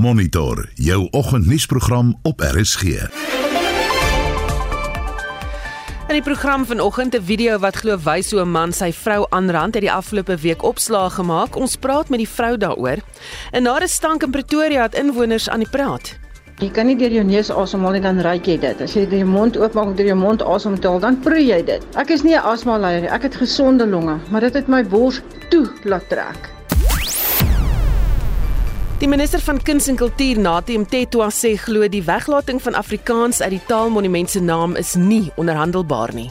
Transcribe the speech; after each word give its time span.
Monitor 0.00 0.68
jou 0.74 1.08
oggendnuusprogram 1.10 2.18
op 2.22 2.40
RSG. 2.40 2.82
In 6.08 6.16
die 6.16 6.22
program 6.22 6.64
vanoggend 6.64 7.14
'n 7.14 7.22
video 7.22 7.58
wat 7.58 7.76
glo 7.76 7.98
wys 8.04 8.30
hoe 8.30 8.40
'n 8.40 8.50
man 8.50 8.72
sy 8.72 8.92
vrou 8.92 9.26
aanrand 9.28 9.74
het 9.74 9.82
die 9.82 9.92
afgelope 9.92 10.36
week 10.36 10.62
opslaag 10.62 11.14
gemaak. 11.14 11.56
Ons 11.56 11.76
praat 11.76 12.08
met 12.08 12.18
die 12.18 12.28
vrou 12.28 12.56
daaroor. 12.56 12.96
'n 13.52 13.62
Nare 13.62 13.88
stank 13.88 14.22
in 14.22 14.30
Pretoria 14.30 14.82
het 14.82 14.94
inwoners 14.94 15.48
aan 15.48 15.60
die 15.60 15.70
praat. 15.70 16.18
Jy 16.58 16.70
kan 16.70 16.86
nie 16.86 16.96
deur 16.96 17.12
jou 17.12 17.24
neus 17.24 17.50
asemhaal 17.50 17.92
nie 17.92 18.00
dan 18.00 18.20
ruik 18.20 18.46
jy 18.46 18.58
dit. 18.58 18.80
As 18.80 18.94
jy 18.94 19.06
jou 19.10 19.24
mond 19.24 19.56
oopmaak 19.56 19.86
om 19.86 19.94
deur 19.94 20.06
jou 20.06 20.18
mond 20.18 20.42
asem 20.42 20.80
te 20.80 20.88
haal, 20.88 21.00
dan 21.00 21.20
proe 21.20 21.46
jy 21.46 21.64
dit. 21.64 21.86
Ek 21.94 22.10
is 22.10 22.22
nie 22.22 22.34
'n 22.34 22.42
asmaleier 22.42 23.00
nie. 23.00 23.10
Ek 23.10 23.22
het 23.22 23.36
gesonde 23.36 23.86
longe, 23.86 24.18
maar 24.30 24.40
dit 24.40 24.54
het 24.54 24.68
my 24.68 24.84
bors 24.84 25.20
toe 25.50 25.68
laat 25.84 26.08
trek. 26.08 26.59
Die 29.00 29.08
minister 29.08 29.40
van 29.40 29.56
Kuns 29.62 29.86
en 29.88 29.96
Kultuur, 29.96 30.36
Natie 30.44 30.74
Mtetwa, 30.76 31.30
sê 31.32 31.54
glo 31.56 31.86
die 31.88 32.02
weglating 32.04 32.58
van 32.60 32.74
Afrikaans 32.76 33.38
uit 33.40 33.54
die 33.54 33.60
Taalmonument 33.64 34.28
se 34.28 34.42
naam 34.44 34.74
is 34.76 34.90
nie 35.00 35.30
onderhandelbaar 35.40 36.12
nie. 36.12 36.26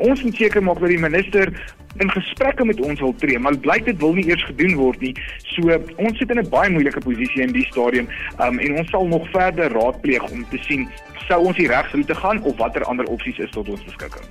Ons 0.00 0.22
moet 0.24 0.40
seker 0.40 0.64
maak 0.64 0.80
dat 0.80 0.88
die 0.94 1.02
minister 1.02 1.52
in 2.00 2.08
gesprekke 2.14 2.64
met 2.64 2.80
ons 2.80 3.02
wil 3.04 3.12
tree, 3.20 3.36
maar 3.36 3.58
blyk 3.66 3.84
dit 3.84 4.00
wil 4.00 4.16
nie 4.16 4.24
eers 4.30 4.46
gedoen 4.48 4.78
word 4.80 5.04
nie. 5.04 5.12
So 5.52 5.76
ons 6.00 6.16
sit 6.16 6.32
in 6.32 6.40
'n 6.40 6.48
baie 6.48 6.70
moeilike 6.72 7.04
posisie 7.04 7.42
in 7.44 7.52
die 7.52 7.68
stadium, 7.68 8.08
um, 8.40 8.58
en 8.58 8.78
ons 8.78 8.88
sal 8.88 9.04
nog 9.04 9.28
verder 9.36 9.68
raadpleeg 9.68 10.24
om 10.30 10.46
te 10.48 10.58
sien 10.64 10.88
sou 11.28 11.44
ons 11.44 11.56
die 11.56 11.68
regsroete 11.68 12.14
gaan 12.14 12.42
of 12.42 12.56
watter 12.56 12.82
ander 12.84 13.04
opsies 13.04 13.38
is 13.38 13.50
tot 13.50 13.68
ons 13.68 13.84
beskikking. 13.84 14.24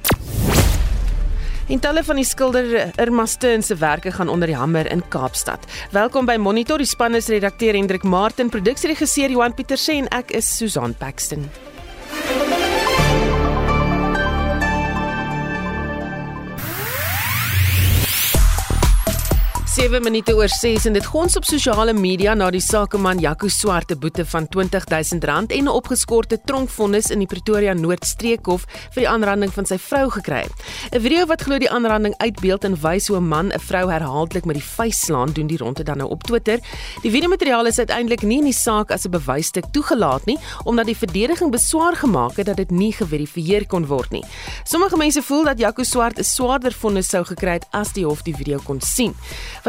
En 1.69 1.77
talle 1.77 2.01
van 2.01 2.17
die 2.17 2.25
skilder 2.25 2.71
Irma 2.97 3.27
Steyn 3.29 3.61
se 3.61 3.75
werke 3.77 4.11
gaan 4.11 4.29
onder 4.29 4.49
die 4.49 4.57
hamer 4.57 4.89
in 4.89 5.03
Kaapstad. 5.13 5.67
Welkom 5.93 6.25
by 6.25 6.39
Monitor, 6.41 6.81
die 6.81 6.89
span 6.89 7.13
is 7.13 7.29
redakteur 7.29 7.77
Hendrik 7.77 8.03
Martin, 8.03 8.49
produksieregisseur 8.49 9.29
Johan 9.29 9.53
Pieterse 9.53 9.93
en 9.93 10.09
ek 10.09 10.33
is 10.33 10.49
Susan 10.57 10.97
Paxton. 10.97 11.45
7 19.79 20.03
minute 20.03 20.33
oor 20.35 20.51
6 20.51 20.89
en 20.89 20.95
dit 20.97 21.05
gons 21.07 21.37
op 21.39 21.45
sosiale 21.47 21.93
media 21.95 22.33
na 22.35 22.49
die 22.51 22.59
sakeman 22.59 23.21
Jaco 23.23 23.47
Swart 23.47 23.91
'n 23.91 23.99
boete 23.99 24.25
van 24.25 24.43
R20000 24.43 25.53
en 25.55 25.63
'n 25.63 25.67
opgeskorte 25.67 26.37
tronkvonnis 26.45 27.09
in 27.09 27.19
die 27.19 27.27
Pretoria 27.27 27.73
Noordstreekhof 27.73 28.65
vir 28.91 29.01
die 29.03 29.07
aanranding 29.07 29.53
van 29.53 29.65
sy 29.65 29.77
vrou 29.77 30.09
gekry. 30.09 30.43
'n 30.91 30.99
Video 30.99 31.25
wat 31.25 31.41
glo 31.41 31.57
die 31.57 31.69
aanranding 31.69 32.13
uitbeeld 32.17 32.63
en 32.63 32.75
wys 32.81 33.07
hoe 33.07 33.17
'n 33.17 33.27
man 33.27 33.53
'n 33.53 33.59
vrou 33.59 33.89
herhaaldelik 33.89 34.45
met 34.45 34.55
die 34.55 34.63
vuis 34.63 34.99
slaan 34.99 35.31
doen 35.31 35.47
die 35.47 35.57
ronde 35.57 35.83
dan 35.83 35.97
nou 35.97 36.09
op 36.09 36.23
Twitter. 36.23 36.59
Die 37.01 37.11
videomateriaal 37.11 37.65
is 37.65 37.77
uiteindelik 37.77 38.21
nie 38.21 38.37
in 38.37 38.51
die 38.51 38.53
saak 38.53 38.91
as 38.91 39.05
'n 39.05 39.11
bewysstuk 39.11 39.65
toegelaat 39.71 40.25
nie 40.25 40.37
omdat 40.65 40.85
die 40.85 40.97
verdediging 40.97 41.51
beswaar 41.51 41.95
gemaak 41.95 42.35
het 42.35 42.45
dat 42.45 42.57
dit 42.57 42.71
nie 42.71 42.91
geverifieer 42.91 43.67
kon 43.67 43.85
word 43.85 44.11
nie. 44.11 44.25
Sommige 44.63 44.97
mense 44.97 45.21
voel 45.21 45.43
dat 45.43 45.59
Jaco 45.59 45.83
Swart 45.83 46.17
'n 46.19 46.23
swaarder 46.23 46.73
vonnis 46.73 47.07
sou 47.07 47.23
gekry 47.23 47.51
het 47.51 47.65
as 47.71 47.93
die 47.93 48.05
hof 48.05 48.21
die 48.23 48.35
video 48.35 48.59
kon 48.63 48.81
sien. 48.81 49.15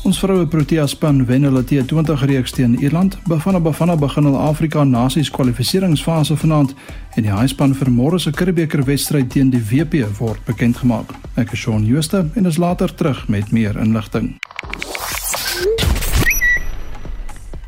Ons 0.07 0.21
vroue 0.23 0.45
Protea 0.47 0.85
span 0.87 1.17
wen 1.27 1.43
hulle 1.43 1.59
T20 1.67 2.21
reeks 2.29 2.53
teen 2.55 2.77
Ierland. 2.79 3.17
Bafana 3.27 3.59
Bafana 3.59 3.97
begin 3.99 4.23
hul 4.23 4.37
Afrika 4.39 4.85
Nasies 4.87 5.27
kwalifikasiefase 5.35 6.37
vanaand 6.39 6.71
en 7.19 7.25
die 7.25 7.33
Haai-span 7.33 7.73
vir 7.75 7.89
môre 7.91 8.15
se 8.15 8.31
Curriebeeker 8.31 8.85
wedstryd 8.87 9.27
teen 9.33 9.49
die 9.51 9.59
WP 9.59 10.05
word 10.21 10.39
bekend 10.47 10.79
gemaak. 10.79 11.11
Ek 11.35 11.51
is 11.51 11.59
Shaun 11.59 11.83
Jooste 11.83 12.21
en 12.39 12.47
is 12.47 12.55
later 12.55 12.87
terug 12.87 13.25
met 13.27 13.51
meer 13.51 13.75
inligting. 13.83 14.37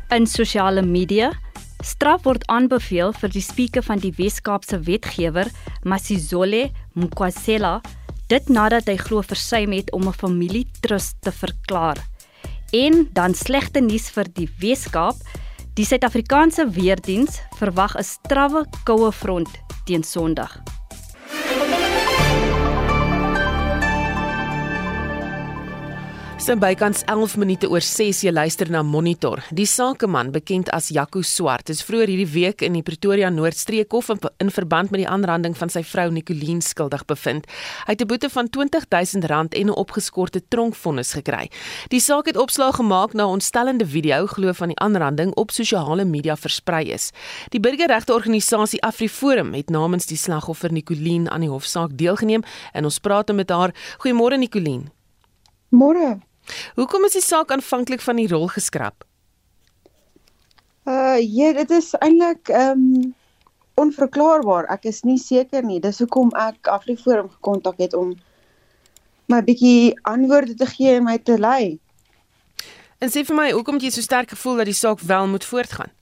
In 0.08 0.24
sosiale 0.24 0.80
media 0.80 1.34
straf 1.84 2.24
word 2.24 2.46
aanbeveel 2.48 3.12
vir 3.20 3.34
die 3.36 3.44
spreker 3.44 3.84
van 3.84 4.00
die 4.00 4.14
Wes-Kaapse 4.16 4.80
wetgewer, 4.88 5.52
Masizole 5.84 6.70
Mkwasela, 6.96 7.82
dit 8.32 8.48
nadat 8.48 8.88
hy 8.88 8.96
glo 8.96 9.20
versuim 9.20 9.76
het 9.76 9.92
om 9.92 10.08
'n 10.08 10.16
familietrust 10.16 11.20
te 11.20 11.32
verklaar. 11.32 12.00
En 12.70 13.08
dan 13.12 13.34
slegte 13.34 13.80
nuus 13.80 14.10
vir 14.14 14.28
die 14.34 14.48
Weskaap. 14.60 15.18
Die 15.74 15.86
Suid-Afrikaanse 15.86 16.68
weerdiens 16.70 17.40
verwag 17.58 17.96
'n 17.96 18.04
strawwe 18.04 18.66
koue 18.84 19.12
front 19.12 19.50
teen 19.86 20.04
Sondag. 20.04 20.79
Sin 26.50 26.58
bykans 26.58 27.04
11 27.06 27.36
minute 27.38 27.68
oor 27.70 27.84
6 27.86 28.24
jy 28.24 28.30
luister 28.34 28.66
na 28.74 28.80
Monitor. 28.82 29.38
Die 29.54 29.68
sakeman 29.70 30.32
bekend 30.34 30.66
as 30.74 30.88
Jaco 30.90 31.20
Swart 31.22 31.70
is 31.70 31.84
vroeër 31.86 32.10
hierdie 32.10 32.26
week 32.26 32.64
in 32.66 32.74
die 32.74 32.82
Pretoria 32.82 33.28
Noordstreekhof 33.30 34.08
in 34.10 34.50
verband 34.50 34.90
met 34.90 35.04
die 35.04 35.06
aanranding 35.06 35.54
van 35.54 35.70
sy 35.70 35.84
vrou 35.86 36.08
Nicoline 36.10 36.58
skuldig 36.66 37.04
bevind. 37.06 37.46
Hy 37.86 37.94
het 37.94 38.02
'n 38.02 38.10
boete 38.10 38.30
van 38.34 38.50
R20000 38.50 39.54
en 39.54 39.66
'n 39.70 39.78
opgeskorte 39.78 40.42
tronkvonnis 40.48 41.12
gekry. 41.12 41.50
Die 41.88 42.00
saak 42.00 42.26
het 42.26 42.36
opslag 42.36 42.82
gemaak 42.82 43.14
na 43.14 43.26
'n 43.26 43.38
ontstellende 43.38 43.86
video 43.86 44.26
glo 44.26 44.52
van 44.52 44.68
die 44.68 44.78
aanranding 44.78 45.30
op 45.36 45.52
sosiale 45.52 46.04
media 46.04 46.36
versprei 46.36 46.90
is. 46.90 47.12
Die 47.50 47.60
burgerregteorganisasie 47.60 48.82
AfriForum 48.82 49.54
het 49.54 49.70
namens 49.70 50.06
die 50.06 50.16
slagoffer 50.16 50.72
Nicoline 50.72 51.30
aan 51.30 51.40
die 51.40 51.50
hofsaak 51.50 51.90
deelgeneem 51.96 52.42
en 52.72 52.84
ons 52.84 52.98
praat 52.98 53.32
met 53.32 53.50
haar. 53.50 53.72
Goeiemôre 53.98 54.36
Nicoline. 54.36 54.90
Môre. 55.70 56.29
Hoekom 56.78 57.04
is 57.08 57.16
die 57.18 57.24
saak 57.24 57.52
aanvanklik 57.54 58.02
van 58.04 58.20
die 58.20 58.28
rol 58.28 58.48
geskraap? 58.48 59.04
Uh 60.88 61.18
ja, 61.20 61.52
dit 61.52 61.70
is 61.70 61.92
eintlik 62.00 62.48
ehm 62.48 62.84
um, 62.84 63.14
onverklaarbaar. 63.80 64.66
Ek 64.72 64.84
is 64.90 65.02
nie 65.08 65.18
seker 65.18 65.64
nie. 65.64 65.80
Dis 65.80 66.00
hoekom 66.02 66.32
ek 66.36 66.68
Afriforum 66.68 67.30
gekontak 67.30 67.78
het 67.80 67.94
om 67.96 68.12
my 69.30 69.40
bietjie 69.46 69.94
antwoorde 70.08 70.56
te 70.58 70.66
gee 70.66 70.98
en 70.98 71.06
my 71.06 71.16
te 71.18 71.38
lei. 71.38 71.78
En 73.00 73.08
sê 73.08 73.22
vir 73.24 73.36
my, 73.36 73.48
hoekom 73.56 73.78
het 73.78 73.88
jy 73.88 73.94
so 73.94 74.04
sterk 74.04 74.34
gevoel 74.34 74.60
dat 74.60 74.68
die 74.68 74.76
saak 74.76 75.00
wel 75.00 75.30
moet 75.30 75.46
voortgaan? 75.48 75.92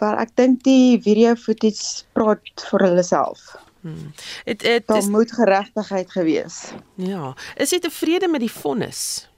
Want 0.00 0.20
ek 0.20 0.34
dink 0.36 0.62
die 0.66 1.00
video 1.00 1.36
footage 1.36 2.04
praat 2.16 2.66
vir 2.70 2.84
hulle 2.88 3.04
self. 3.06 3.54
Hmm. 3.80 4.12
Dit 4.44 4.60
dit 4.60 4.86
Daar 4.86 5.10
moet 5.10 5.32
geregtigheid 5.32 6.10
gewees. 6.10 6.72
Ja, 6.94 7.34
is 7.56 7.70
jy 7.70 7.78
tevrede 7.80 8.28
met 8.28 8.40
die 8.40 8.52
vonnis? 8.52 9.28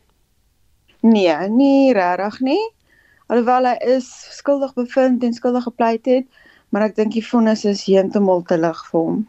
Nee, 1.01 1.49
nie 1.49 1.93
regtig 1.93 2.41
nie. 2.41 2.63
Alhoewel 3.27 3.65
hy 3.71 3.77
is 3.97 4.09
skuldig 4.37 4.75
bevind 4.75 5.23
en 5.25 5.33
skuldig 5.33 5.65
gepleit 5.65 6.07
het, 6.11 6.27
maar 6.69 6.89
ek 6.89 6.97
dink 6.99 7.15
die 7.15 7.25
vonnis 7.27 7.65
is 7.65 7.87
heeltemal 7.87 8.43
te 8.47 8.59
lig 8.59 8.83
vir 8.91 9.01
hom. 9.01 9.23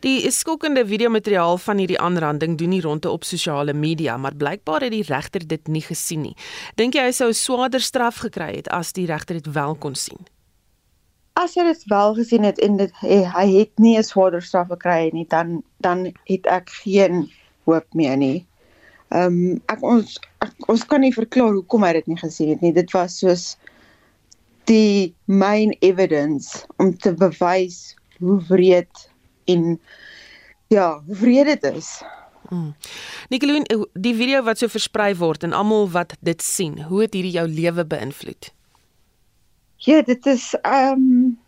Die 0.00 0.30
skokkende 0.32 0.86
videomateriaal 0.88 1.58
van 1.60 1.80
hierdie 1.82 2.00
aanranding 2.00 2.56
doen 2.58 2.72
nie 2.72 2.80
ronde 2.80 3.10
op 3.12 3.24
sosiale 3.28 3.74
media, 3.76 4.16
maar 4.16 4.34
blykbaar 4.34 4.86
het 4.86 4.94
die 4.94 5.04
regter 5.04 5.44
dit 5.46 5.68
nie 5.68 5.84
gesien 5.84 6.24
nie. 6.24 6.36
Dink 6.80 6.96
jy 6.96 7.04
hy 7.04 7.12
sou 7.12 7.28
'n 7.28 7.36
swaarder 7.36 7.80
straf 7.80 8.24
gekry 8.24 8.56
het 8.56 8.68
as 8.68 8.92
die 8.92 9.06
regter 9.06 9.36
dit 9.36 9.52
wel 9.52 9.74
kon 9.74 9.94
sien? 9.94 10.24
As 11.40 11.56
hy 11.56 11.64
dit 11.64 11.84
wel 11.88 12.14
gesien 12.18 12.44
het 12.44 12.60
en 12.64 12.76
dit 12.80 12.92
hy, 13.00 13.22
hy 13.34 13.46
het 13.54 13.72
nie 13.80 13.96
'n 13.98 14.04
swaarder 14.04 14.42
straf 14.42 14.68
gekry 14.68 15.10
nie, 15.12 15.26
dan 15.28 15.62
dan 15.80 16.12
het 16.28 16.46
ek 16.46 16.70
geen 16.84 17.30
hoop 17.64 17.86
meer 17.94 18.16
nie. 18.16 18.46
Ehm 19.08 19.26
um, 19.26 19.62
ek 19.72 19.82
ons 19.82 20.18
ek, 20.44 20.52
ons 20.68 20.84
kan 20.84 21.00
nie 21.00 21.14
verklaar 21.14 21.52
hoekom 21.56 21.82
hy 21.82 21.92
dit 21.92 22.06
nie 22.06 22.20
gesien 22.20 22.48
het 22.48 22.60
nie. 22.60 22.72
Dit 22.72 22.92
was 22.92 23.18
soos 23.18 23.56
die 24.70 25.14
main 25.24 25.74
evidence 25.80 26.66
om 26.76 26.96
te 26.96 27.12
bewys 27.12 27.96
hoe 28.18 28.38
wreed 28.48 29.08
en 29.44 29.80
ja, 30.68 31.02
hoe 31.06 31.16
wreed 31.16 31.46
dit 31.46 31.64
is. 31.74 32.02
Hmm. 32.50 32.74
Nicoline, 33.30 33.86
die 33.94 34.14
video 34.14 34.42
wat 34.42 34.58
so 34.58 34.68
versprei 34.68 35.14
word 35.16 35.42
en 35.46 35.52
almal 35.52 35.88
wat 35.90 36.16
dit 36.20 36.42
sien, 36.42 36.80
hoe 36.90 37.02
het 37.02 37.14
hierdie 37.14 37.36
jou 37.38 37.46
lewe 37.48 37.84
beïnvloed? 37.86 38.50
Ja, 39.86 40.02
dit 40.04 40.26
is 40.26 40.54
ehm 40.60 40.92
um, 40.92 41.38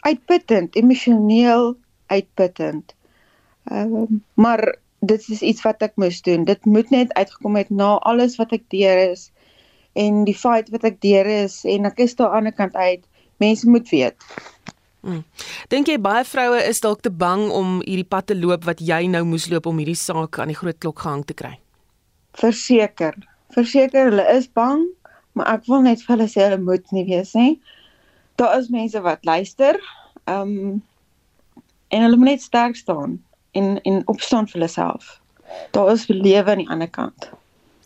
uitputtend, 0.00 0.76
emosioneel 0.76 1.76
uitputtend. 2.06 2.94
Ehm 3.64 3.94
um, 3.94 4.24
maar 4.34 4.76
dit 4.98 5.28
is 5.28 5.40
iets 5.40 5.62
wat 5.62 5.82
ek 5.82 5.96
moes 5.96 6.22
doen. 6.22 6.44
Dit 6.44 6.64
moet 6.64 6.90
net 6.90 7.12
uitgekom 7.12 7.56
het 7.56 7.70
na 7.70 7.96
alles 8.10 8.36
wat 8.36 8.52
ek 8.52 8.66
deur 8.68 9.10
is 9.10 9.30
en 9.98 10.24
die 10.28 10.36
fight 10.36 10.68
wat 10.74 10.84
ek 10.84 11.00
deur 11.00 11.26
is 11.26 11.62
en 11.64 11.88
ek 11.88 12.02
is 12.04 12.14
daar 12.18 12.34
aan 12.36 12.48
die 12.48 12.52
ander 12.52 12.56
kant 12.58 12.76
uit. 12.76 13.04
Mense 13.38 13.68
moet 13.70 13.88
weet. 13.88 14.28
Hmm. 15.00 15.22
Dink 15.72 15.88
jy 15.88 15.96
baie 16.02 16.24
vroue 16.26 16.58
is 16.66 16.82
dalk 16.84 17.00
te 17.06 17.10
bang 17.10 17.46
om 17.54 17.78
hierdie 17.86 18.08
pad 18.08 18.28
te 18.28 18.36
loop 18.36 18.66
wat 18.66 18.82
jy 18.84 19.06
nou 19.06 19.22
moes 19.24 19.46
loop 19.48 19.70
om 19.70 19.78
hierdie 19.78 19.96
saak 19.98 20.40
aan 20.42 20.52
die 20.52 20.58
groot 20.58 20.78
klok 20.82 21.06
gehang 21.06 21.24
te 21.24 21.36
kry? 21.38 21.54
Verseker. 22.36 23.14
Verseker 23.54 24.10
hulle 24.10 24.26
is 24.34 24.50
bang, 24.52 24.84
maar 25.38 25.54
ek 25.54 25.70
wil 25.70 25.86
net 25.86 26.02
vir 26.04 26.16
hulle 26.16 26.28
sê 26.28 26.44
hulle 26.48 26.60
moet 26.60 26.84
nie 26.92 27.06
wees 27.08 27.32
nie. 27.38 27.54
Daar 28.38 28.58
is 28.58 28.68
mense 28.70 29.00
wat 29.02 29.24
luister. 29.24 29.80
Ehm 30.24 30.40
um, 30.40 30.82
en 31.88 32.02
hulle 32.02 32.16
moet 32.16 32.36
net 32.36 32.42
sterk 32.42 32.76
staan 32.76 33.24
en 33.50 33.80
en 33.82 34.02
opstaan 34.06 34.46
vir 34.46 34.60
hulle 34.60 34.68
self. 34.70 35.20
Daar 35.70 35.92
is 35.92 36.06
lewe 36.06 36.50
aan 36.50 36.62
die 36.62 36.68
ander 36.68 36.90
kant. 36.90 37.30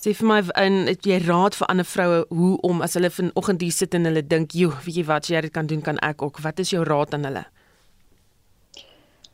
Sê 0.03 0.13
vir 0.19 0.27
my 0.27 0.39
in 0.65 0.81
het 0.91 1.07
jy 1.07 1.21
raad 1.23 1.55
vir 1.55 1.69
ander 1.71 1.87
vroue 1.87 2.25
hoe 2.29 2.57
om 2.67 2.83
as 2.83 2.99
hulle 2.99 3.11
vanoggend 3.11 3.63
hier 3.63 3.73
sit 3.73 3.95
en 3.95 4.05
hulle 4.05 4.23
dink, 4.27 4.53
"Jo, 4.53 4.73
weet 4.85 4.97
jy 4.97 5.05
wat, 5.05 5.29
jy 5.31 5.41
dit 5.41 5.53
kan 5.53 5.67
doen, 5.67 5.83
kan 5.83 5.99
ek 5.99 6.23
ook." 6.23 6.41
Wat 6.41 6.59
is 6.59 6.71
jou 6.71 6.85
raad 6.85 7.15
aan 7.15 7.25
hulle? 7.25 7.45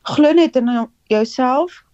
Glo 0.02 0.32
net 0.32 0.56
in 0.56 0.88
jouself. 1.06 1.84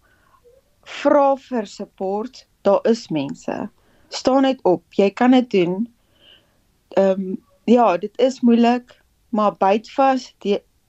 Vra 0.83 1.37
vir 1.37 1.67
support. 1.67 2.47
Daar 2.63 2.81
is 2.83 3.09
mense. 3.09 3.71
Staan 4.09 4.43
net 4.43 4.61
op. 4.63 4.83
Jy 4.91 5.11
kan 5.11 5.31
dit 5.31 5.51
doen. 5.51 5.89
Ehm 6.89 7.21
um, 7.21 7.43
ja, 7.65 7.97
dit 7.97 8.19
is 8.19 8.41
moeilik, 8.41 9.01
maar 9.35 9.57
byt 9.59 9.91
vas, 9.91 10.31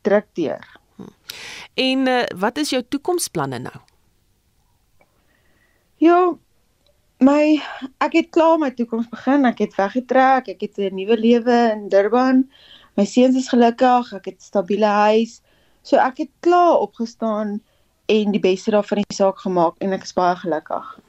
druk 0.06 0.27
deur. 0.38 0.65
Hm. 0.95 1.12
En 1.74 2.07
uh, 2.07 2.24
wat 2.38 2.57
is 2.62 2.69
jou 2.69 2.83
toekomsplanne 2.89 3.59
nou? 3.59 3.75
Ja, 5.97 6.19
my 7.25 7.57
ek 8.03 8.19
het 8.19 8.30
klaar 8.36 8.59
my 8.62 8.69
toekoms 8.75 9.09
begin. 9.09 9.47
Ek 9.50 9.63
het 9.65 9.77
weggetrek. 9.80 10.51
Ek 10.53 10.62
het 10.62 10.77
'n 10.77 10.95
nuwe 10.95 11.18
lewe 11.18 11.57
in 11.74 11.89
Durban. 11.89 12.45
My 12.95 13.06
seuns 13.06 13.36
is 13.36 13.50
gelukkig. 13.50 14.13
Ek 14.13 14.25
het 14.25 14.38
'n 14.38 14.50
stabiele 14.51 14.91
huis. 15.09 15.41
So 15.81 15.98
ek 15.98 16.18
het 16.18 16.31
klaar 16.39 16.77
opgestaan 16.86 17.62
en 18.06 18.31
die 18.31 18.39
beste 18.39 18.71
daarvan 18.71 19.01
die 19.01 19.15
saak 19.15 19.39
gemaak 19.39 19.75
en 19.80 19.94
ek 19.94 20.03
is 20.03 20.13
baie 20.13 20.36
gelukkig. 20.36 21.00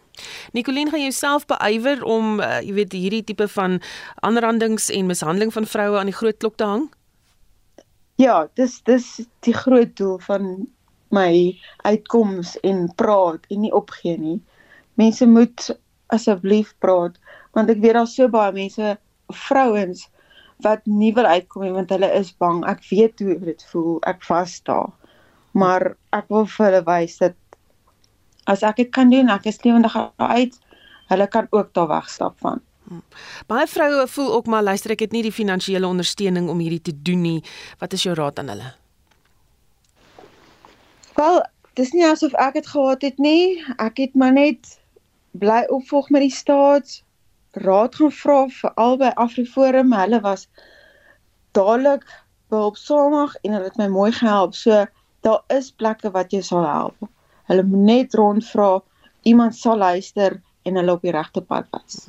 Nicoline 0.52 0.90
gaan 0.90 1.02
jouself 1.02 1.46
beywer 1.46 2.04
om 2.04 2.40
uh, 2.40 2.60
jy 2.60 2.72
weet 2.72 2.92
hierdie 2.92 3.24
tipe 3.24 3.48
van 3.48 3.82
aanrandings 4.24 4.88
en 4.90 5.06
mishandeling 5.06 5.52
van 5.52 5.66
vroue 5.66 5.98
aan 5.98 6.08
die 6.08 6.16
groot 6.16 6.36
klok 6.36 6.56
te 6.56 6.64
hang? 6.64 6.88
Ja, 8.16 8.46
dis 8.56 8.78
dis 8.88 9.06
die 9.44 9.52
groot 9.52 9.90
doel 9.96 10.16
van 10.24 10.44
my 11.12 11.32
uitkoms 11.84 12.54
en 12.64 12.86
praat 12.96 13.44
en 13.52 13.60
nie 13.60 13.72
opgee 13.76 14.16
nie. 14.16 14.38
Mense 14.96 15.26
moet 15.28 15.66
asseblief 16.16 16.70
praat 16.80 17.18
want 17.56 17.72
ek 17.72 17.82
weet 17.82 17.98
daar's 17.98 18.14
so 18.16 18.28
baie 18.32 18.54
mense 18.56 18.94
vrouens 19.44 20.06
wat 20.64 20.88
nie 20.88 21.12
wil 21.18 21.28
uitkom 21.28 21.66
nie 21.66 21.74
want 21.74 21.92
hulle 21.92 22.08
is 22.16 22.32
bang. 22.40 22.62
Ek 22.64 22.80
weet 22.88 23.20
hoe 23.20 23.36
dit 23.44 23.66
voel. 23.72 23.98
Ek 24.08 24.24
vas 24.24 24.54
daar. 24.64 24.94
Maar 25.52 25.92
ek 26.16 26.32
wil 26.32 26.48
vir 26.54 26.66
hulle 26.70 26.82
wys 26.88 27.18
dat 27.20 27.36
as 28.48 28.64
ek 28.64 28.80
dit 28.80 28.92
kan 28.96 29.12
doen, 29.12 29.28
ek 29.28 29.50
is 29.52 29.60
lewendig 29.66 29.96
uit. 30.16 30.56
Hulle 31.12 31.28
kan 31.28 31.52
ook 31.52 31.74
daar 31.76 31.92
wegstap 31.92 32.40
van. 32.40 32.64
Hmm. 32.88 33.02
Baie 33.46 33.66
vroue 33.66 34.06
voel 34.06 34.32
ook 34.32 34.46
maar 34.46 34.62
luister 34.62 34.94
ek 34.94 35.00
het 35.06 35.14
nie 35.14 35.24
die 35.26 35.34
finansiële 35.34 35.86
ondersteuning 35.86 36.48
om 36.48 36.58
hierdie 36.62 36.82
te 36.82 36.94
doen 37.02 37.22
nie. 37.22 37.40
Wat 37.78 37.92
is 37.92 38.04
jou 38.06 38.14
raad 38.14 38.38
aan 38.38 38.52
hulle? 38.54 38.68
Wel, 41.16 41.40
dis 41.74 41.90
nie 41.96 42.06
asof 42.06 42.34
ek 42.38 42.60
dit 42.60 42.68
gehad 42.70 43.02
het 43.02 43.18
nie. 43.18 43.64
Ek 43.82 43.98
het 43.98 44.14
maar 44.14 44.32
net 44.36 44.76
bly 45.34 45.64
opvolg 45.74 46.10
met 46.14 46.28
die 46.28 46.34
staats 46.34 47.02
raad 47.56 47.96
gaan 47.98 48.12
vra 48.12 48.38
vir 48.60 48.72
albei 48.86 49.12
Afriforum. 49.26 49.92
Hulle 49.96 50.20
was 50.20 50.46
dadelik 51.56 52.04
behulpsaamig 52.52 53.36
en 53.42 53.56
hulle 53.56 53.70
het 53.70 53.78
my 53.80 53.88
mooi 53.90 54.12
gehelp. 54.12 54.54
So 54.54 54.84
daar 55.26 55.42
is 55.58 55.72
plekke 55.72 56.12
wat 56.14 56.32
jy 56.32 56.42
sal 56.44 56.66
help. 56.68 57.10
Hulle 57.50 57.66
moet 57.66 57.86
net 57.90 58.14
rondvra. 58.14 58.76
Iemand 59.26 59.56
sal 59.56 59.82
luister 59.82 60.38
en 60.66 60.74
hulle 60.74 60.92
op 60.92 61.02
die 61.06 61.12
regte 61.14 61.40
pad 61.40 61.66
was. 61.70 62.08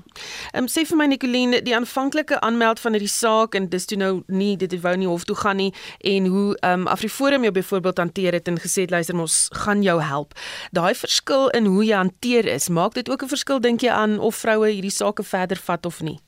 Ehm 0.51 0.65
um, 0.65 0.69
sê 0.71 0.83
vir 0.89 0.97
my 0.97 1.05
Nicoline, 1.11 1.61
die 1.61 1.75
aanvanklike 1.77 2.39
aanmeld 2.45 2.81
van 2.81 2.97
hierdie 2.97 3.11
saak 3.11 3.55
en 3.57 3.69
dis 3.69 3.85
toe 3.85 3.97
nou 4.01 4.11
nie 4.27 4.55
dit 4.57 4.73
wou 4.81 4.95
nie 4.97 5.09
hof 5.09 5.27
toe 5.29 5.37
gaan 5.37 5.61
nie 5.61 5.69
en 6.13 6.29
hoe 6.33 6.47
ehm 6.55 6.81
um, 6.81 6.87
Afriforum 6.87 7.45
jou 7.45 7.53
byvoorbeeld 7.59 8.01
hanteer 8.03 8.33
het 8.39 8.47
en 8.47 8.59
gesê 8.63 8.87
het 8.87 8.95
luister 8.95 9.19
ons 9.19 9.37
gaan 9.63 9.83
jou 9.85 9.99
help. 10.01 10.33
Daai 10.71 10.93
verskil 10.95 11.49
in 11.59 11.65
hoe 11.65 11.85
jy 11.85 11.97
hanteer 12.01 12.49
is, 12.57 12.69
maak 12.69 12.93
dit 12.93 13.09
ook 13.09 13.23
'n 13.23 13.33
verskil 13.35 13.59
dink 13.59 13.81
jy 13.81 13.91
aan 13.91 14.19
of 14.19 14.35
vroue 14.35 14.69
hierdie 14.73 14.97
saak 14.99 15.23
verder 15.23 15.57
vat 15.57 15.85
of 15.85 16.01
nie? 16.01 16.19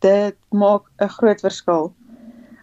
Dit 0.00 0.36
maak 0.50 0.82
'n 1.00 1.08
groot 1.08 1.40
verskil. 1.40 1.92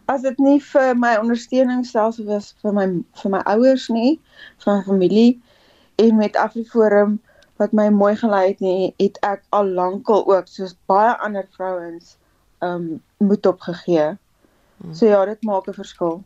As 0.08 0.22
dit 0.22 0.40
nie 0.40 0.60
vir 0.60 0.96
my 0.96 1.16
ondersteuning 1.18 1.86
selfs 1.86 2.20
was 2.24 2.56
vir 2.62 2.74
my 2.74 2.88
vir 3.22 3.32
my 3.32 3.42
ouers 3.46 3.90
nie, 3.90 4.20
vir 4.64 4.76
my 4.76 4.84
familie 4.84 5.42
en 5.96 6.16
met 6.16 6.36
Afriforum 6.36 7.20
wat 7.58 7.72
my 7.72 7.90
mooi 7.90 8.16
gelei 8.20 8.48
het 8.48 8.60
nie, 8.60 8.94
het 9.00 9.18
ek 9.24 9.44
al 9.56 9.68
lankal 9.78 10.26
ook 10.28 10.48
soos 10.52 10.76
baie 10.90 11.16
ander 11.24 11.48
vrouens 11.56 12.16
um 12.60 13.02
moed 13.18 13.46
opgegee. 13.46 14.16
Hmm. 14.78 14.94
So 14.94 15.08
ja, 15.08 15.26
dit 15.26 15.44
maak 15.44 15.68
'n 15.68 15.74
verskil. 15.74 16.24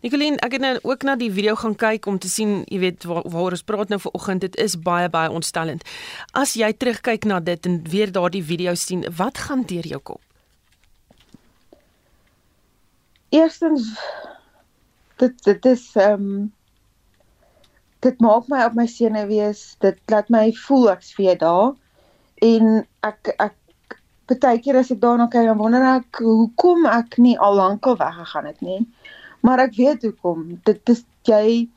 Nicoline, 0.00 0.36
ek 0.44 0.52
het 0.52 0.60
nou 0.60 0.78
ook 0.82 1.02
na 1.02 1.16
die 1.16 1.30
video 1.32 1.54
gaan 1.54 1.74
kyk 1.74 2.06
om 2.06 2.18
te 2.18 2.28
sien, 2.28 2.64
jy 2.68 2.78
weet 2.78 3.04
waar, 3.04 3.24
waar 3.32 3.56
ons 3.56 3.62
praat 3.62 3.88
nou 3.88 4.00
vanoggend, 4.00 4.40
dit 4.40 4.56
is 4.56 4.76
baie 4.78 5.08
baie 5.08 5.30
ontstellend. 5.30 5.84
As 6.32 6.54
jy 6.54 6.72
terugkyk 6.72 7.24
na 7.24 7.40
dit 7.40 7.66
en 7.66 7.80
weer 7.88 8.12
daardie 8.12 8.44
video 8.44 8.74
sien, 8.74 9.06
wat 9.16 9.38
gaan 9.38 9.62
deur 9.62 9.86
jou 9.86 10.00
kop? 10.00 10.20
Eerstens 13.28 13.96
dit 15.16 15.44
dit 15.44 15.64
is 15.64 15.88
um 15.96 16.52
dit 18.04 18.20
maak 18.20 18.48
my 18.48 18.64
op 18.64 18.74
my 18.74 18.86
senuwees. 18.86 19.76
Dit 19.80 19.98
laat 20.12 20.28
my 20.32 20.50
voel 20.66 20.90
ek's 20.92 21.14
vir 21.16 21.38
daar. 21.40 21.72
En 22.44 22.84
ek 23.06 23.32
ek 23.38 23.54
baie 24.26 24.58
keer 24.60 24.76
as 24.80 24.90
ek 24.90 25.00
daarna 25.00 25.28
kyk, 25.30 25.46
dan 25.46 25.58
wonder 25.58 25.84
ek 25.96 26.20
hoekom 26.20 26.86
ek 26.90 27.18
nie 27.22 27.36
al 27.38 27.56
lank 27.56 27.86
al 27.86 27.98
weggegaan 28.00 28.48
het 28.50 28.60
nie. 28.60 28.82
Maar 29.46 29.66
ek 29.68 29.76
weet 29.78 30.02
hoekom. 30.02 30.60
Dit 30.66 30.88
is 30.92 31.04
jy 31.26 31.68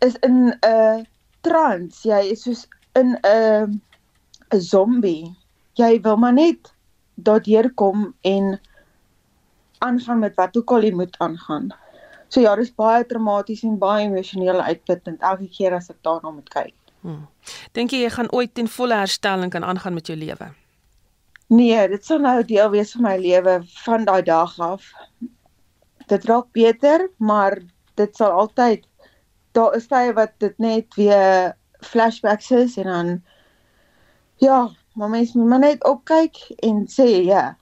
is 0.00 0.16
in 0.26 0.50
'n 0.50 0.54
uh, 0.66 1.04
trance. 1.42 2.08
Jy 2.08 2.32
is 2.32 2.42
soos 2.42 2.66
in 2.94 3.16
'n 3.16 3.18
uh, 3.26 3.66
'n 4.54 4.60
zombie. 4.60 5.36
Jy 5.74 6.00
wil 6.00 6.16
maar 6.16 6.32
net 6.32 6.72
daardeur 7.14 7.70
kom 7.74 8.14
en 8.20 8.60
aangaan 9.78 10.18
met 10.18 10.34
wat 10.34 10.56
ook 10.56 10.70
al 10.70 10.82
jy 10.82 10.92
moet 10.94 11.16
aangaan. 11.18 11.70
So 12.30 12.40
ja, 12.40 12.54
dis 12.56 12.70
baie 12.78 13.04
traumaties 13.10 13.64
en 13.66 13.78
baie 13.78 14.06
emosioneel 14.06 14.60
uitputtend 14.62 15.22
elke 15.26 15.48
keer 15.50 15.74
as 15.74 15.90
ek 15.90 15.98
daarna 16.06 16.30
moet 16.30 16.50
kyk. 16.52 16.74
Hmm. 17.02 17.24
Dink 17.74 17.90
jy 17.90 18.04
jy 18.04 18.10
gaan 18.14 18.30
ooit 18.36 18.52
ten 18.54 18.68
volle 18.70 19.00
herstel 19.02 19.42
en 19.42 19.50
kan 19.50 19.66
aangaan 19.66 19.96
met 19.96 20.06
jou 20.06 20.18
lewe? 20.18 20.52
Nee, 21.50 21.88
dit 21.90 22.04
sal 22.06 22.20
nou 22.22 22.36
deel 22.46 22.70
wees 22.70 22.92
van 22.94 23.08
my 23.08 23.16
lewe 23.18 23.56
van 23.82 24.06
daai 24.06 24.22
dag 24.22 24.54
af. 24.62 24.92
Dit 26.06 26.28
raak 26.30 26.52
beter, 26.54 27.08
maar 27.18 27.58
dit 27.98 28.16
sal 28.16 28.36
altyd 28.44 28.86
daar 29.58 29.74
is 29.74 29.88
tye 29.90 30.12
wat 30.14 30.36
dit 30.38 30.54
net 30.62 30.94
weer 30.94 31.56
flashbacks 31.82 32.52
is 32.54 32.76
en 32.78 32.86
dan 32.92 33.10
ja, 34.38 34.68
maar 34.94 35.10
mens 35.10 35.32
moet 35.34 35.50
maar 35.50 35.64
net 35.66 35.84
opkyk 35.84 36.38
en 36.62 36.86
sê 36.86 37.08
ja. 37.26 37.56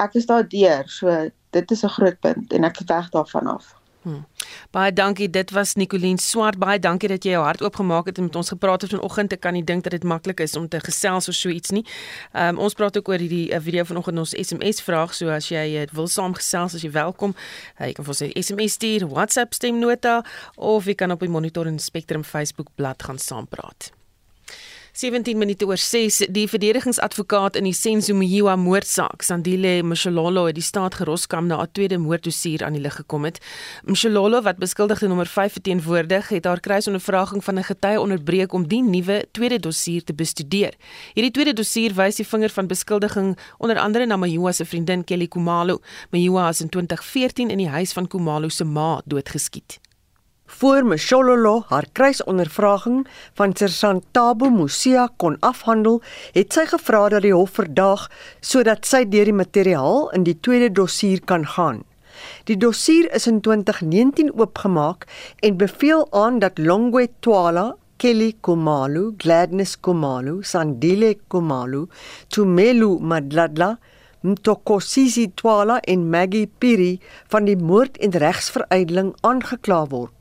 Ek 0.00 0.14
is 0.14 0.30
daar 0.30 0.46
deur, 0.48 0.86
so 0.88 1.28
dit 1.50 1.70
is 1.70 1.84
'n 1.84 1.96
groot 1.98 2.20
punt 2.20 2.52
en 2.52 2.64
ek 2.64 2.80
is 2.80 2.86
weg 2.86 3.10
daarvan 3.10 3.46
af. 3.46 3.79
Baie 4.70 4.92
dankie. 4.92 5.30
Dit 5.30 5.50
was 5.50 5.74
Nicoline 5.74 6.20
Swart. 6.20 6.58
Baie 6.58 6.78
dankie 6.78 7.08
dat 7.08 7.24
jy 7.24 7.30
jou 7.30 7.44
hart 7.44 7.62
oopgemaak 7.62 8.06
het 8.06 8.18
en 8.18 8.28
met 8.28 8.36
ons 8.36 8.48
gepraat 8.48 8.82
het 8.82 8.90
vanoggend. 8.90 9.32
Ek 9.32 9.40
kan 9.40 9.52
nie 9.52 9.64
dink 9.64 9.84
dat 9.84 9.92
dit 9.92 10.04
maklik 10.04 10.40
is 10.40 10.56
om 10.56 10.68
te 10.68 10.80
gesels 10.80 11.28
oor 11.28 11.34
so 11.34 11.48
iets 11.48 11.70
nie. 11.70 11.84
Ehm 12.32 12.56
um, 12.56 12.62
ons 12.68 12.74
praat 12.74 12.96
ook 12.96 13.08
oor 13.08 13.18
hierdie 13.18 13.50
uh, 13.50 13.60
video 13.60 13.84
vanoggend 13.84 14.18
ons 14.18 14.36
SMS 14.36 14.82
vraag. 14.82 15.14
So 15.14 15.28
as 15.28 15.48
jy 15.48 15.66
dit 15.78 15.90
uh, 15.90 15.96
wil 15.96 16.08
saamgesels, 16.08 16.74
as 16.74 16.82
jy 16.82 16.90
welkom. 16.90 17.34
Uh, 17.78 17.86
jy 17.86 17.92
kan 17.92 18.04
vir 18.04 18.14
ons 18.14 18.22
'n 18.22 18.42
SMS 18.42 18.72
stuur, 18.78 19.08
WhatsApp 19.08 19.54
stemnota 19.54 20.24
of 20.56 20.84
jy 20.84 20.94
kan 20.94 21.10
op 21.10 21.20
die 21.20 21.28
Monitor 21.28 21.66
en 21.66 21.78
Spectrum 21.78 22.24
Facebook 22.24 22.68
bladsy 22.74 23.00
gaan 23.00 23.18
saampraat. 23.18 23.99
17 24.92 25.38
minute 25.38 25.66
oor 25.66 25.78
6 25.78 26.16
die 26.34 26.48
verdedigingsadvokaat 26.50 27.54
in 27.56 27.68
die 27.68 27.74
Senzomiwa 27.76 28.56
moordsaak 28.58 29.22
Sandile 29.22 29.84
Mshololo 29.86 30.48
het 30.48 30.56
die 30.58 30.64
staat 30.66 30.96
geroskam 30.98 31.46
na 31.46 31.62
'n 31.62 31.68
tweede 31.72 31.98
moorddossier 31.98 32.64
aan 32.64 32.72
die 32.72 32.82
lig 32.82 32.94
gekom 32.94 33.24
het. 33.24 33.38
Mshololo 33.84 34.42
wat 34.42 34.56
beskuldigde 34.58 35.06
nommer 35.06 35.26
5 35.26 35.52
verteenwoordig 35.52 36.28
het 36.28 36.44
haar 36.44 36.60
kruisondervraging 36.60 37.44
van 37.44 37.58
'n 37.58 37.64
getuie 37.64 38.00
onderbreek 38.00 38.52
om 38.52 38.68
die 38.68 38.82
nuwe 38.82 39.26
tweede 39.32 39.60
dossier 39.60 40.04
te 40.04 40.14
bestudeer. 40.14 40.74
Hierdie 41.14 41.32
tweede 41.32 41.52
dossier 41.52 41.94
wys 41.94 42.16
die 42.16 42.26
vinger 42.26 42.50
van 42.50 42.66
beskuldiging 42.66 43.38
onder 43.58 43.78
andere 43.78 44.06
na 44.06 44.16
Mayiwa 44.16 44.52
se 44.52 44.64
vriendin 44.64 45.04
Kelly 45.04 45.28
Kumalo. 45.28 45.78
Mayiwa 46.10 46.48
is 46.48 46.60
in 46.60 46.68
2014 46.68 47.50
in 47.50 47.58
die 47.58 47.68
huis 47.68 47.92
van 47.92 48.06
Kumalo 48.06 48.48
se 48.48 48.64
ma 48.64 49.00
doodgeskiet. 49.04 49.80
Voor 50.58 50.84
Mshololo 50.84 51.62
haar 51.68 51.86
kruisondervraging 51.92 53.06
van 53.34 53.52
Sersant 53.56 54.04
Tabo 54.10 54.50
Musia 54.50 55.08
kon 55.16 55.36
afhandel, 55.46 56.00
het 56.34 56.52
sy 56.52 56.64
gevra 56.72 57.04
dat 57.14 57.22
die 57.22 57.32
hof 57.32 57.54
verdaag 57.60 58.08
sodat 58.44 58.88
sy 58.88 59.04
deur 59.12 59.30
die 59.30 59.36
materiaal 59.36 60.10
in 60.18 60.26
die 60.26 60.34
tweede 60.42 60.72
dossier 60.74 61.22
kan 61.22 61.46
gaan. 61.54 61.84
Die 62.50 62.58
dossier 62.58 63.06
is 63.14 63.28
in 63.30 63.38
2019 63.46 64.34
oopgemaak 64.34 65.06
en 65.46 65.56
beveel 65.56 66.04
aan 66.10 66.42
dat 66.42 66.58
Longwe 66.58 67.06
Twala 67.22 67.70
Kelly 68.02 68.34
Komalu, 68.42 69.14
Gladness 69.22 69.78
Komalu, 69.78 70.40
Sandile 70.42 71.14
Komalu, 71.28 71.86
Tumelu 72.28 72.98
Madladla, 72.98 73.76
Mtokosisi 74.24 75.30
Twala 75.36 75.78
en 75.86 76.08
Maggie 76.10 76.48
Piri 76.58 76.96
van 77.30 77.46
die 77.46 77.56
moord 77.56 78.00
en 78.02 78.18
regsverydeling 78.18 79.14
aangekla 79.22 79.84
word. 79.92 80.19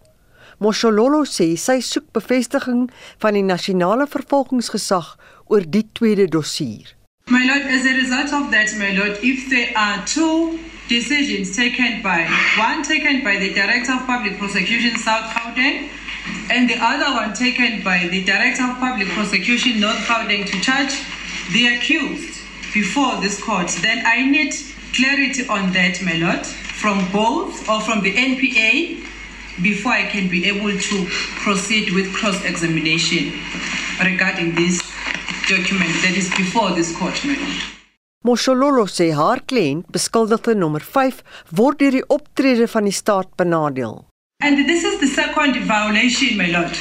Moshololo 0.59 1.23
sê 1.23 1.55
sy 1.55 1.79
soek 1.79 2.09
bevestiging 2.15 2.89
van 3.23 3.35
die 3.37 3.43
nasionale 3.47 4.07
vervolgingsgesag 4.11 5.13
oor 5.47 5.63
die 5.63 5.85
tweede 5.95 6.27
dossier. 6.27 6.95
My 7.31 7.45
lord, 7.45 7.63
as 7.63 7.85
a 7.85 7.93
result 7.95 8.33
of 8.33 8.51
that, 8.51 8.73
my 8.75 8.91
lord, 8.97 9.15
if 9.23 9.49
there 9.49 9.71
are 9.77 10.03
two 10.05 10.59
decisions 10.89 11.55
taken 11.55 12.01
by 12.01 12.27
one 12.57 12.83
taken 12.83 13.23
by 13.23 13.37
the 13.37 13.53
Director 13.53 13.93
of 13.93 14.05
Public 14.05 14.37
Prosecution 14.37 14.97
South 14.97 15.31
Gauteng 15.31 15.87
and 16.49 16.67
the 16.67 16.75
other 16.81 17.13
one 17.13 17.33
taken 17.33 17.83
by 17.83 18.07
the 18.11 18.25
Director 18.25 18.63
of 18.63 18.79
Public 18.79 19.07
Prosecution 19.09 19.79
North 19.79 20.03
Gauteng 20.09 20.43
to 20.45 20.59
charge 20.59 20.91
the 21.53 21.67
accused 21.75 22.35
before 22.73 23.21
this 23.21 23.41
court, 23.41 23.69
then 23.81 24.03
I 24.05 24.25
need 24.25 24.53
clarity 24.93 25.47
on 25.47 25.71
that, 25.73 26.01
my 26.01 26.17
lord, 26.17 26.45
from 26.45 26.99
both 27.11 27.69
or 27.69 27.79
from 27.81 28.01
the 28.03 28.13
NPA 28.13 29.05
before 29.61 29.93
I 29.93 30.05
can 30.07 30.29
be 30.29 30.45
able 30.47 30.71
to 30.71 30.97
proceed 31.43 31.93
with 31.93 32.13
cross-examination 32.13 33.33
regarding 34.03 34.55
this 34.55 34.81
document 35.49 35.91
that 36.03 36.15
is 36.15 36.29
before 36.35 36.71
this 36.71 36.95
court, 36.97 37.17
my 37.25 37.35
lord. 37.35 37.59
Moshololo 38.27 38.83
sê 38.85 39.13
haar 39.15 39.39
kliënt, 39.47 39.87
beskuldigde 39.95 40.53
nommer 40.55 40.83
5, 40.83 41.23
word 41.55 41.79
deur 41.79 41.95
die 41.95 42.03
optrede 42.11 42.67
van 42.67 42.83
die 42.83 42.95
staat 42.95 43.31
benadeel. 43.39 44.03
And 44.43 44.57
this 44.67 44.83
is 44.83 44.99
the 44.99 45.07
second 45.07 45.55
violation, 45.67 46.35
my 46.37 46.47
lord, 46.51 46.75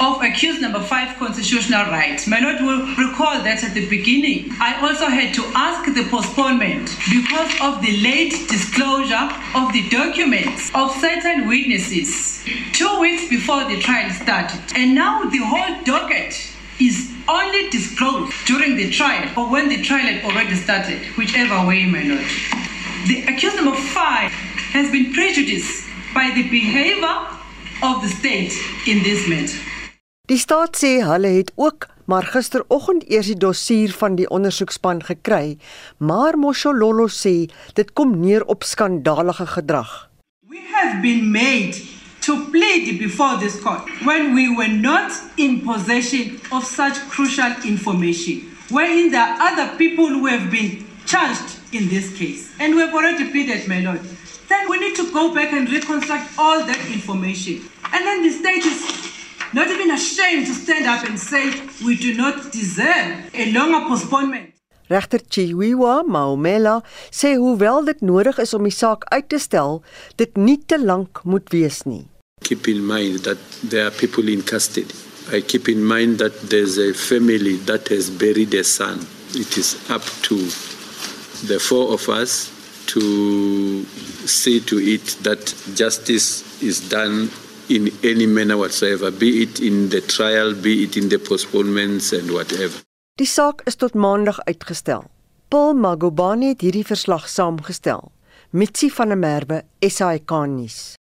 of 0.00 0.22
accused 0.22 0.60
number 0.60 0.80
five 0.80 1.16
constitutional 1.18 1.86
rights. 1.86 2.26
My 2.26 2.40
lord 2.40 2.60
will 2.60 2.86
recall 2.96 3.42
that 3.42 3.64
at 3.64 3.74
the 3.74 3.88
beginning, 3.88 4.50
I 4.60 4.80
also 4.86 5.06
had 5.06 5.34
to 5.34 5.44
ask 5.54 5.92
the 5.94 6.04
postponement 6.10 6.90
because 7.10 7.52
of 7.62 7.80
the 7.80 7.96
late 8.02 8.48
disclosure 8.48 9.28
of 9.54 9.72
the 9.72 9.88
documents 9.88 10.70
of 10.74 10.90
certain 11.00 11.48
witnesses 11.48 12.44
two 12.72 13.00
weeks 13.00 13.28
before 13.28 13.64
the 13.64 13.80
trial 13.80 14.10
started. 14.10 14.60
And 14.74 14.94
now 14.94 15.24
the 15.24 15.38
whole 15.38 15.82
docket 15.84 16.34
is 16.78 17.10
only 17.28 17.70
disclosed 17.70 18.34
during 18.46 18.76
the 18.76 18.90
trial 18.90 19.32
or 19.36 19.50
when 19.50 19.68
the 19.68 19.82
trial 19.82 20.06
had 20.06 20.24
already 20.24 20.54
started, 20.56 21.00
whichever 21.16 21.66
way, 21.66 21.86
my 21.86 22.02
lord. 22.02 22.26
The 23.08 23.24
accused 23.28 23.56
number 23.56 23.74
five 23.76 24.30
has 24.76 24.90
been 24.92 25.12
prejudiced 25.12 25.88
by 26.14 26.32
the 26.34 26.42
behavior 26.50 27.16
of 27.82 28.02
the 28.02 28.08
state 28.08 28.52
in 28.86 29.02
this 29.02 29.26
matter. 29.28 29.58
Die 30.26 30.38
staat 30.42 30.74
sê 30.74 30.96
hulle 31.06 31.28
het 31.36 31.52
ook 31.54 31.86
maar 32.10 32.26
gisteroggend 32.26 33.04
eers 33.06 33.28
die 33.30 33.38
dossier 33.38 33.92
van 33.94 34.16
die 34.18 34.26
ondersoekspan 34.26 35.04
gekry, 35.06 35.54
maar 36.02 36.34
Moshololo 36.34 37.06
sê 37.06 37.46
dit 37.78 37.92
kom 37.94 38.16
neer 38.24 38.42
op 38.50 38.66
skandalige 38.66 39.46
gedrag. 39.46 39.92
We 40.50 40.58
have 40.72 40.98
been 41.00 41.30
made 41.30 41.78
to 42.26 42.34
plead 42.50 42.98
before 42.98 43.38
this 43.38 43.60
court 43.62 43.86
when 44.02 44.34
we 44.34 44.50
were 44.56 44.74
not 44.74 45.14
in 45.36 45.62
possession 45.62 46.40
of 46.50 46.66
such 46.66 46.98
crucial 47.08 47.54
information, 47.62 48.50
wherein 48.70 49.14
there 49.14 49.22
are 49.22 49.38
other 49.52 49.76
people 49.78 50.08
who 50.10 50.26
have 50.26 50.50
been 50.50 50.82
charged 51.04 51.54
in 51.70 51.86
this 51.88 52.10
case. 52.18 52.50
And 52.58 52.74
we 52.74 52.80
have 52.80 52.94
already 52.94 53.30
pleaded, 53.30 53.68
my 53.68 53.78
lord. 53.78 54.02
Then 54.48 54.66
we 54.68 54.78
need 54.78 54.96
to 54.96 55.06
go 55.12 55.32
back 55.34 55.52
and 55.52 55.70
reconstruct 55.70 56.34
all 56.36 56.66
that 56.66 56.82
information. 56.90 57.62
And 57.92 58.02
then 58.02 58.22
the 58.26 58.32
state 58.34 58.66
is 58.66 59.14
not 59.56 59.70
even 59.70 59.90
ashamed 59.90 60.44
to 60.46 60.52
stand 60.52 60.84
up 60.84 61.02
and 61.08 61.18
say 61.18 61.44
we 61.86 61.96
do 61.96 62.12
not 62.14 62.52
deserve 62.52 63.32
a 63.32 63.50
longer 63.52 63.80
postponement. 63.88 64.52
Regter 64.90 65.18
Chiwiwa 65.18 66.04
Maumela 66.04 66.82
sê 67.10 67.34
hoewel 67.40 67.86
dit 67.88 68.02
nodig 68.04 68.36
is 68.44 68.52
om 68.54 68.68
die 68.68 68.74
saak 68.74 69.06
uit 69.14 69.30
te 69.32 69.40
stel, 69.40 69.80
dit 70.20 70.36
nie 70.36 70.58
te 70.60 70.76
lank 70.78 71.24
moet 71.24 71.48
wees 71.54 71.80
nie. 71.88 72.04
Keep 72.44 72.68
in 72.68 72.84
mind 72.86 73.24
that 73.24 73.40
there 73.64 73.86
are 73.88 73.96
people 74.02 74.28
in 74.28 74.44
custody. 74.44 74.94
I 75.32 75.40
keep 75.40 75.70
in 75.72 75.82
mind 75.82 76.20
that 76.20 76.36
there's 76.52 76.76
a 76.78 76.92
family 76.92 77.56
that 77.64 77.88
has 77.88 78.10
buried 78.10 78.54
a 78.54 78.62
son. 78.62 79.00
It 79.34 79.56
is 79.56 79.72
up 79.90 80.04
to 80.28 80.36
the 81.48 81.58
four 81.58 81.96
of 81.96 82.06
us 82.08 82.52
to 82.92 83.82
see 84.28 84.60
to 84.68 84.78
it 84.78 85.16
that 85.24 85.56
justice 85.74 86.44
is 86.62 86.78
done 86.88 87.32
in 87.68 87.90
any 88.02 88.26
manner 88.26 88.56
whatsoever, 88.56 89.10
be 89.10 89.42
it 89.42 89.60
in 89.60 89.88
the 89.88 90.00
trial, 90.00 90.54
be 90.54 90.82
it 90.82 90.96
in 90.96 91.08
the 91.08 91.18
postponements 91.18 92.12
and 92.12 92.30
whatever. 92.30 92.82
Die 93.16 93.26
saak 93.26 93.62
is 93.64 93.78
tot 93.80 93.94
maandag 93.94 94.40
uitgestel. 94.44 95.06
Paul 95.48 95.74
Magobane 95.74 96.52
het 96.52 96.60
hierdie 96.60 96.84
verslag 96.86 97.28
saamgestel. 97.28 98.10
Mitsi 98.50 98.90
van 98.90 99.08
der 99.08 99.18
Merwe, 99.18 99.62
SAK 99.80 100.30
nuus. 100.46 100.94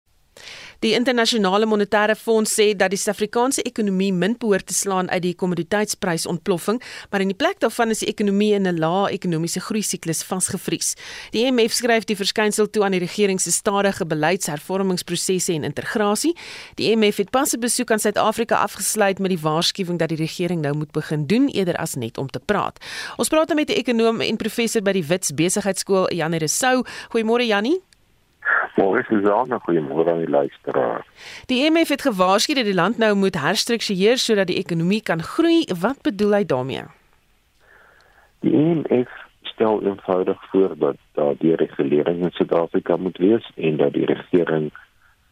Die 0.86 0.94
internasionale 0.94 1.65
monetêre 1.65 2.13
fonds 2.13 2.51
sê 2.54 2.68
dat 2.77 2.92
die 2.94 3.00
Suid-Afrikaanse 3.01 3.63
ekonomie 3.65 4.12
min 4.13 4.36
behoort 4.38 4.68
te 4.70 4.74
slaan 4.77 5.08
uit 5.10 5.24
die 5.24 5.34
kommoditeitsprysontploffing, 5.34 6.77
maar 7.10 7.24
in 7.25 7.32
die 7.32 7.38
plek 7.38 7.58
daarvan 7.63 7.89
is 7.89 8.04
die 8.04 8.10
ekonomie 8.12 8.51
in 8.54 8.68
'n 8.70 8.77
lae 8.77 9.10
ekonomiese 9.10 9.63
groei 9.65 9.82
siklus 9.82 10.22
vasgevries. 10.24 10.94
Die 11.32 11.46
IMF 11.46 11.74
skryf 11.74 12.06
die 12.06 12.15
verskynsel 12.15 12.70
toe 12.70 12.84
aan 12.84 12.92
die 12.92 13.00
regering 13.00 13.42
se 13.42 13.51
stadige 13.51 14.06
beleidshervormingsprosesse 14.06 15.54
en 15.54 15.63
integrasie. 15.63 16.36
Die 16.75 16.92
IMF 16.92 17.18
het 17.18 17.32
pas 17.32 17.54
'n 17.54 17.60
besoek 17.60 17.92
aan 17.92 18.00
Suid-Afrika 18.00 18.56
afgesluit 18.56 19.20
met 19.20 19.30
die 19.30 19.42
waarskuwing 19.42 19.98
dat 19.98 20.10
die 20.10 20.18
regering 20.18 20.62
nou 20.62 20.75
moet 20.75 20.92
begin 20.92 21.25
doen 21.25 21.48
eerder 21.48 21.75
as 21.77 21.96
net 21.96 22.18
om 22.18 22.27
te 22.27 22.39
praat. 22.39 22.77
Ons 23.18 23.27
praat 23.27 23.56
met 23.56 23.70
'n 23.70 23.74
ekonom 23.74 24.22
en 24.22 24.38
professor 24.38 24.82
by 24.82 24.92
die 24.92 25.06
Wits 25.06 25.34
Besigheidsskool, 25.34 26.13
Janie 26.13 26.39
Resou. 26.39 26.86
Goeiemôre 27.10 27.46
Janie. 27.46 27.82
Môre 28.75 29.00
is 29.00 29.08
Susanna, 29.08 29.60
goeiemôre 29.64 30.12
aan 30.12 30.24
die 30.25 30.30
luisteraar. 30.30 31.06
Die 31.48 31.62
IMF 31.66 31.94
het 31.94 32.02
gewaarsku 32.04 32.54
dat 32.58 32.68
die 32.68 32.75
land 32.75 32.98
nou 32.98 33.14
moet 33.16 33.38
herstruktureer 33.40 34.20
sodat 34.20 34.48
die 34.52 34.60
ekonomie 34.60 35.02
kan 35.02 35.24
groei. 35.24 35.64
Wat 35.80 36.02
bedoel 36.04 36.40
hy 36.40 36.44
daarmee? 36.46 36.84
Die 38.44 38.52
IMF 38.52 39.12
stel 39.56 39.82
eenvoudig 39.84 40.44
voor 40.52 40.75
dat 40.78 40.98
daar 41.14 41.34
die 41.40 41.56
regulering 41.56 42.24
in 42.24 42.32
Suid-Afrika 42.32 42.98
moet 42.98 43.18
wees 43.18 43.52
en 43.56 43.78
dat 43.78 43.94
die 43.94 44.06
regering 44.06 44.72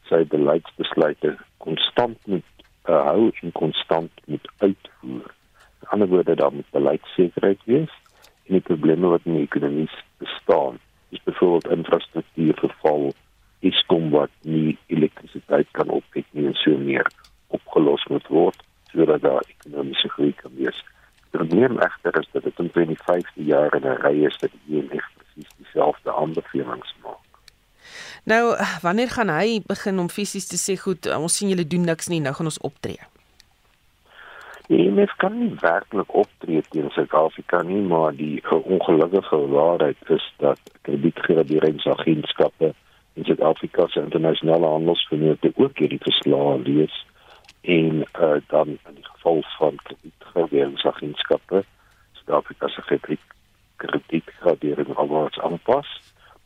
sy 0.08 0.24
beleidsbesluite 0.32 1.36
konstant 1.58 2.18
moet 2.26 2.48
uh, 2.88 3.04
hou 3.10 3.32
en 3.42 3.52
konstant 3.52 4.12
moet 4.26 4.48
uitvoer. 4.58 5.28
In 5.84 5.88
ander 5.96 6.08
woorde, 6.08 6.36
daar 6.36 6.54
moet 6.54 6.70
beleidssekerheid 6.72 7.60
wees 7.66 7.92
en 8.48 8.60
die 8.60 8.66
probleme 8.72 9.08
wat 9.08 9.28
in 9.28 9.38
die 9.38 9.48
ekonomie 9.48 9.90
bestaan 10.24 10.80
is 11.14 11.24
byvoorbeeld 11.24 11.78
infrastruktuur 11.78 12.58
verval, 12.60 13.14
Eskom 13.64 14.10
wat 14.12 14.32
nie 14.42 14.78
elektrisiteit 14.92 15.68
kan 15.72 15.90
opwek 15.90 16.26
nie 16.32 16.50
en 16.50 16.58
so 16.60 16.78
meer 16.78 17.08
opgelos 17.48 18.04
moet 18.12 18.28
word 18.28 18.64
sodat 18.92 19.22
daar 19.22 19.46
ekonomiese 19.48 20.10
groei 20.10 20.34
kan 20.38 20.52
wees. 20.58 20.84
Die 21.24 21.40
probleem 21.40 21.80
egter 21.82 22.20
is 22.20 22.28
dat 22.32 22.44
dit 22.44 22.60
in 22.60 22.70
25 22.74 23.32
jaar 23.36 23.74
in 23.76 23.88
'n 23.88 24.02
ry 24.06 24.26
is 24.26 24.38
dat 24.38 24.52
die 24.52 24.78
IMF 24.78 25.08
presies 25.18 25.54
dieselfde 25.58 26.14
aanbevelings 26.14 26.96
maak. 27.04 27.32
Nou, 28.24 28.56
wanneer 28.82 29.10
gaan 29.10 29.30
hy 29.30 29.62
begin 29.66 30.00
om 30.00 30.10
fisies 30.10 30.48
te 30.48 30.60
sê 30.66 30.78
goed, 30.80 31.08
ons 31.16 31.38
sien 31.38 31.50
julle 31.50 31.68
doen 31.68 31.82
niks 31.82 32.08
nie, 32.08 32.22
nou 32.22 32.34
gaan 32.34 32.52
ons 32.52 32.60
optree? 32.60 33.00
Die 34.68 34.78
IMF 34.86 35.12
kan 35.18 35.34
nie 35.40 35.52
werklik 35.60 36.14
optree 36.16 36.62
teen 36.72 36.90
Suid-Afrika 36.96 37.62
nie, 37.68 37.82
maar 37.82 38.16
die 38.16 38.40
ongelukkige 38.48 39.40
waarheid 39.52 39.98
is 40.08 40.34
dat 40.38 40.60
kredietgraderingsagentskappe 40.82 42.74
in 43.14 43.26
Suid-Afrika 43.26 43.88
se 43.88 44.00
internasionale 44.00 44.66
handelsvennote 44.66 45.52
ook 45.56 45.78
hierdie 45.78 46.00
verslae 46.02 46.60
lees 46.64 46.96
en 47.62 48.06
uh, 48.20 48.40
dan 48.48 48.68
in 48.68 48.96
die 48.96 49.06
geval 49.06 49.44
van 49.58 49.76
kredietgraderingsagentskappe 49.84 51.64
Suid-Afrika 52.12 52.68
se 52.68 53.00
kredietgradering 53.76 54.96
alwaars 54.96 55.40
aanpas 55.40 55.90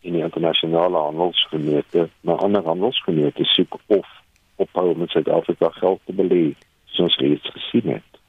in 0.01 0.13
die 0.13 0.23
internasionale 0.23 0.97
handelsvennote, 0.97 2.09
maar 2.21 2.41
ander 2.41 2.63
handelsvennote 2.63 3.45
soek 3.45 3.77
of 3.87 4.07
ophou 4.55 4.97
met 4.97 5.09
Suid-Afrika 5.09 5.69
geld 5.69 6.01
te 6.05 6.13
belê 6.13 6.55
soos 6.97 7.17
reeds 7.23 7.49
gesien 7.55 7.97
het. 7.97 8.21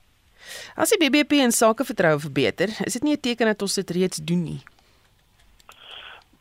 As 0.78 0.92
die 0.94 1.00
BBP 1.02 1.42
in 1.44 1.52
sake 1.52 1.84
vertroue 1.84 2.20
verbeter, 2.22 2.72
is 2.86 2.96
dit 2.96 3.02
nie 3.02 3.16
'n 3.16 3.20
teken 3.20 3.46
dat 3.46 3.62
ons 3.62 3.74
dit 3.74 3.90
reeds 3.90 4.18
doen 4.22 4.42
nie. 4.44 4.60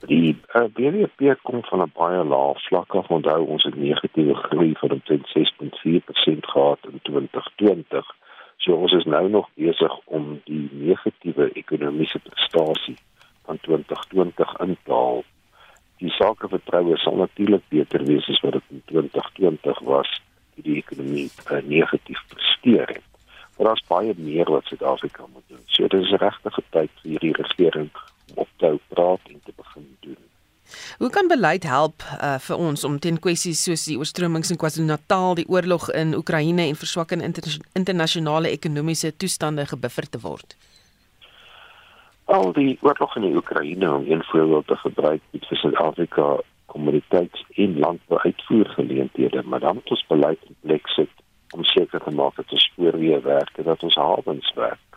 Die 0.06 0.38
uh, 0.54 0.68
BBP 0.78 1.36
kom 1.44 1.64
van 1.64 1.82
'n 1.82 1.92
baie 1.94 2.24
lae 2.24 2.54
vlak 2.68 2.96
af. 2.96 3.08
Onthou 3.10 3.48
ons 3.48 3.64
het 3.64 3.76
negatiewe 3.76 4.36
groei 4.36 4.74
van 4.78 4.92
omtrent 4.92 5.28
6.4% 5.38 6.46
gehad 6.54 6.80
in 6.92 7.00
2020. 7.02 8.06
So 8.58 8.74
ons 8.74 8.94
is 8.94 9.06
nou 9.06 9.30
nog 9.30 9.50
besig 9.56 9.98
om 10.06 10.42
die 10.44 10.70
negatiewe 10.72 11.52
ekonomiese 11.52 12.20
prestasie 12.20 12.98
van 13.46 13.60
2020 13.62 14.60
in 14.60 14.78
te 14.84 14.92
haal. 14.92 15.24
Die 15.98 16.12
sakevertroue 16.12 16.98
sal 16.98 17.16
natuurlik 17.16 17.64
beter 17.70 18.04
wees 18.06 18.30
as 18.30 18.40
wat 18.40 18.52
dit 18.52 18.64
in 18.70 18.82
2020 18.86 19.80
was, 19.80 20.22
die, 20.64 20.78
ekonomie 20.78 21.30
uh, 21.52 21.62
negatief 21.64 22.24
presteer 22.28 22.88
het. 22.88 23.06
Maar 23.58 23.72
daar's 23.72 23.84
baie 23.88 24.14
meer 24.18 24.50
wat 24.52 24.66
Suid-Afrika 24.66 25.26
moet 25.34 25.44
doen. 25.48 25.64
So 25.66 25.88
dit 25.88 26.02
is 26.02 26.14
regtig 26.22 26.60
tyd 26.70 26.92
vir 27.02 27.12
hierdie 27.12 27.36
regering 27.38 27.90
om 28.30 28.44
op 28.46 28.50
te 28.58 28.66
hou 28.66 28.80
praat 28.94 29.32
en 29.32 29.42
te 29.46 29.54
begin 29.56 29.88
doen. 30.00 30.24
Hoe 30.98 31.10
kan 31.10 31.28
beleid 31.28 31.64
help 31.64 32.04
uh, 32.22 32.36
vir 32.44 32.58
ons 32.58 32.84
om 32.84 33.00
teen 33.00 33.20
kwessies 33.24 33.64
soos 33.64 33.86
die 33.88 33.98
oorstromings 33.98 34.52
in 34.52 34.60
KwaZulu-Natal, 34.60 35.38
die 35.40 35.48
oorlog 35.48 35.88
in 35.96 36.16
Oekraïne 36.18 36.66
en 36.68 36.80
verswakking 36.80 37.24
inter 37.24 37.48
internasionale 37.74 38.52
ekonomiese 38.52 39.14
toestande 39.16 39.66
gebuffer 39.66 40.10
te 40.10 40.20
word? 40.20 40.58
Al 42.26 42.52
die 42.58 42.76
oorlog 42.84 43.16
in 43.16 43.30
die 43.30 43.36
Oekraïne 43.40 43.94
om 43.94 44.12
een 44.12 44.24
voorbeeld 44.32 44.68
te 44.68 44.76
gebruik, 44.84 45.24
het 45.32 45.48
vir 45.48 45.62
Suid-Afrika 45.64 46.28
kommoditeits- 46.78 47.46
en 47.56 47.80
landbouuitvoergeleenthede, 47.80 49.42
maar 49.46 49.60
dan 49.60 49.74
moet 49.74 49.90
ons 49.90 50.06
beleid 50.08 50.40
in 50.48 50.56
plek 50.62 50.88
sit 50.88 51.10
om 51.50 51.64
seker 51.64 52.00
te 52.04 52.12
maak 52.12 52.36
dat 52.36 52.52
ons 52.52 52.64
spoorweë 52.64 53.22
werk 53.22 53.58
en 53.58 53.64
dat 53.64 53.84
ons 53.84 53.96
hawens 53.96 54.54
werk. 54.56 54.90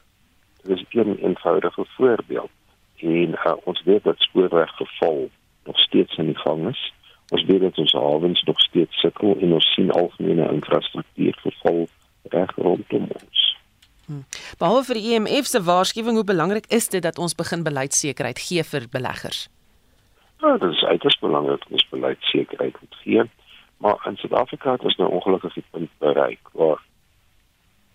Dit 0.62 0.76
is 0.76 0.84
'n 0.90 1.18
eenvoudige 1.22 1.84
voorbeeld 1.96 2.50
en 2.96 3.28
uh, 3.28 3.52
ons 3.64 3.82
weet 3.84 4.04
dat 4.04 4.18
spoorweggeval 4.18 5.30
nog 5.64 5.78
steeds 5.78 6.16
in 6.16 6.26
die 6.26 6.38
gang 6.38 6.68
is. 6.68 6.92
Ons 7.28 7.44
weet 7.44 7.60
dat 7.60 7.78
ons 7.78 7.92
hawens 7.92 8.42
nog 8.42 8.60
steeds 8.60 9.00
sukkel 9.00 9.36
en 9.40 9.52
ons 9.52 9.72
sien 9.72 9.90
algemene 9.90 10.52
infrastruktuur 10.52 11.38
verval 11.40 11.88
reg 12.22 12.56
rondom 12.56 13.08
ons. 13.22 13.56
Hmm. 14.06 14.24
Behalwe 14.58 14.84
vir 14.84 14.94
die 14.94 15.14
IMF 15.14 15.46
e 15.46 15.50
se 15.52 15.62
waarskuwing, 15.62 16.14
hoe 16.14 16.24
belangrik 16.24 16.66
is 16.66 16.88
dit 16.88 17.02
dat 17.02 17.18
ons 17.18 17.34
begin 17.34 17.62
beleidsekerheid 17.62 18.38
gee 18.38 18.64
vir 18.64 18.86
beleggers? 18.90 19.48
Ja, 20.40 20.56
dit 20.56 20.70
is 20.70 20.84
uiters 20.84 21.18
belangrik 21.18 21.58
dat 21.58 21.68
ons 21.70 21.88
beleidsekerheid 21.88 22.76
moet 22.80 22.96
gee. 23.02 23.22
Maar 23.76 24.06
in 24.06 24.16
Suid-Afrika 24.16 24.72
het 24.72 24.82
ons 24.82 24.96
nou 24.96 25.10
ongelukkig 25.10 25.52
die 25.52 25.64
punt 25.70 25.90
bereik 25.98 26.48
waar 26.52 26.82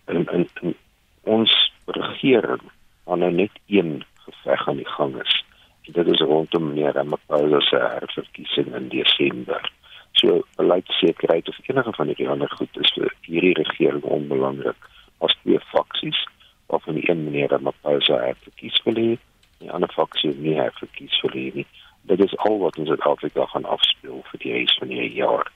in, 0.05 0.25
in, 0.25 0.49
in 0.61 0.75
ons 1.21 1.71
regering 1.85 2.61
aan 3.05 3.19
nou 3.19 3.31
net 3.31 3.51
een 3.67 4.05
geveg 4.13 4.67
aan 4.67 4.75
die 4.75 4.89
gang 4.89 5.21
is. 5.21 5.45
En 5.81 5.93
dit 5.93 6.07
is 6.07 6.19
rondom 6.19 6.67
meneer 6.67 6.93
Ramaphosa 6.93 7.59
se 7.59 7.75
herverkiesing 7.75 8.75
in 8.75 8.89
Desember. 8.89 9.71
So 10.11 10.41
beleidsekerheid 10.55 11.49
of 11.49 11.57
enige 11.69 11.93
van 11.93 12.07
hierdie 12.07 12.29
ander 12.29 12.49
goed 12.49 12.77
is 12.77 12.93
vir 12.93 13.13
hierdie 13.21 13.53
regering 13.53 14.03
onbelangrik. 14.03 14.89
As 15.17 15.37
twee 15.41 15.59
faksies 15.59 16.27
waarvan 16.65 16.93
die 16.93 17.09
een 17.09 17.23
meneer 17.23 17.49
Ramaphosa 17.49 18.17
herverkies 18.21 18.81
wil 18.83 19.01
hê, 19.01 19.17
die 19.57 19.71
ander 19.71 19.93
faksie 19.93 20.33
nie 20.37 20.57
herverkies 20.57 21.21
wil 21.21 21.33
hê 21.37 21.49
nie. 21.53 21.67
Dit 22.05 22.23
is 22.23 22.37
al 22.37 22.57
wat 22.59 22.77
in 22.77 22.85
Suid-Afrika 22.85 23.45
gaan 23.45 23.65
afspeel 23.65 24.21
vir 24.31 24.39
die 24.43 24.53
res 24.53 24.77
van 24.79 24.91
die 24.93 25.13
jaar. 25.13 25.51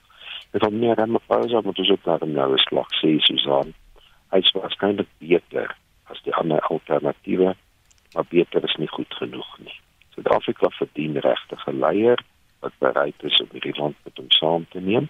Dit 0.50 0.66
om 0.66 0.78
meer 0.78 0.96
dan 0.96 1.14
'n 1.14 1.26
pauze 1.26 1.60
moet 1.64 1.78
ons 1.78 1.90
ook 1.90 2.04
daar 2.04 2.26
nou 2.26 2.52
'n 2.52 2.58
slag 2.58 2.88
sê 3.02 3.18
Susan. 3.18 3.74
Hy 4.30 4.38
is 4.38 4.50
waarskynlik 4.50 5.08
beter 5.18 5.76
as 6.04 6.22
die 6.22 6.34
ander 6.34 6.60
alternatiewe, 6.60 7.54
maar 8.14 8.26
beter 8.28 8.64
is 8.64 8.76
nie 8.76 8.88
goed 8.88 9.14
genoeg 9.14 9.58
nie. 9.58 9.78
Suid-Afrika 10.14 10.70
verdien 10.70 11.18
regte 11.18 11.56
leier 11.72 12.18
wat 12.60 12.72
bereid 12.78 13.22
is 13.22 13.40
om 13.40 13.48
hierdie 13.52 13.78
land 13.78 13.96
met 14.04 14.16
hom 14.16 14.30
saam 14.30 14.66
te 14.68 14.80
neem 14.80 15.08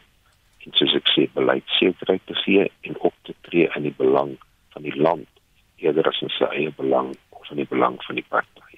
en 0.64 0.72
soos 0.78 0.94
ek 0.94 1.08
sê 1.14 1.26
beleidsekerheid 1.34 2.22
te 2.28 2.34
gee 2.44 2.70
en 2.80 2.98
op 2.98 3.14
te 3.22 3.34
tree 3.40 3.68
in 3.74 3.82
die 3.88 3.96
belang 3.96 4.36
van 4.74 4.82
die 4.82 4.96
land 4.96 5.28
eerder 5.76 6.08
as 6.08 6.20
in 6.20 6.32
sy 6.36 6.44
eie 6.44 6.72
belang 6.76 7.14
of 7.30 7.50
in 7.50 7.62
die 7.62 7.70
belang 7.70 7.96
van 8.04 8.20
die 8.20 8.26
party. 8.28 8.69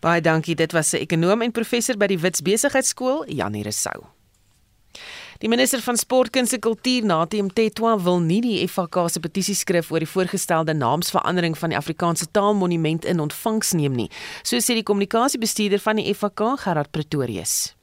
Baie 0.00 0.20
dankie, 0.20 0.54
dit 0.54 0.72
was 0.72 0.92
'n 0.92 1.02
ekonom 1.02 1.42
en 1.42 1.52
professor 1.52 1.96
by 1.96 2.06
die 2.06 2.18
Wits 2.18 2.42
Besigheidsskool, 2.42 3.24
Janie 3.26 3.62
Resou. 3.62 4.06
Die 5.38 5.48
minister 5.48 5.80
van 5.80 5.96
Sport, 5.96 6.30
Kuns 6.30 6.52
en 6.52 6.60
Kultuur, 6.60 7.04
Natim 7.04 7.52
Tetwa, 7.52 8.02
wil 8.02 8.18
nie 8.18 8.40
die 8.40 8.68
FHK 8.68 9.08
se 9.08 9.20
petisieskrif 9.20 9.90
oor 9.90 9.98
die 9.98 10.08
voorgestelde 10.10 10.74
naamsverandering 10.74 11.58
van 11.58 11.68
die 11.68 11.78
Afrikaanse 11.78 12.26
Taalmonument 12.30 13.04
in 13.04 13.20
ontvangs 13.20 13.72
neem 13.72 13.92
nie, 13.92 14.10
so 14.42 14.56
sê 14.56 14.74
die 14.74 14.82
kommunikasiebestuurder 14.82 15.78
van 15.78 15.96
die 15.96 16.14
FHK, 16.14 16.56
Gerard 16.58 16.90
Pretorius. 16.90 17.77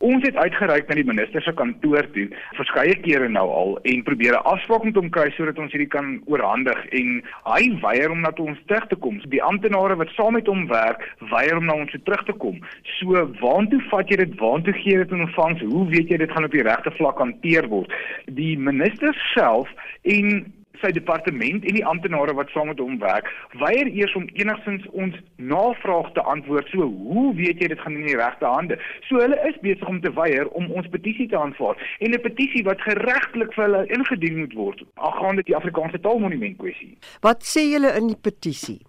Ons 0.00 0.24
het 0.24 0.36
uitgereik 0.36 0.86
na 0.88 0.94
die 0.96 1.04
minister 1.04 1.42
se 1.44 1.52
kantoor 1.52 2.06
toe 2.14 2.22
verskeie 2.56 2.94
kere 3.04 3.26
nou 3.28 3.44
al 3.52 3.74
en 3.90 4.04
probeer 4.06 4.32
'n 4.32 4.48
afspraak 4.48 4.84
met 4.84 4.96
hom 4.96 5.10
kry 5.12 5.28
sodat 5.36 5.58
ons 5.58 5.72
hierdie 5.72 5.92
kan 5.92 6.22
oorhandig 6.24 6.78
en 7.00 7.22
hy 7.44 7.62
weier 7.82 8.10
om 8.10 8.20
na 8.20 8.32
ons 8.36 8.58
terug 8.66 8.86
te 8.88 8.96
kom. 8.96 9.20
Die 9.28 9.42
amptenare 9.42 9.96
wat 9.96 10.08
saam 10.16 10.32
met 10.32 10.46
hom 10.46 10.66
werk, 10.68 11.04
weier 11.30 11.56
om 11.56 11.66
na 11.66 11.74
ons 11.74 11.92
terug 12.04 12.24
te 12.24 12.32
kom. 12.32 12.60
So 12.98 13.12
waantoe 13.40 13.82
vat 13.90 14.08
jy 14.08 14.16
dit? 14.16 14.38
Waantoe 14.40 14.72
gee 14.72 14.96
dit 14.96 15.10
in 15.10 15.20
ontvangs? 15.20 15.60
Hoe 15.60 15.86
weet 15.88 16.08
jy 16.08 16.16
dit 16.16 16.32
gaan 16.32 16.44
op 16.44 16.52
die 16.52 16.62
regte 16.62 16.90
vlak 16.90 17.18
hanteer 17.18 17.68
word? 17.68 17.92
Die 18.24 18.56
minister 18.58 19.12
self 19.34 19.68
en 20.02 20.46
sy 20.80 20.90
departement 20.96 21.64
en 21.64 21.78
die 21.78 21.86
amptenare 21.86 22.34
wat 22.34 22.50
saam 22.54 22.70
met 22.72 22.78
hom 22.82 22.98
werk, 22.98 23.28
weier 23.62 23.86
eers 23.86 24.14
om 24.18 24.28
enigstens 24.34 24.86
ons 24.92 25.16
navraag 25.36 26.12
te 26.12 26.24
antwoord. 26.34 26.68
So, 26.72 26.88
hoe 27.10 27.34
weet 27.34 27.62
jy 27.62 27.70
dit 27.72 27.80
gaan 27.80 27.98
in 28.00 28.06
die 28.06 28.18
regte 28.20 28.46
hande? 28.46 28.78
So 29.08 29.22
hulle 29.22 29.38
is 29.48 29.58
besig 29.64 29.88
om 29.88 30.00
te 30.00 30.12
weier 30.16 30.48
om 30.58 30.70
ons 30.70 30.90
petisie 30.92 31.28
te 31.28 31.38
aanvaar 31.38 31.76
en 32.00 32.14
'n 32.14 32.20
petisie 32.20 32.64
wat 32.64 32.80
geregtelik 32.80 33.54
vir 33.54 33.64
hulle 33.64 33.86
ingedien 33.86 34.38
moet 34.38 34.54
word 34.54 34.84
aangaande 34.94 35.42
die 35.42 35.56
Afrikaanse 35.56 36.00
taalmonument 36.00 36.56
kwessie. 36.58 36.96
Wat 37.20 37.42
sê 37.44 37.66
julle 37.72 37.96
in 37.96 38.06
die 38.06 38.20
petisie? 38.20 38.80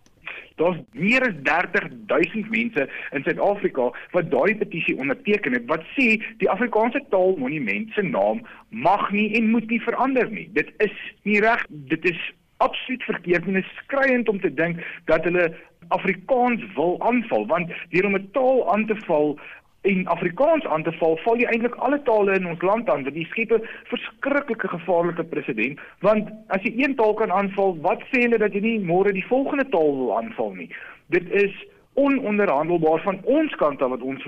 Daar's 0.56 0.82
meer 0.92 1.26
as 1.28 1.38
30000 1.44 2.50
mense 2.50 2.88
in 3.12 3.24
Suid-Afrika 3.24 3.92
wat 4.12 4.32
daardie 4.32 4.58
petisie 4.58 4.98
onderteken 4.98 5.54
het 5.58 5.66
wat 5.72 5.86
sê 5.96 6.18
die 6.38 6.50
Afrikaanse 6.50 7.02
taalmonument 7.10 7.92
se 7.96 8.02
naam 8.02 8.46
mag 8.70 9.12
nie 9.12 9.30
en 9.40 9.50
moet 9.52 9.70
nie 9.70 9.82
verander 9.82 10.30
nie. 10.32 10.50
Dit 10.54 10.72
is 10.78 10.94
nie 11.24 11.40
reg, 11.42 11.66
dit 11.70 12.06
is 12.06 12.22
absoluut 12.62 13.04
verkeerd 13.04 13.48
en 13.48 13.56
is 13.56 13.76
skriwend 13.84 14.30
om 14.30 14.40
te 14.40 14.54
dink 14.54 14.82
dat 15.06 15.24
hulle 15.24 15.50
Afrikaans 15.88 16.62
wil 16.76 16.96
aanval 17.02 17.48
want 17.48 17.74
deur 17.90 18.06
om 18.06 18.16
'n 18.16 18.30
taal 18.32 18.62
aan 18.74 18.86
te 18.86 18.96
val 19.08 19.40
en 19.82 20.08
Afrikaans 20.08 20.66
aan 20.66 20.84
te 20.84 20.92
val, 21.00 21.18
val 21.24 21.40
jy 21.42 21.48
eintlik 21.50 21.76
alle 21.76 22.02
tale 22.06 22.36
in 22.38 22.48
ons 22.48 22.62
land 22.62 22.90
aan, 22.90 23.04
want 23.04 23.16
jy 23.18 23.26
skep 23.32 23.52
'n 23.58 23.68
verskriklike 23.90 24.68
gevaarlike 24.68 25.24
presedent, 25.24 25.80
want 26.02 26.30
as 26.50 26.62
jy 26.62 26.74
een 26.78 26.96
taal 26.96 27.14
kan 27.14 27.32
aanval, 27.32 27.78
wat 27.82 28.02
sê 28.12 28.22
hulle 28.22 28.38
dat 28.38 28.54
jy 28.54 28.62
nie 28.62 28.80
môre 28.80 29.14
die 29.14 29.26
volgende 29.26 29.66
taal 29.70 29.96
wil 29.98 30.18
aanval 30.18 30.54
nie? 30.54 30.70
Dit 31.10 31.30
is 31.32 31.54
ononderhandelbaar 31.94 33.02
van 33.02 33.20
ons 33.24 33.56
kant 33.56 33.82
af 33.82 33.90
wat 33.90 34.02
ons 34.02 34.24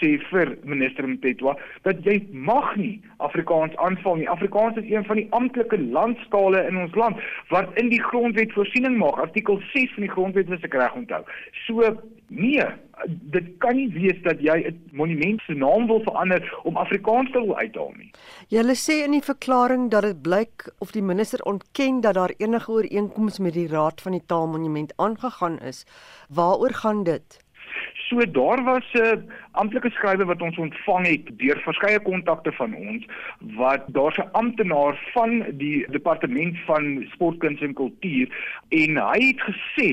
sê 0.00 0.10
vir 0.30 0.56
minister 0.66 1.06
Mtetwa 1.06 1.54
dat 1.86 2.00
jy 2.02 2.16
mag 2.32 2.72
nie 2.76 2.96
Afrikaans 3.22 3.76
aanval 3.76 4.16
nie. 4.16 4.28
Afrikaans 4.30 4.76
is 4.82 4.90
een 4.90 5.04
van 5.04 5.20
die 5.20 5.26
amptelike 5.30 5.78
landstale 5.78 6.64
in 6.66 6.80
ons 6.82 6.94
land 6.98 7.20
wat 7.54 7.70
in 7.78 7.92
die 7.92 8.02
grondwet 8.02 8.52
voorsiening 8.52 8.98
maak. 8.98 9.20
Artikel 9.22 9.60
6 9.72 9.94
van 9.94 10.08
die 10.08 10.10
grondwet 10.10 10.50
is 10.50 10.66
ek 10.66 10.74
reg 10.74 10.98
onthou. 10.98 11.22
So 11.66 11.94
nee, 12.28 12.66
dit 13.06 13.46
kan 13.58 13.76
nie 13.76 13.88
wees 13.92 14.22
dat 14.22 14.40
jy 14.40 14.56
'n 14.68 14.90
monument 14.92 15.40
se 15.40 15.54
naam 15.54 15.86
wil 15.86 16.00
verander 16.00 16.60
om 16.62 16.76
Afrikaans 16.76 17.30
te 17.30 17.40
wil 17.40 17.56
uithaal 17.56 17.92
nie. 17.96 18.10
Julle 18.48 18.74
sê 18.74 19.04
in 19.04 19.10
die 19.10 19.22
verklaring 19.22 19.90
dat 19.90 20.02
dit 20.02 20.22
blyk 20.22 20.72
of 20.78 20.92
die 20.92 21.02
minister 21.02 21.42
ontken 21.42 22.00
dat 22.00 22.14
daar 22.14 22.34
enige 22.36 22.70
ooreenkoms 22.70 23.38
met 23.38 23.52
die 23.52 23.68
Raad 23.68 24.00
van 24.00 24.12
die 24.12 24.26
Taalmonument 24.26 24.92
aangegaan 24.96 25.58
is. 25.58 25.84
Waaroor 26.28 26.72
gaan 26.72 27.04
dit? 27.04 27.43
So 28.08 28.20
daar 28.30 28.64
was 28.64 28.84
'n 28.92 28.98
uh, 28.98 29.12
amptelike 29.50 29.90
skrywe 29.90 30.24
wat 30.24 30.42
ons 30.42 30.58
ontvang 30.58 31.06
het 31.06 31.38
deur 31.38 31.60
verskeie 31.64 32.00
kontakte 32.00 32.52
van 32.52 32.74
ons 32.74 33.06
wat 33.40 33.82
daar's 33.86 34.18
'n 34.18 34.28
amptenaar 34.32 34.98
van 35.12 35.44
die 35.50 35.86
departement 35.90 36.58
van 36.66 37.06
sportkuns 37.12 37.60
en 37.60 37.74
kultuur 37.74 38.28
en 38.68 38.96
hy 38.96 39.20
het 39.26 39.40
gesê 39.40 39.90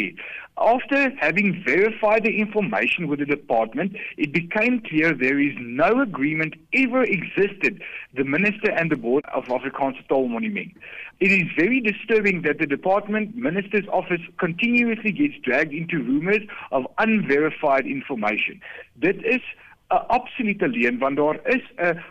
After 0.58 1.10
having 1.18 1.64
verified 1.66 2.24
the 2.24 2.38
information 2.38 3.08
with 3.08 3.20
the 3.20 3.26
department, 3.26 3.96
it 4.18 4.32
became 4.32 4.82
clear 4.82 5.14
there 5.14 5.40
is 5.40 5.56
no 5.60 6.02
agreement 6.02 6.54
ever 6.74 7.04
existed, 7.04 7.82
the 8.14 8.24
minister 8.24 8.70
and 8.70 8.92
the 8.92 8.98
board 8.98 9.26
of 9.34 9.46
Afrikaanse 9.46 10.06
Taal 10.08 10.28
Monument. 10.28 10.72
It 11.22 11.32
is 11.32 11.48
very 11.56 11.80
disturbing 11.80 12.42
that 12.42 12.58
the 12.58 12.66
department 12.66 13.36
minister's 13.36 13.88
office 13.90 14.22
continuously 14.40 15.12
gets 15.12 15.36
dragged 15.44 15.72
into 15.72 16.02
rumors 16.02 16.42
of 16.72 16.88
unverified 16.98 17.86
information. 17.86 18.60
Dit 19.00 19.24
is 19.24 19.44
'n 19.92 20.02
absolute 20.18 20.68
leuen 20.68 20.98
want 20.98 21.18
daar 21.18 21.40
is 21.44 21.62
'n 21.78 22.02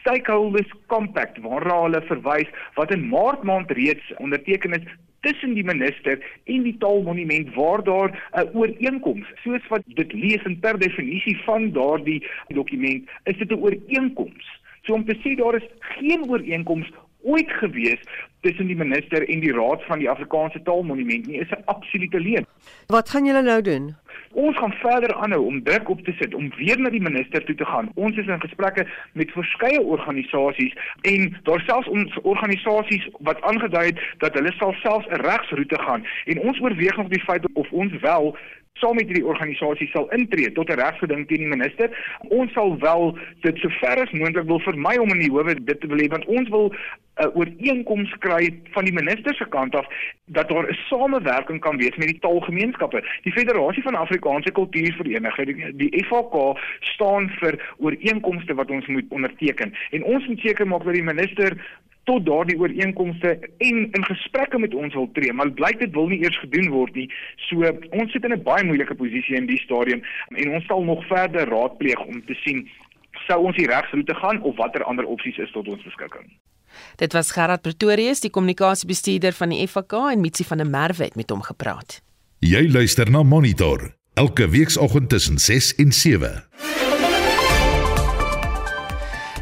stakeholders 0.00 0.70
compact 0.86 1.38
waarna 1.38 1.82
hulle 1.82 2.02
verwys 2.10 2.50
wat 2.74 2.90
in 2.90 3.08
Maart 3.08 3.42
maand 3.42 3.70
reeds 3.70 4.12
onderteken 4.16 4.72
is 4.72 4.84
tussen 5.20 5.54
die 5.54 5.64
minister 5.64 6.18
en 6.44 6.62
die 6.62 6.76
taalmonument 6.78 7.54
waar 7.54 7.84
daar 7.84 8.10
'n 8.32 8.50
ooreenkoms 8.54 9.26
soos 9.44 9.68
wat 9.68 9.82
dit 9.86 10.12
lees 10.12 10.42
en 10.42 10.58
per 10.58 10.78
definisie 10.78 11.36
van 11.44 11.70
daardie 11.72 12.26
dokument 12.48 13.08
is 13.24 13.38
dit 13.38 13.50
'n 13.50 13.62
ooreenkoms. 13.62 14.46
So 14.82 14.94
om 14.94 15.04
te 15.04 15.16
sê 15.22 15.36
daar 15.36 15.54
is 15.54 15.68
geen 15.78 16.28
ooreenkoms 16.28 16.90
ooit 17.28 17.52
gewees 17.60 18.02
tussen 18.40 18.66
die 18.66 18.76
minister 18.76 19.28
en 19.28 19.40
die 19.40 19.52
raad 19.52 19.84
van 19.84 19.98
die 20.02 20.10
Afrikaanse 20.10 20.62
Taalmonument 20.62 21.26
nie 21.26 21.40
is 21.44 21.50
'n 21.50 21.64
absolute 21.64 22.20
leuen. 22.20 22.46
Wat 22.86 23.10
gaan 23.10 23.24
julle 23.24 23.42
nou 23.42 23.62
doen? 23.62 23.96
Ons 24.32 24.56
gaan 24.56 24.72
verder 24.72 25.14
aanhou 25.14 25.44
om 25.46 25.62
druk 25.62 25.88
op 25.88 26.00
te 26.04 26.12
sit 26.18 26.34
om 26.34 26.52
weer 26.56 26.80
na 26.80 26.90
die 26.90 27.00
minister 27.00 27.44
toe 27.44 27.54
te 27.54 27.64
gaan. 27.64 27.90
Ons 27.94 28.16
is 28.16 28.26
in 28.26 28.40
gesprekke 28.40 28.86
met 29.12 29.30
verskeie 29.30 29.80
organisasies 29.80 30.74
en 31.00 31.36
daar 31.42 31.60
selfs 31.60 31.88
ons 31.88 32.18
organisasies 32.22 33.08
wat 33.18 33.42
aangedui 33.42 33.86
het 33.86 34.00
dat 34.18 34.34
hulle 34.34 34.52
sal 34.52 34.72
selfs 34.72 35.06
'n 35.08 35.20
regsroete 35.20 35.78
gaan 35.78 36.06
en 36.24 36.40
ons 36.40 36.60
oorweeg 36.60 36.96
nog 36.96 37.08
die 37.08 37.24
feit 37.24 37.44
of 37.52 37.70
ons 37.70 37.92
wel 38.00 38.36
saam 38.78 38.96
met 38.98 39.06
hierdie 39.10 39.26
organisasie 39.26 39.88
sal 39.92 40.08
intree 40.16 40.52
tot 40.52 40.70
'n 40.70 40.80
regsgeding 40.80 41.26
teen 41.28 41.44
die 41.44 41.54
minister. 41.56 41.88
Ons 42.28 42.52
sal 42.52 42.78
wel 42.78 43.18
dit 43.40 43.56
sover 43.58 44.02
as 44.02 44.10
moontlik 44.10 44.46
wil 44.46 44.60
vermy 44.60 44.96
om 44.96 45.08
in 45.08 45.18
die 45.18 45.30
howe 45.30 45.54
dit 45.54 45.80
te 45.80 45.86
beleef 45.86 46.10
want 46.10 46.26
ons 46.26 46.48
wil 46.48 46.72
'n 46.72 47.26
uh, 47.26 47.36
ooreenkoms 47.36 48.12
kry 48.18 48.54
van 48.70 48.84
die 48.84 48.92
minister 48.92 49.34
se 49.34 49.48
kant 49.48 49.74
af 49.74 49.86
dat 50.26 50.48
daar 50.48 50.68
'n 50.68 50.78
samewerking 50.88 51.60
kan 51.60 51.76
wees 51.76 51.96
met 51.96 52.08
die 52.08 52.18
taalgemeenskappe. 52.18 53.04
Die 53.22 53.32
Federasie 53.32 53.82
van 53.82 53.94
Afrikaanse 53.94 54.50
Kultuurverenigings, 54.50 55.76
die, 55.76 55.90
die 55.90 56.04
FAK 56.04 56.58
staan 56.80 57.30
vir 57.40 57.74
ooreenkomste 57.78 58.54
wat 58.54 58.70
ons 58.70 58.86
moet 58.86 59.04
onderteken 59.08 59.74
en 59.90 60.02
ons 60.04 60.26
moet 60.26 60.38
seker 60.38 60.66
maak 60.66 60.84
dat 60.84 60.94
die 60.94 61.02
minister 61.02 61.56
tot 62.08 62.24
daardie 62.26 62.56
ooreenkomste 62.58 63.36
en 63.68 63.76
in 63.92 64.04
gesprekke 64.08 64.58
met 64.58 64.74
ons 64.74 64.94
wil 64.96 65.08
tree, 65.16 65.32
maar 65.32 65.52
blyk 65.60 65.80
dit 65.82 65.94
wil 65.96 66.08
nie 66.08 66.22
eers 66.24 66.38
gedoen 66.40 66.70
word 66.72 66.96
nie. 66.96 67.08
So 67.48 67.68
ons 67.90 68.12
sit 68.12 68.24
in 68.24 68.32
'n 68.32 68.42
baie 68.42 68.64
moeilike 68.64 68.96
posisie 68.96 69.36
in 69.36 69.46
die 69.46 69.60
stadium 69.60 70.02
en 70.36 70.54
ons 70.54 70.66
sal 70.66 70.82
nog 70.84 71.06
verder 71.06 71.48
raadpleeg 71.48 72.00
om 72.06 72.24
te 72.24 72.34
sien 72.44 72.68
sou 73.26 73.44
ons 73.46 73.56
die 73.56 73.66
regsroete 73.66 74.14
gaan 74.14 74.42
of 74.42 74.56
watter 74.56 74.84
ander 74.84 75.04
opsies 75.04 75.38
is 75.38 75.52
tot 75.52 75.68
ons 75.68 75.84
beskikking. 75.84 76.26
Dit 76.96 77.12
was 77.12 77.32
Gerard 77.32 77.62
Pretorius, 77.62 78.20
die 78.20 78.30
kommunikasiebestuurder 78.30 79.32
van 79.32 79.48
die 79.54 79.66
FK 79.66 79.92
en 80.12 80.20
Mitsi 80.20 80.44
van 80.44 80.58
der 80.62 80.68
Merwe 80.68 81.08
het 81.08 81.16
met 81.16 81.30
hom 81.30 81.42
gepraat. 81.42 82.00
Jy 82.38 82.68
luister 82.70 83.10
na 83.10 83.22
Monitor 83.22 83.92
elke 84.14 84.48
weekoggend 84.48 85.08
tussen 85.08 85.38
6 85.38 85.74
en 85.74 85.92
7. 85.92 86.87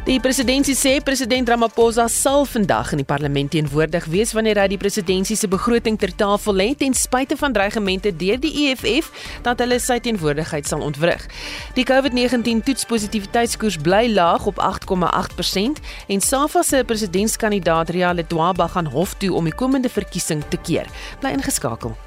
Die 0.07 0.21
presidentsie 0.23 0.71
sê 0.71 0.93
president 1.03 1.49
Ramaphosa 1.51 2.05
sal 2.07 2.45
vandag 2.47 2.93
in 2.95 3.01
die 3.01 3.07
parlement 3.07 3.51
teenwoordig 3.51 4.05
wees 4.07 4.31
wanneer 4.31 4.61
hy 4.61 4.69
die 4.71 4.79
presidentsie 4.79 5.35
se 5.35 5.49
begroting 5.51 5.97
ter 5.99 6.13
tafel 6.15 6.55
lê 6.55 6.69
ten 6.79 6.95
spyte 6.95 7.35
van 7.35 7.51
dreigemente 7.51 8.13
deur 8.15 8.39
die 8.39 8.53
EFF 8.69 9.11
dat 9.43 9.59
hulle 9.59 9.81
sy 9.83 9.99
teenwoordigheid 10.07 10.71
sal 10.71 10.87
ontwrig. 10.87 11.27
Die 11.75 11.83
COVID-19 11.91 12.63
toetspositiwiteitskoers 12.71 13.81
bly 13.83 14.05
laag 14.15 14.47
op 14.47 14.63
8,8% 14.63 15.83
en 16.07 16.27
SAFA 16.31 16.63
se 16.63 16.85
presidentskandidaat 16.87 17.91
Ria 17.91 18.15
Letwaba 18.15 18.71
gaan 18.77 18.87
hof 18.95 19.19
toe 19.19 19.35
om 19.35 19.51
die 19.51 19.59
komende 19.59 19.91
verkiesing 19.91 20.47
te 20.47 20.63
keer. 20.63 20.87
Bly 21.19 21.35
ingeskakel. 21.35 22.06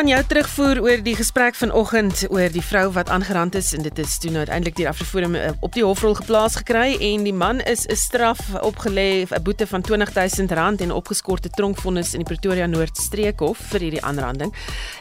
Van 0.00 0.08
jou 0.08 0.20
terugvoer 0.24 0.78
oor 0.80 1.02
die 1.04 1.12
gesprek 1.12 1.58
vanoggend 1.60 2.22
oor 2.32 2.48
die 2.48 2.62
vrou 2.64 2.86
wat 2.94 3.10
aangerand 3.12 3.54
is 3.58 3.74
en 3.76 3.82
dit 3.84 3.98
is 4.00 4.14
toe 4.22 4.30
nou 4.32 4.40
uiteindelik 4.46 4.78
deur 4.78 4.88
Afriforum 4.88 5.34
eh, 5.36 5.50
op 5.60 5.74
die 5.76 5.82
hofrol 5.84 6.14
geplaas 6.16 6.54
gekry 6.56 6.94
en 7.10 7.26
die 7.26 7.34
man 7.36 7.60
is 7.68 7.84
'n 7.84 7.98
straf 8.00 8.40
opgelê 8.64 9.28
'n 9.28 9.42
boete 9.42 9.66
van 9.66 9.84
R20000 9.84 10.80
en 10.80 10.92
opgeskorte 10.92 11.50
tronkvonnis 11.50 12.14
in 12.14 12.24
die 12.24 12.28
Pretoria 12.32 12.66
Noord 12.66 12.96
streekhof 12.96 13.58
vir 13.58 13.80
hierdie 13.80 14.02
aanranding. 14.02 14.54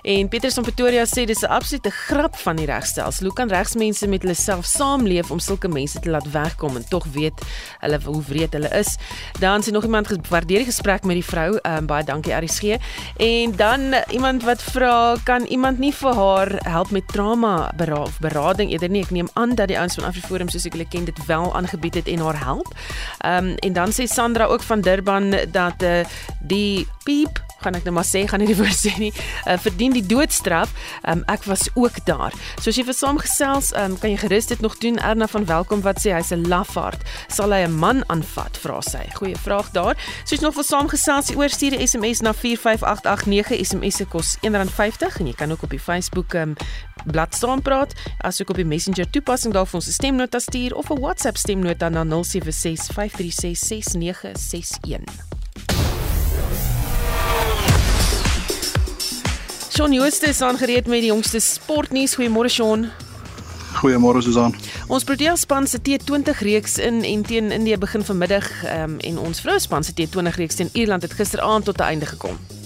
En 0.04 0.28
Pieters 0.28 0.54
van 0.54 0.64
Pretoria 0.64 1.06
sê 1.06 1.26
dis 1.26 1.44
'n 1.44 1.46
absolute 1.46 1.92
grap 1.92 2.36
van 2.36 2.56
die 2.56 2.66
regstelsel. 2.66 3.26
Hoe 3.26 3.34
kan 3.34 3.48
regsmense 3.48 4.08
met 4.08 4.22
hulle 4.22 4.36
self 4.36 4.66
saamleef 4.66 5.32
om 5.32 5.40
sulke 5.40 5.68
mense 5.68 6.00
te 6.00 6.10
laat 6.10 6.32
wegkom 6.32 6.76
en 6.76 6.86
tog 6.90 7.06
weet 7.14 7.40
hulle 7.80 8.00
hoe 8.04 8.24
wreed 8.28 8.54
hulle 8.54 8.70
is? 8.70 8.98
Dan 9.40 9.64
sien 9.64 9.74
nog 9.74 9.84
iemand 9.84 10.08
gewaardeer 10.08 10.58
die 10.58 10.66
gesprek 10.66 11.04
met 11.04 11.16
die 11.16 11.26
vrou. 11.26 11.60
Um, 11.64 11.86
baie 11.86 12.04
dankie 12.04 12.34
RSG. 12.34 12.64
En 13.18 13.56
dan 13.56 13.94
iemand 14.10 14.44
wat 14.44 14.64
vra 14.64 14.89
vra 14.90 15.18
kan 15.24 15.46
iemand 15.46 15.80
nie 15.80 15.92
vir 15.94 16.16
haar 16.18 16.50
help 16.66 16.92
met 16.92 17.08
trauma 17.08 17.70
bera 17.78 18.02
of 18.02 18.18
berading 18.24 18.72
eerder 18.72 18.90
nie. 18.90 19.04
Ek 19.06 19.12
neem 19.14 19.30
aan 19.38 19.54
dat 19.56 19.70
die 19.70 19.78
ouens 19.78 20.00
van 20.00 20.08
Afriforum 20.10 20.50
soos 20.50 20.66
ek 20.66 20.78
hulle 20.78 20.88
ken 20.90 21.06
dit 21.06 21.20
wel 21.28 21.46
aangebied 21.56 22.00
het 22.02 22.10
en 22.10 22.26
haar 22.26 22.40
help. 22.42 22.74
Ehm 23.20 23.52
um, 23.52 23.56
en 23.60 23.74
dan 23.74 23.94
sê 23.94 24.08
Sandra 24.10 24.50
ook 24.50 24.64
van 24.66 24.82
Durban 24.82 25.30
dat 25.52 25.84
uh, 25.84 26.02
die 26.42 26.88
piep 27.06 27.42
gaan 27.60 27.76
ek 27.76 27.84
nou 27.84 27.94
maar 27.98 28.08
sê 28.08 28.24
gaan 28.28 28.40
nie 28.40 28.48
die 28.48 28.58
woord 28.58 28.78
sê 28.78 28.94
nie 29.02 29.12
uh, 29.12 29.58
verdien 29.60 29.94
die 29.94 30.06
doodstraf. 30.06 30.72
Um, 31.04 31.24
ek 31.32 31.46
was 31.50 31.68
ook 31.76 32.00
daar. 32.08 32.34
So 32.62 32.72
as 32.72 32.80
jy 32.80 32.86
vir 32.88 32.98
saamgesels 32.98 33.74
um, 33.78 33.98
kan 34.00 34.14
jy 34.14 34.22
gerus 34.24 34.50
dit 34.52 34.64
nog 34.64 34.80
doen. 34.82 35.00
Erna 35.04 35.28
van 35.28 35.46
welkom 35.50 35.84
wat 35.86 36.02
sê 36.02 36.16
hy's 36.16 36.32
'n 36.34 36.48
lafaard. 36.48 37.04
Sal 37.28 37.54
hy 37.54 37.66
'n 37.68 37.76
man 37.76 38.04
aanvat 38.08 38.58
vra 38.64 38.80
sy. 38.82 39.04
Goeie 39.20 39.38
vraag 39.38 39.72
daar. 39.76 39.96
Soos 40.24 40.40
nog 40.40 40.56
vir 40.56 40.64
saamgesels 40.64 41.36
oor 41.36 41.50
stuur 41.50 41.76
'n 41.76 41.88
SMS 41.88 42.22
na 42.22 42.34
45889 42.34 43.60
SMS 43.66 43.96
se 43.98 44.06
kos 44.06 44.38
R1.50 44.42 44.69
en 45.20 45.28
jy 45.28 45.34
kan 45.34 45.52
ook 45.52 45.64
op 45.64 45.70
die 45.70 45.80
Facebook 45.80 46.34
um, 46.34 46.54
blad 47.06 47.36
staan 47.36 47.62
praat 47.62 47.94
asook 48.18 48.50
op 48.50 48.56
die 48.56 48.66
Messenger 48.66 49.10
toepassing 49.10 49.54
daar 49.54 49.68
vir 49.68 49.80
ons 49.80 49.94
stemnota 49.94 50.40
stuur 50.40 50.76
of 50.76 50.90
'n 50.90 51.00
WhatsApp 51.00 51.38
stemnota 51.38 51.90
na 51.90 52.04
076 52.04 52.94
536 52.94 53.58
6961 53.58 55.30
Shaun 59.80 59.94
Jooste 59.94 60.28
is 60.28 60.42
aangereed 60.42 60.88
met 60.88 61.00
die 61.00 61.08
jongste 61.08 61.40
sportnuus. 61.40 62.16
Goeiemôre 62.16 62.50
Shaun. 62.52 62.90
Goeiemôre 63.80 64.20
Susan. 64.22 64.56
Ons 64.88 65.04
Protea 65.08 65.36
span 65.36 65.68
se 65.68 65.80
T20 65.80 66.42
reeks 66.44 66.78
in 66.84 67.04
en 67.04 67.24
teen 67.24 67.52
Indië 67.52 67.78
begin 67.78 68.04
vanmiddag 68.04 68.50
um, 68.64 68.98
en 69.00 69.20
ons 69.20 69.40
vroue 69.40 69.60
span 69.60 69.84
se 69.84 69.96
T20 69.96 70.36
reeks 70.36 70.56
teen 70.60 70.70
Ierland 70.74 71.08
het 71.08 71.14
gisteraand 71.14 71.66
tot 71.66 71.78
'n 71.78 71.96
einde 71.96 72.06
gekom. 72.06 72.59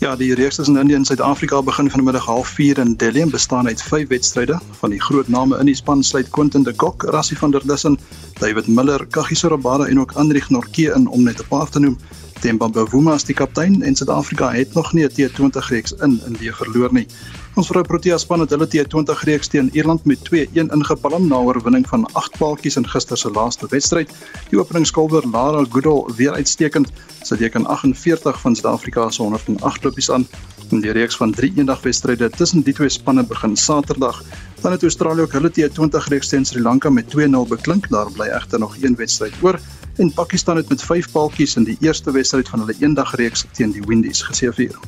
Ja, 0.00 0.14
die 0.16 0.34
reeks 0.34 0.56
tussen 0.56 0.78
Indië 0.80 0.94
en 0.94 1.04
Suid-Afrika 1.04 1.58
begin 1.62 1.90
vanmiddag 1.90 2.24
04:30 2.24 2.78
in 2.80 2.94
Delhi 2.96 3.20
en 3.20 3.30
bestaan 3.30 3.66
uit 3.66 3.82
5 3.82 4.08
wedstryde. 4.08 4.60
Van 4.78 4.90
die 4.90 5.00
groot 5.00 5.28
name 5.28 5.58
in 5.58 5.66
die 5.66 5.74
span 5.74 6.02
sluit 6.02 6.30
Quentin 6.30 6.62
de 6.62 6.72
Kock, 6.74 7.02
Rassie 7.02 7.38
van 7.38 7.50
der 7.50 7.66
Dussen, 7.66 7.98
David 8.38 8.66
Miller, 8.66 9.06
Kagiso 9.06 9.48
Rabada 9.48 9.84
en 9.84 10.00
ook 10.00 10.12
Andrieg 10.12 10.50
Norke 10.50 10.94
in 10.94 11.06
om 11.08 11.22
net 11.22 11.40
'n 11.40 11.48
paar 11.48 11.68
te 11.68 11.80
noem. 11.80 11.98
Themba 12.40 12.68
Bavuma 12.68 13.12
as 13.12 13.24
die 13.24 13.34
kaptein 13.34 13.82
en 13.82 13.96
Suid-Afrika 13.96 14.52
het 14.52 14.74
nog 14.74 14.92
nie 14.92 15.04
'n 15.04 15.10
T20 15.10 15.68
reeks 15.68 15.92
in 15.92 16.20
Indië 16.26 16.52
verloor 16.52 16.92
nie. 16.92 17.06
Ons 17.60 17.68
vrou 17.68 17.82
Protea 17.84 18.16
span 18.16 18.40
het 18.40 18.54
hulle 18.54 18.64
T20 18.72 19.18
reeks 19.28 19.50
teen 19.52 19.66
Ierland 19.76 20.06
met 20.08 20.20
2-1 20.24 20.70
ingepalm 20.72 21.26
na 21.28 21.42
oorwinning 21.44 21.82
van 21.90 22.06
8 22.16 22.38
paaltjies 22.40 22.78
in 22.80 22.86
gister 22.88 23.18
se 23.20 23.28
laaste 23.36 23.66
wedstryd. 23.68 24.14
Die 24.48 24.56
openingskolwer 24.56 25.26
Lara 25.28 25.60
Goodall 25.74 26.06
weer 26.16 26.38
uitstekend. 26.38 26.88
Sy 27.20 27.36
teken 27.36 27.66
48 27.68 28.38
van 28.40 28.56
Suid-Afrika 28.56 29.10
se 29.12 29.20
108 29.22 29.84
lopies 29.84 30.08
aan. 30.08 30.24
En 30.70 30.80
die 30.80 30.94
reeks 30.96 31.20
van 31.20 31.34
3 31.36 31.52
eendagwedstryde 31.58 32.30
tussen 32.38 32.64
die 32.64 32.72
twee 32.78 32.88
spanne 32.88 33.26
begin 33.28 33.58
Saterdag. 33.60 34.22
Dan 34.62 34.72
het 34.72 34.86
Australië 34.88 35.26
ook 35.28 35.36
hulle 35.36 35.52
T20 35.52 36.08
reeks 36.14 36.32
teen 36.32 36.48
Sri 36.48 36.64
Lanka 36.64 36.88
met 36.88 37.12
2-0 37.12 37.44
beklink. 37.50 37.90
Daar 37.92 38.08
bly 38.16 38.30
egter 38.38 38.58
nog 38.64 38.78
een 38.80 38.96
wedstryd 38.96 39.36
oor 39.42 39.60
en 40.00 40.12
Pakistan 40.16 40.56
het 40.56 40.68
met 40.68 40.82
5 40.82 41.12
paaltjies 41.12 41.58
in 41.60 41.68
die 41.68 41.76
eerste 41.80 42.10
wedstryd 42.10 42.48
van 42.48 42.64
hulle 42.64 42.78
eendagreeks 42.80 43.44
teen 43.52 43.76
die 43.76 43.84
Windies 43.84 44.22
geseëvier. 44.24 44.80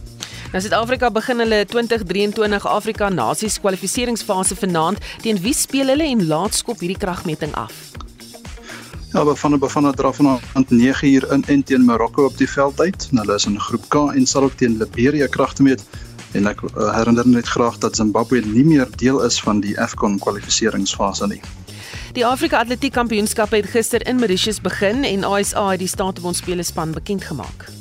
Nou 0.52 0.60
Suid-Afrika 0.60 1.08
begin 1.10 1.38
hulle 1.40 1.64
2023 1.64 2.66
Afrika 2.68 3.08
Nasies 3.08 3.54
kwalifikasiefase 3.60 4.56
vanaand. 4.60 4.98
Teen 5.24 5.38
wie 5.40 5.54
speel 5.56 5.88
hulle 5.88 6.04
en 6.04 6.26
laat 6.28 6.54
skop 6.54 6.82
hierdie 6.84 6.98
kragmeting 7.00 7.54
af? 7.56 7.72
Ja, 9.14 9.24
Bafana 9.24 9.56
Bafana 9.56 9.94
dra 9.96 10.12
vanaand 10.12 10.70
9 10.70 11.08
uur 11.08 11.32
in 11.32 11.44
en 11.44 11.62
teen 11.64 11.84
Marokko 11.84 12.28
op 12.28 12.36
die 12.36 12.50
veld 12.50 12.80
uit. 12.80 13.08
Hulle 13.10 13.34
is 13.34 13.48
in 13.48 13.60
groep 13.60 13.88
K 13.88 14.04
en 14.12 14.26
sal 14.26 14.42
ook 14.42 14.60
teen 14.60 14.76
Liberia 14.76 15.26
kragte 15.26 15.62
meet. 15.62 15.84
En 16.36 16.46
ek 16.46 16.60
uh, 16.60 16.92
herinner 16.98 17.28
net 17.28 17.48
graag 17.48 17.78
dat 17.80 17.96
Zimbabwe 17.96 18.44
nie 18.44 18.64
meer 18.64 18.88
deel 18.96 19.24
is 19.24 19.40
van 19.40 19.64
die 19.64 19.72
AFCON 19.80 20.18
kwalifikasiefase 20.18 21.32
nie. 21.32 21.40
Die 22.12 22.26
Afrika 22.28 22.60
Atletiek 22.60 22.92
Kampioenskap 22.92 23.56
het 23.56 23.72
gister 23.72 24.04
in 24.06 24.20
Mauritius 24.20 24.60
begin 24.60 25.04
en 25.04 25.24
ASA 25.24 25.70
het 25.70 25.80
die 25.80 25.88
staatebondspele 25.88 26.62
span 26.62 26.92
bekend 26.92 27.24
gemaak. 27.24 27.72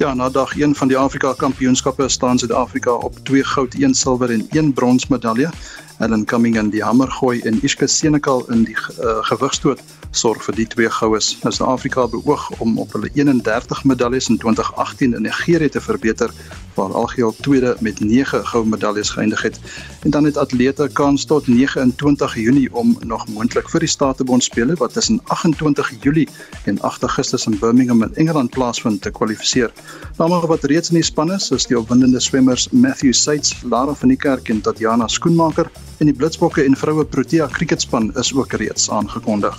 Ja, 0.00 0.14
na 0.14 0.30
dag 0.30 0.56
1 0.56 0.74
van 0.74 0.88
die 0.88 0.96
Afrika 0.96 1.32
Kampioenskappe 1.36 2.08
staan 2.08 2.38
Suid-Afrika 2.38 2.92
op 2.92 3.18
2 3.22 3.44
goud, 3.44 3.74
1 3.74 3.94
silwer 3.94 4.30
en 4.30 4.46
1 4.50 4.72
brons 4.72 5.06
medalje. 5.06 5.50
Ellen 5.98 6.24
Cumming 6.24 6.56
in 6.56 6.70
die 6.70 6.84
hamergooi 6.84 7.40
en 7.40 7.58
Iska 7.62 7.86
Senekal 7.86 8.44
in 8.48 8.64
die 8.64 8.76
uh, 8.76 9.18
gewigstoot 9.20 9.80
sorg 10.10 10.42
vir 10.44 10.56
die 10.58 10.66
twee 10.66 10.90
goues. 10.90 11.36
Nou 11.42 11.52
Suid-Afrika 11.54 12.06
beoog 12.10 12.48
om 12.58 12.78
op 12.82 12.92
hulle 12.96 13.10
31 13.14 13.84
medaljes 13.84 14.28
in 14.28 14.38
2018 14.38 15.14
in 15.14 15.22
Nigerië 15.22 15.68
te 15.68 15.80
verbeter 15.80 16.32
waar 16.74 16.92
algeheel 16.92 17.34
tweede 17.40 17.76
met 17.80 18.00
9 18.00 18.46
goue 18.46 18.66
medaljes 18.66 19.10
geëindig 19.10 19.42
het. 19.42 19.60
En 20.02 20.10
dan 20.10 20.24
het 20.24 20.36
atlete 20.36 20.88
kans 20.92 21.24
tot 21.24 21.46
29 21.46 22.34
Junie 22.34 22.74
om 22.74 22.96
nog 23.00 23.28
moontlik 23.28 23.68
vir 23.68 23.84
die 23.84 23.88
Statebond 23.88 24.44
spele 24.44 24.74
wat 24.74 24.92
tussen 24.92 25.20
28 25.24 25.92
Julie 26.00 26.28
en 26.64 26.80
8 26.80 27.02
Augustus 27.02 27.46
in 27.46 27.58
Birmingham 27.58 28.02
in 28.02 28.14
Engeland 28.14 28.50
plaasvind 28.50 29.02
te 29.02 29.10
kwalifiseer. 29.10 29.72
Name 30.18 30.46
wat 30.46 30.64
reeds 30.64 30.88
in 30.88 31.00
die 31.00 31.04
span 31.04 31.32
is, 31.32 31.50
is 31.50 31.66
die 31.66 31.78
opwindende 31.78 32.20
swemmers 32.20 32.68
Matthew 32.70 33.12
Seitz, 33.12 33.54
Lara 33.62 33.94
van 33.94 34.08
die 34.08 34.16
Kerk 34.16 34.48
en 34.48 34.60
Tatiana 34.60 35.08
Skoenmaker 35.08 35.70
en 35.98 36.08
die 36.08 36.16
Blitsbokke 36.16 36.64
en 36.64 36.76
vroue 36.76 37.04
Protea 37.04 37.48
cricketspan 37.52 38.10
is 38.16 38.32
ook 38.34 38.52
reeds 38.52 38.90
aangekondig. 38.90 39.56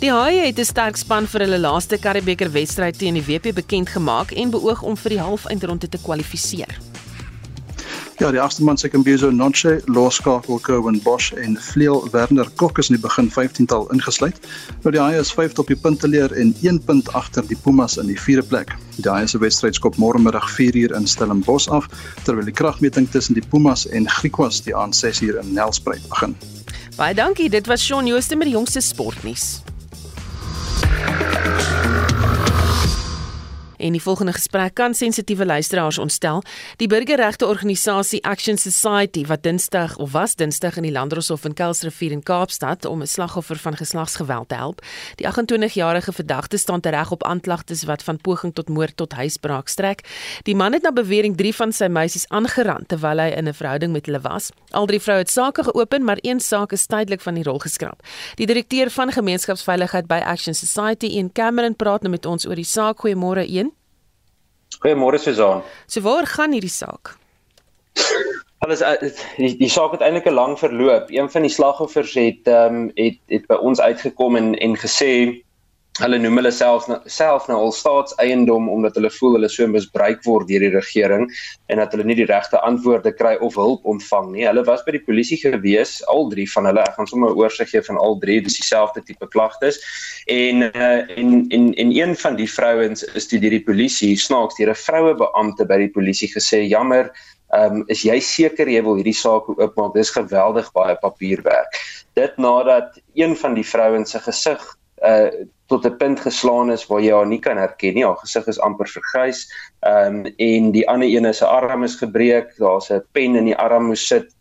Die 0.00 0.12
Haie 0.12 0.46
het 0.46 0.58
'n 0.58 0.64
sterk 0.64 0.96
span 0.96 1.26
vir 1.26 1.40
hulle 1.40 1.58
laaste 1.58 1.98
Karibeker 1.98 2.52
wedstryd 2.52 2.98
teen 2.98 3.14
die 3.14 3.26
WP 3.26 3.54
bekend 3.54 3.88
gemaak 3.88 4.30
en 4.30 4.50
beoog 4.50 4.82
om 4.82 4.96
vir 4.96 5.10
die 5.10 5.20
halfeindronde 5.20 5.88
te 5.88 5.98
kwalifiseer. 5.98 6.78
Ja, 8.18 8.32
die 8.34 8.40
agste 8.40 8.64
man 8.64 8.76
se 8.76 8.88
Kambizo 8.88 9.30
Nonche, 9.30 9.80
Loskakel 9.86 10.58
Cowan 10.58 11.00
Bosch 11.02 11.32
en 11.32 11.56
Vleel 11.56 12.08
Werner 12.10 12.50
Kok 12.56 12.78
is 12.78 12.88
in 12.90 12.96
die 12.96 13.02
begin 13.02 13.30
15tal 13.30 13.86
ingesluit. 13.94 14.40
Nou 14.82 14.90
die 14.90 15.00
Haie 15.00 15.20
is 15.22 15.30
5 15.30 15.54
op 15.62 15.70
die 15.70 15.76
punteleer 15.76 16.34
en 16.34 16.50
1 16.62 16.82
punt 16.82 17.12
agter 17.14 17.46
die 17.46 17.56
Pumas 17.62 17.96
in 17.96 18.10
die 18.10 18.18
4de 18.18 18.42
plek. 18.42 18.74
Die 18.96 19.06
Haie 19.10 19.30
se 19.30 19.38
wedstryd 19.38 19.78
skop 19.78 20.02
môre 20.02 20.18
middag 20.18 20.50
4uur 20.58 20.98
in 20.98 21.06
Stellenbosch 21.06 21.70
af, 21.70 21.86
terwyl 22.26 22.50
die 22.50 22.58
kragmeting 22.58 23.06
tussen 23.14 23.38
die 23.38 23.48
Pumas 23.54 23.86
en 23.86 24.10
Griquas 24.10 24.64
die 24.66 24.74
aand 24.74 24.98
6uur 24.98 25.38
in 25.38 25.54
Nelspruit 25.54 26.02
begin. 26.10 26.34
Baie 26.98 27.14
dankie, 27.14 27.46
dit 27.46 27.66
was 27.66 27.84
Shaun 27.84 28.06
Jooste 28.10 28.34
met 28.34 28.48
die 28.48 28.56
jongste 28.56 28.80
sportnuus. 28.82 29.60
En 33.78 33.92
die 33.92 34.02
volgende 34.02 34.32
gesprek 34.32 34.74
kan 34.74 34.94
sensitiewe 34.94 35.46
luisteraars 35.46 35.98
ontstel. 35.98 36.42
Die 36.76 36.86
burgerregte 36.86 37.46
organisasie 37.46 38.24
Action 38.24 38.58
Society 38.58 39.26
wat 39.26 39.42
Dinsdag 39.42 39.96
of 39.96 40.12
was 40.12 40.34
Dinsdag 40.34 40.76
in 40.76 40.82
die 40.82 40.92
Landdroshof 40.92 41.44
in 41.44 41.54
Kuilsrivier 41.54 42.10
in 42.10 42.22
Kaapstad 42.22 42.84
om 42.84 43.02
'n 43.02 43.06
slagoffer 43.06 43.56
van 43.56 43.76
geslagsgeweld 43.76 44.48
te 44.48 44.54
help. 44.54 44.82
Die 45.14 45.26
28-jarige 45.26 46.12
verdagte 46.12 46.56
staan 46.56 46.80
tereg 46.80 47.10
op 47.10 47.24
aanklagtes 47.24 47.84
wat 47.84 48.02
van 48.02 48.20
poging 48.20 48.54
tot 48.54 48.68
moord 48.68 48.96
tot 48.96 49.12
huisbraak 49.12 49.68
strek. 49.68 50.00
Die 50.42 50.56
man 50.56 50.72
het 50.72 50.82
na 50.82 50.92
bewering 50.92 51.36
3 51.36 51.54
van 51.54 51.72
sy 51.72 51.86
meisies 51.86 52.28
aangerand 52.28 52.88
terwyl 52.88 53.18
hy 53.18 53.28
in 53.28 53.48
'n 53.48 53.54
verhouding 53.54 53.92
met 53.92 54.06
hulle 54.06 54.20
was. 54.20 54.50
Al 54.70 54.86
drie 54.86 55.00
vroue 55.00 55.18
het 55.18 55.30
sake 55.30 55.64
geopen, 55.64 56.04
maar 56.04 56.18
een 56.20 56.40
saak 56.40 56.72
is 56.72 56.86
tydelik 56.86 57.20
van 57.20 57.34
die 57.34 57.42
rol 57.42 57.58
geskraap. 57.58 58.02
Die 58.34 58.46
direkteur 58.46 58.90
van 58.90 59.12
gemeenskapsveiligheid 59.12 60.06
by 60.06 60.20
Action 60.24 60.54
Society, 60.54 61.06
Ian 61.06 61.32
Cameron, 61.32 61.76
praat 61.76 62.00
nou 62.02 62.10
met 62.10 62.26
ons 62.26 62.46
oor 62.46 62.54
die 62.54 62.64
saak. 62.64 62.98
Goeiemôre, 62.98 63.46
Ian. 63.46 63.67
Goeiemôre 64.82 65.18
Susan. 65.18 65.62
So 65.86 66.00
waar 66.00 66.26
gaan 66.26 66.52
hierdie 66.52 66.70
saak? 66.70 67.16
Alles 68.58 68.80
eh, 68.82 69.10
die, 69.36 69.56
die 69.58 69.70
saak 69.70 69.92
het 69.94 70.02
eintlik 70.02 70.26
'n 70.26 70.34
lang 70.38 70.58
verloop. 70.58 71.10
Een 71.10 71.30
van 71.30 71.42
die 71.42 71.50
slagoffers 71.50 72.14
het 72.14 72.46
ehm 72.46 72.74
um, 72.74 72.90
het 72.94 73.18
het 73.26 73.46
by 73.46 73.54
ons 73.54 73.80
uitgekom 73.80 74.36
en 74.36 74.54
en 74.54 74.76
gesê 74.76 75.42
hulle 75.98 76.18
noem 76.22 76.38
hulle 76.40 76.50
self 76.54 76.86
self 77.10 77.48
nou 77.50 77.58
al 77.64 77.72
staatseiendom 77.74 78.68
omdat 78.70 78.98
hulle 78.98 79.10
voel 79.16 79.38
hulle 79.38 79.50
so 79.52 79.66
misbruik 79.70 80.20
word 80.26 80.48
deur 80.50 80.62
die 80.64 80.72
regering 80.74 81.26
en 81.72 81.82
dat 81.82 81.94
hulle 81.94 82.06
nie 82.08 82.18
die 82.18 82.28
regte 82.28 82.60
antwoorde 82.66 83.12
kry 83.18 83.34
of 83.44 83.58
hulp 83.58 83.86
ontvang 83.92 84.30
nie. 84.34 84.46
Hulle 84.46 84.64
was 84.68 84.84
by 84.86 84.94
die 84.96 85.04
polisie 85.04 85.38
gewees, 85.42 85.98
al 86.12 86.28
drie 86.32 86.46
van 86.54 86.70
hulle. 86.70 86.84
Ek 86.86 86.98
gaan 86.98 87.10
sommer 87.10 87.32
'n 87.32 87.40
oorsig 87.42 87.70
gee 87.72 87.82
van 87.90 87.98
al 87.98 88.18
drie, 88.22 88.40
dis 88.42 88.60
dieselfde 88.60 89.02
tipe 89.02 89.26
klagtes. 89.34 89.80
En 90.26 90.68
uh, 90.68 91.02
en 91.18 91.46
en 91.50 91.74
en 91.74 91.96
een 91.96 92.14
van 92.16 92.36
die 92.36 92.50
vrouens 92.50 93.02
is 93.14 93.26
toe 93.26 93.40
deur 93.42 93.56
die 93.58 93.64
polisie 93.64 94.14
snaaks 94.16 94.56
deur 94.56 94.70
'n 94.70 94.82
vroue 94.86 95.14
beampte 95.14 95.66
by 95.66 95.78
die 95.78 95.92
polisie 95.92 96.30
gesê, 96.30 96.62
"Jammer, 96.68 97.10
Ehm 97.48 97.76
um, 97.76 97.84
is 97.88 98.02
jy 98.04 98.20
seker 98.20 98.68
jy 98.68 98.82
wil 98.84 98.98
hierdie 98.98 99.16
saak 99.16 99.46
oopmaak? 99.48 99.94
Dis 99.94 100.10
geweldig 100.12 100.68
baie 100.74 100.96
papierwerk. 101.00 101.78
Dit 102.12 102.36
nadat 102.36 103.00
een 103.16 103.36
van 103.36 103.54
die 103.54 103.64
vrouens 103.64 104.10
se 104.10 104.20
gesig 104.20 104.60
uh 105.02 105.46
tot 105.68 105.84
'n 105.84 105.96
punt 105.96 106.20
geslaan 106.20 106.72
is 106.72 106.86
waar 106.86 107.00
jy 107.00 107.12
haar 107.12 107.26
nie 107.26 107.40
kan 107.40 107.56
herken 107.56 107.94
nie. 107.94 108.04
Haar 108.04 108.16
gesig 108.16 108.46
is 108.46 108.60
amper 108.60 108.88
vergrys. 108.88 109.44
Ehm 109.80 110.26
um, 110.26 110.34
en 110.36 110.70
die 110.72 110.88
ander 110.88 111.08
een 111.08 111.26
'n 111.26 111.44
arm 111.44 111.84
is 111.84 111.94
gebreek. 111.94 112.56
Daar's 112.56 112.90
'n 112.90 113.04
pen 113.12 113.36
in 113.36 113.44
die 113.44 113.56
arm 113.56 113.86
moes 113.86 114.06
sit 114.06 114.34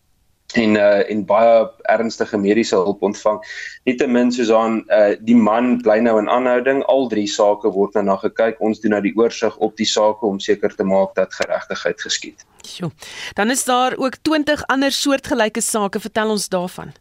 en 0.55 0.75
uh 0.75 1.11
en 1.11 1.25
baie 1.25 1.69
ernstige 1.81 2.37
mediese 2.37 2.75
hulp 2.75 3.01
ontvang. 3.01 3.39
Nietemin 3.83 4.31
soos 4.31 4.51
aan 4.51 4.83
uh 4.89 5.15
die 5.19 5.35
man 5.35 5.81
bly 5.81 5.99
nou 5.99 6.19
in 6.19 6.29
aanhouding. 6.29 6.83
Al 6.83 7.07
drie 7.07 7.27
sake 7.27 7.71
word 7.71 7.93
nou 7.93 8.05
na 8.05 8.15
gekyk. 8.15 8.61
Ons 8.61 8.79
doen 8.79 8.91
nou 8.91 9.01
die 9.01 9.15
oorsig 9.15 9.57
op 9.57 9.75
die 9.77 9.85
sake 9.85 10.25
om 10.25 10.39
seker 10.39 10.75
te 10.75 10.83
maak 10.83 11.15
dat 11.15 11.33
geregtigheid 11.33 12.01
geskied. 12.01 12.45
Sjoe. 12.65 12.91
Dan 13.33 13.49
is 13.49 13.65
daar 13.65 13.97
ook 13.97 14.15
20 14.21 14.63
ander 14.67 14.91
soortgelyke 14.91 15.61
sake. 15.61 15.99
Vertel 15.99 16.29
ons 16.29 16.49
daarvan. 16.49 16.93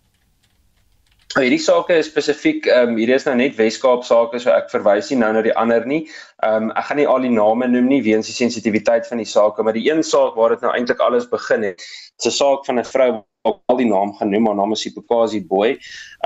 Nou 1.36 1.42
hierdie 1.44 1.60
sake 1.60 1.98
is 2.00 2.06
spesifiek 2.08 2.64
ehm 2.64 2.94
um, 2.94 2.96
hierdie 2.96 3.12
is 3.18 3.26
nou 3.28 3.34
net 3.36 3.58
Weskaap 3.58 4.06
sake 4.08 4.38
so 4.40 4.48
ek 4.54 4.70
verwys 4.72 5.10
nie 5.12 5.18
nou 5.20 5.28
na 5.36 5.42
die 5.44 5.52
ander 5.62 5.84
nie. 5.84 5.98
Ehm 6.40 6.70
um, 6.70 6.70
ek 6.80 6.86
gaan 6.88 6.96
nie 6.96 7.04
al 7.14 7.26
die 7.26 7.32
name 7.34 7.68
noem 7.68 7.90
nie 7.92 7.98
weens 8.06 8.30
die 8.30 8.36
sensitiwiteit 8.36 9.04
van 9.10 9.20
die 9.20 9.28
saak, 9.28 9.60
maar 9.60 9.76
die 9.76 9.84
een 9.84 10.00
saak 10.00 10.38
waar 10.40 10.54
dit 10.54 10.64
nou 10.64 10.72
eintlik 10.72 11.02
alles 11.04 11.28
begin 11.28 11.66
het, 11.68 11.84
is 11.84 12.30
'n 12.30 12.36
saak 12.38 12.64
van 12.64 12.80
'n 12.80 12.88
vrou 12.88 13.10
ook 13.46 13.60
al 13.72 13.80
die 13.80 13.88
naam 13.88 14.12
genoem, 14.18 14.46
haar 14.50 14.58
naam 14.58 14.74
is 14.76 14.82
Sipakazi 14.86 15.42
Boy. 15.46 15.76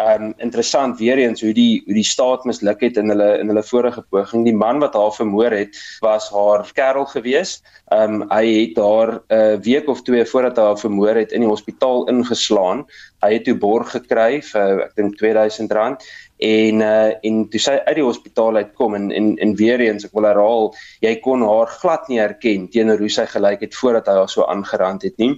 Ehm 0.00 0.30
um, 0.30 0.32
interessant 0.38 0.98
weer 0.98 1.18
eens 1.18 1.42
hoe 1.44 1.52
die 1.56 1.82
hoe 1.84 1.94
die 1.94 2.06
staat 2.06 2.46
misluk 2.48 2.80
het 2.80 2.96
in 3.00 3.12
hulle 3.12 3.28
in 3.40 3.52
hulle 3.52 3.64
vorige 3.66 4.02
poging. 4.10 4.44
Die 4.48 4.56
man 4.56 4.80
wat 4.82 4.96
haar 4.98 5.12
vermoor 5.12 5.52
het, 5.54 5.76
was 6.04 6.30
haar 6.34 6.64
kerel 6.74 7.06
gewees. 7.12 7.58
Ehm 7.92 8.22
um, 8.22 8.26
hy 8.30 8.46
het 8.46 8.80
haar 8.80 9.12
'n 9.18 9.36
uh, 9.40 9.60
week 9.66 9.88
of 9.88 10.02
twee 10.02 10.24
voordat 10.24 10.56
hy 10.56 10.64
haar 10.70 10.82
vermoor 10.86 11.14
het 11.14 11.32
in 11.32 11.46
die 11.46 11.52
hospitaal 11.52 12.08
ingeslaan. 12.08 12.86
Hy 13.20 13.32
het 13.32 13.44
toe 13.44 13.58
borg 13.58 13.90
gekry 13.90 14.42
vir 14.42 14.84
ek 14.88 14.96
dink 14.96 15.20
R2000 15.20 16.04
en 16.40 16.80
uh 16.80 17.12
en 17.20 17.42
toe 17.52 17.60
sy 17.60 17.76
uit 17.84 17.96
die 17.98 18.04
hospitaal 18.04 18.56
uitkom 18.56 18.94
en 18.96 19.10
en 19.12 19.36
en 19.44 19.54
weer 19.56 19.80
eens 19.84 20.06
ek 20.08 20.14
wil 20.16 20.28
herhaal 20.28 20.70
jy 21.04 21.12
kon 21.20 21.44
haar 21.44 21.68
glad 21.82 22.08
nie 22.08 22.20
herken 22.20 22.68
teenoor 22.72 23.02
hoe 23.04 23.12
sy 23.12 23.26
gelyk 23.28 23.66
het 23.66 23.76
voordat 23.76 24.08
hy 24.08 24.16
haar 24.22 24.32
so 24.32 24.46
aangerand 24.48 25.04
het 25.04 25.18
nie 25.20 25.34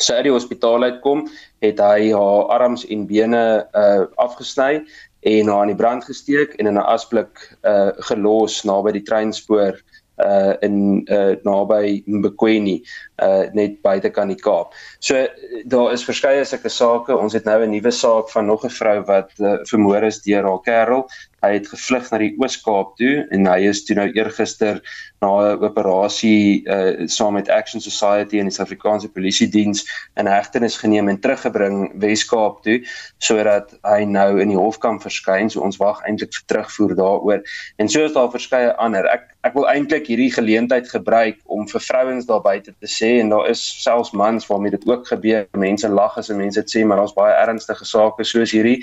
sy 0.00 0.18
uit 0.18 0.26
die 0.28 0.34
hospitaal 0.34 0.82
uitkom, 0.88 1.26
het 1.64 1.80
hy 1.80 2.10
haar 2.12 2.50
arms 2.56 2.86
en 2.88 3.06
bene 3.06 3.44
uh 3.76 4.06
afgesny 4.16 4.82
en 5.28 5.48
haar 5.52 5.66
in 5.66 5.74
die 5.74 5.80
brand 5.80 6.04
gesteek 6.04 6.54
en 6.58 6.66
in 6.66 6.78
'n 6.78 6.88
asblik 6.96 7.42
uh 7.64 7.92
gelos 8.08 8.62
naby 8.64 8.92
die 8.92 9.04
treinspoor 9.04 9.80
uh 10.24 10.54
in 10.60 11.04
uh 11.08 11.36
naby 11.44 12.02
Mbekweni 12.06 12.82
uh 13.20 13.48
net 13.52 13.80
buite 13.82 14.10
kan 14.10 14.28
die 14.28 14.38
Kaap. 14.40 14.74
So 14.98 15.26
daar 15.64 15.92
is 15.92 16.04
verskeie 16.04 16.44
sulke 16.44 16.68
sake. 16.68 17.16
Ons 17.16 17.36
het 17.36 17.44
nou 17.44 17.62
'n 17.62 17.70
nuwe 17.70 17.90
saak 17.90 18.30
van 18.30 18.46
nog 18.46 18.64
'n 18.64 18.70
vrou 18.70 19.02
wat 19.04 19.30
uh, 19.38 19.58
vermoor 19.64 20.02
is 20.02 20.22
deur 20.22 20.44
haar 20.44 20.62
kerel. 20.64 21.08
Hy 21.40 21.52
het 21.54 21.68
gevlug 21.68 22.10
na 22.10 22.18
die 22.18 22.34
Oos-Kaap 22.36 22.96
toe 23.00 23.26
en 23.32 23.46
hy 23.46 23.60
is 23.70 23.84
toe 23.84 23.96
nou 23.96 24.08
eergister 24.12 24.80
na 25.20 25.30
'n 25.52 25.64
operasie 25.64 26.62
uh 26.68 27.06
saam 27.06 27.34
met 27.34 27.48
Action 27.48 27.80
Society 27.80 28.38
en 28.38 28.48
die 28.48 28.52
Suid-Afrikaanse 28.52 29.08
Polisie 29.08 29.48
Diens 29.48 29.84
in 30.16 30.26
hegtenis 30.26 30.76
geneem 30.76 31.08
en 31.08 31.20
teruggebring 31.20 31.92
Wes-Kaap 32.00 32.62
toe 32.62 32.80
sodat 33.18 33.72
hy 33.82 34.04
nou 34.04 34.40
in 34.40 34.48
die 34.48 34.60
hof 34.60 34.78
kan 34.78 35.00
verskyn. 35.00 35.50
So 35.50 35.60
ons 35.60 35.80
wag 35.80 36.02
eintlik 36.04 36.32
vir 36.34 36.46
terugvoer 36.46 36.94
daaroor. 36.94 37.40
En 37.76 37.88
so 37.88 38.04
is 38.04 38.12
daar 38.12 38.30
verskeie 38.30 38.76
ander. 38.76 39.08
Ek 39.08 39.30
ek 39.48 39.54
wil 39.56 39.68
eintlik 39.72 40.06
hierdie 40.10 40.32
geleentheid 40.32 40.88
gebruik 40.92 41.38
om 41.48 41.68
vir 41.68 41.80
vrouens 41.80 42.26
daar 42.28 42.42
buite 42.44 42.74
te 42.76 42.88
sê 42.88 43.09
en 43.18 43.28
daar 43.28 43.48
is 43.50 43.60
selfs 43.82 44.10
mans 44.10 44.46
waarmee 44.46 44.70
dit 44.70 44.86
ook 44.88 45.06
gebeur. 45.06 45.46
Mense 45.58 45.88
lag 45.88 46.16
as 46.18 46.28
mense 46.28 46.60
dit 46.60 46.70
sê, 46.70 46.84
maar 46.86 46.96
daar's 47.02 47.16
baie 47.16 47.34
ernstige 47.34 47.84
sake 47.84 48.24
soos 48.24 48.54
hierdie. 48.54 48.78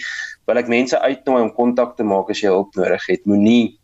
Wil 0.46 0.62
ek 0.62 0.68
mense 0.72 1.00
uitnooi 1.00 1.42
om 1.42 1.54
kontak 1.54 1.96
te 1.96 2.04
maak 2.04 2.30
as 2.30 2.42
jy 2.44 2.52
hulp 2.52 2.76
nodig 2.76 3.06
het. 3.08 3.26
Moenie 3.26 3.78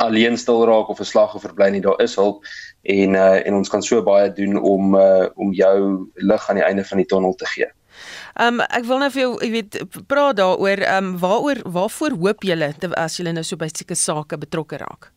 alleen 0.00 0.38
stil 0.38 0.64
raak 0.66 0.88
of 0.88 1.00
'n 1.00 1.04
slagoffer 1.04 1.54
bly 1.54 1.68
nie. 1.68 1.80
Daar 1.80 2.00
is 2.00 2.14
hulp 2.14 2.44
en 2.82 3.14
uh, 3.14 3.46
en 3.46 3.54
ons 3.54 3.68
kan 3.68 3.82
so 3.82 4.02
baie 4.02 4.32
doen 4.32 4.60
om 4.60 4.94
uh, 4.94 5.26
om 5.34 5.52
jou 5.52 6.08
lig 6.14 6.48
aan 6.48 6.56
die 6.56 6.64
einde 6.64 6.84
van 6.84 6.98
die 6.98 7.06
tonnel 7.06 7.34
te 7.34 7.46
gee. 7.46 7.68
Ehm 8.34 8.60
um, 8.60 8.60
ek 8.60 8.84
wil 8.84 8.98
nou 8.98 9.10
vir 9.10 9.22
jou, 9.22 9.32
jy 9.44 9.50
weet, 9.50 9.80
praat 10.08 10.36
daaroor, 10.36 10.80
ehm 10.80 11.12
um, 11.12 11.18
waaroor 11.18 11.60
waarvoor 11.64 12.16
hoop 12.20 12.42
julle 12.42 12.72
as 12.96 13.16
julle 13.16 13.32
nou 13.32 13.44
so 13.44 13.56
by 13.56 13.68
sulke 13.68 13.94
sake 13.94 14.38
betrokke 14.38 14.76
raak? 14.76 15.12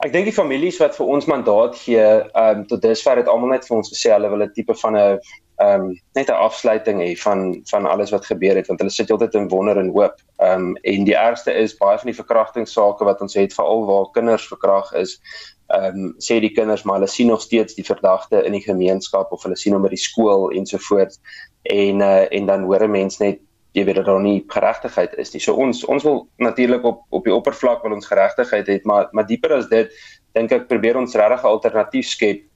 Ek 0.00 0.14
dink 0.14 0.24
die 0.30 0.32
families 0.32 0.78
wat 0.80 0.94
vir 0.96 1.10
ons 1.12 1.26
mandaat 1.28 1.74
gee, 1.76 2.00
ehm 2.00 2.60
um, 2.60 2.64
tot 2.70 2.80
dusver 2.80 3.18
het 3.20 3.28
almal 3.28 3.52
net 3.52 3.66
vir 3.68 3.76
ons 3.76 3.90
gesê 3.92 4.14
hulle 4.14 4.30
wil 4.32 4.44
'n 4.46 4.52
tipe 4.56 4.74
van 4.82 4.96
'n 4.96 5.18
ehm 5.60 5.82
um, 5.82 6.00
net 6.16 6.30
'n 6.30 6.40
afsluiting 6.46 7.02
hê 7.04 7.10
van 7.20 7.60
van 7.70 7.86
alles 7.86 8.10
wat 8.10 8.24
gebeur 8.24 8.56
het 8.56 8.68
want 8.68 8.80
hulle 8.80 8.90
sit 8.90 9.10
altyd 9.10 9.34
in 9.34 9.48
wonder 9.48 9.76
en 9.76 9.92
hoop. 9.92 10.16
Ehm 10.38 10.70
um, 10.70 10.76
en 10.82 11.04
die 11.04 11.16
ergste 11.16 11.52
is 11.52 11.76
baie 11.76 11.98
van 11.98 12.10
die 12.12 12.20
verkrachtingssake 12.22 13.04
wat 13.04 13.20
ons 13.20 13.34
het 13.34 13.52
veral 13.54 13.84
waar 13.86 14.10
kinders 14.16 14.48
verkragt 14.48 14.94
is. 14.94 15.20
Ehm 15.68 16.00
um, 16.00 16.14
sê 16.16 16.40
die 16.40 16.54
kinders 16.56 16.82
maar 16.82 16.96
hulle 16.96 17.12
sien 17.16 17.28
nog 17.28 17.42
steeds 17.42 17.74
die 17.74 17.84
verdagte 17.84 18.42
in 18.44 18.52
die 18.52 18.64
gemeenskap 18.64 19.32
of 19.32 19.42
hulle 19.42 19.56
sien 19.56 19.76
hom 19.76 19.82
by 19.82 19.92
die 19.92 20.04
skool 20.08 20.48
ensovoorts. 20.50 21.20
En 21.62 22.00
uh, 22.00 22.24
en 22.32 22.46
dan 22.46 22.64
hoor 22.64 22.88
'n 22.88 22.90
mens 22.90 23.18
net 23.18 23.38
jy 23.72 23.84
weet 23.84 24.00
dat 24.00 24.08
daar 24.10 24.22
nie 24.22 24.44
geregtigheid 24.48 25.14
is 25.18 25.32
nie. 25.32 25.40
So 25.40 25.54
ons 25.54 25.84
ons 25.84 26.04
wil 26.06 26.28
natuurlik 26.36 26.84
op 26.84 27.02
op 27.10 27.24
die 27.24 27.34
oppervlak 27.34 27.82
wil 27.82 27.94
ons 27.98 28.06
geregtigheid 28.10 28.68
hê, 28.68 28.80
maar 28.84 29.08
maar 29.12 29.26
dieper 29.26 29.56
as 29.58 29.68
dit 29.68 29.92
dink 30.34 30.52
ek 30.52 30.68
probeer 30.68 30.98
ons 30.98 31.14
regtig 31.14 31.44
'n 31.44 31.54
alternatief 31.54 32.06
skep 32.06 32.46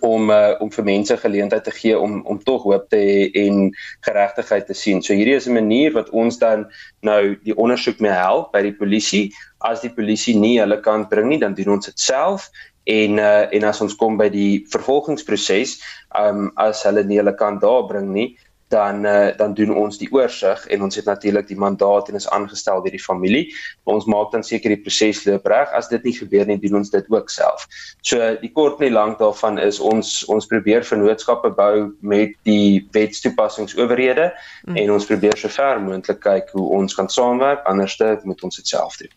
om 0.00 0.30
uh, 0.30 0.54
om 0.60 0.70
vir 0.70 0.84
mense 0.84 1.16
geleentheid 1.16 1.64
te 1.64 1.70
gee 1.70 1.98
om 1.98 2.22
om 2.26 2.38
tog 2.42 2.62
hoop 2.62 2.88
te 2.90 2.98
hê 2.98 3.46
en 3.46 3.70
geregtigheid 4.06 4.66
te 4.66 4.74
sien. 4.74 5.02
So 5.02 5.14
hierdie 5.14 5.36
is 5.36 5.46
'n 5.46 5.54
manier 5.54 5.92
wat 5.92 6.10
ons 6.10 6.38
dan 6.38 6.66
nou 7.02 7.36
die 7.44 7.56
ondersoek 7.56 8.00
mee 8.00 8.12
help 8.12 8.52
by 8.52 8.62
die 8.62 8.74
polisie. 8.74 9.32
As 9.60 9.80
die 9.80 9.92
polisie 9.94 10.36
nie 10.36 10.58
hulle 10.58 10.80
kant 10.80 11.08
bring 11.08 11.28
nie, 11.28 11.38
dan 11.38 11.54
doen 11.54 11.76
ons 11.78 11.86
dit 11.86 11.98
self 11.98 12.50
en 12.84 13.18
uh, 13.18 13.46
en 13.52 13.64
as 13.64 13.80
ons 13.80 13.94
kom 13.94 14.16
by 14.16 14.28
die 14.28 14.64
vervolgingsproses, 14.70 15.80
um 16.18 16.50
as 16.56 16.82
hulle 16.86 17.04
nie 17.04 17.18
hulle 17.18 17.34
kant 17.34 17.60
daar 17.60 17.86
bring 17.86 18.12
nie, 18.12 18.36
dan 18.68 19.06
uh, 19.06 19.36
dan 19.36 19.54
doen 19.54 19.74
ons 19.74 19.98
die 19.98 20.08
oorsig 20.12 20.66
en 20.66 20.82
ons 20.82 20.96
het 20.96 21.04
natuurlik 21.04 21.46
die 21.46 21.58
mandaat 21.58 22.08
en 22.08 22.18
is 22.18 22.28
aangestel 22.28 22.82
deur 22.82 22.94
die 22.94 23.02
familie. 23.02 23.44
Ons 23.84 24.08
maak 24.10 24.32
dan 24.32 24.42
seker 24.42 24.74
die 24.74 24.80
proses 24.82 25.22
loop 25.26 25.46
reg. 25.46 25.70
As 25.72 25.88
dit 25.88 26.02
nie 26.02 26.14
gebeur 26.16 26.46
nie, 26.46 26.58
doen 26.58 26.80
ons 26.80 26.90
dit 26.90 27.10
ook 27.12 27.30
self. 27.30 27.66
So 28.02 28.18
die 28.40 28.50
kort 28.52 28.80
en 28.80 28.88
die 28.88 28.94
lank 28.94 29.18
daarvan 29.22 29.60
is 29.62 29.78
ons 29.78 30.24
ons 30.32 30.48
probeer 30.50 30.86
vennootskappe 30.86 31.52
bou 31.54 31.92
met 32.00 32.34
die 32.48 32.82
wetstoepassingsowerhede 32.96 34.32
mm. 34.66 34.80
en 34.82 34.94
ons 34.96 35.06
probeer 35.06 35.38
sover 35.38 35.80
moontlik 35.82 36.20
kyk 36.26 36.50
hoe 36.56 36.66
ons 36.80 36.98
kan 36.98 37.08
saamwerk. 37.08 37.62
Anderste 37.70 38.16
moet 38.24 38.42
ons 38.42 38.62
dit 38.62 38.74
self 38.74 38.98
doen. 38.98 39.12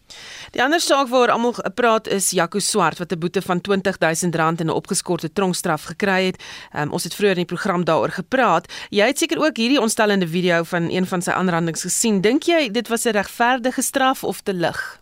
Die 0.55 0.61
ander 0.63 0.81
saak 0.81 1.09
waaroor 1.11 1.33
almal 1.35 1.57
praat 1.77 2.07
is 2.09 2.31
Jaco 2.33 2.59
Swart 2.59 2.97
wat 2.97 3.11
'n 3.13 3.19
boete 3.19 3.41
van 3.41 3.61
R20000 3.61 4.61
en 4.61 4.67
'n 4.67 4.69
opgeskorte 4.69 5.31
tronkstraf 5.33 5.83
gekry 5.83 6.25
het. 6.25 6.41
Um, 6.73 6.91
ons 6.91 7.03
het 7.03 7.15
vroeër 7.15 7.37
in 7.37 7.45
die 7.45 7.53
program 7.55 7.83
daaroor 7.83 8.09
gepraat. 8.09 8.65
Jy 8.89 9.05
het 9.05 9.17
seker 9.17 9.37
ook 9.37 9.57
hierdie 9.57 9.81
ontstellende 9.81 10.27
video 10.27 10.63
van 10.63 10.89
een 10.89 11.05
van 11.05 11.21
sy 11.21 11.31
aanrandings 11.31 11.81
gesien. 11.81 12.21
Dink 12.21 12.43
jy 12.43 12.71
dit 12.71 12.87
was 12.87 13.05
'n 13.05 13.11
regverdige 13.11 13.81
straf 13.81 14.23
of 14.23 14.41
te 14.41 14.53
lig? 14.53 15.01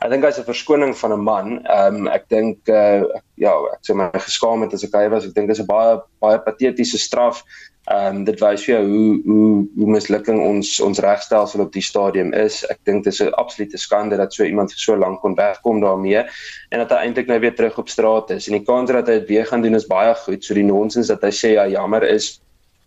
Ek 0.00 0.10
dink 0.10 0.24
hy's 0.24 0.38
'n 0.38 0.44
verskoning 0.44 0.96
van 0.96 1.12
'n 1.12 1.22
man. 1.24 1.64
Ehm 1.64 1.96
um, 1.96 2.08
ek 2.08 2.28
dink 2.28 2.68
uh 2.68 3.02
ja, 3.34 3.52
ek 3.72 3.80
sê 3.86 3.94
my 3.94 4.10
geskaam 4.12 4.60
het 4.62 4.74
as 4.74 4.84
ek 4.84 4.92
hy 4.92 5.08
was. 5.08 5.24
Ek 5.24 5.34
dink 5.34 5.48
dis 5.48 5.60
'n 5.60 5.66
baie 5.66 6.02
baie 6.20 6.38
patetiese 6.38 6.98
straf. 6.98 7.42
Ehm 7.84 8.16
um, 8.16 8.20
dit 8.24 8.40
wys 8.40 8.62
vir 8.64 8.74
jou 8.74 8.84
hoe 8.88 9.16
hoe 9.24 9.48
hoe 9.76 9.88
mislukking 9.92 10.38
ons 10.40 10.68
ons 10.80 11.00
regstelsel 11.04 11.60
op 11.66 11.72
die 11.72 11.82
stadium 11.84 12.30
is. 12.32 12.62
Ek 12.72 12.78
dink 12.88 13.04
dit 13.04 13.12
is 13.12 13.20
'n 13.20 13.34
absolute 13.42 13.78
skande 13.78 14.16
dat 14.16 14.32
so 14.32 14.44
iemand 14.44 14.72
vir 14.72 14.80
so 14.80 14.96
lank 14.96 15.20
kon 15.20 15.36
wegkom 15.36 15.80
daarmee 15.80 16.22
en 16.70 16.78
dat 16.78 16.90
hy 16.90 17.02
eintlik 17.04 17.26
nou 17.26 17.38
weer 17.40 17.54
terug 17.54 17.78
op 17.78 17.88
straat 17.88 18.30
is. 18.30 18.48
En 18.48 18.56
die 18.56 18.64
kans 18.64 18.90
dat 18.90 19.06
hy 19.06 19.18
dit 19.18 19.28
weer 19.28 19.46
gaan 19.46 19.62
doen 19.62 19.74
is 19.74 19.86
baie 19.86 20.14
goed. 20.14 20.44
So 20.44 20.54
die 20.54 20.64
nonsens 20.64 21.12
dat 21.12 21.22
hy 21.22 21.30
sê 21.30 21.52
ja, 21.58 21.68
jammer 21.68 22.02
is 22.02 22.40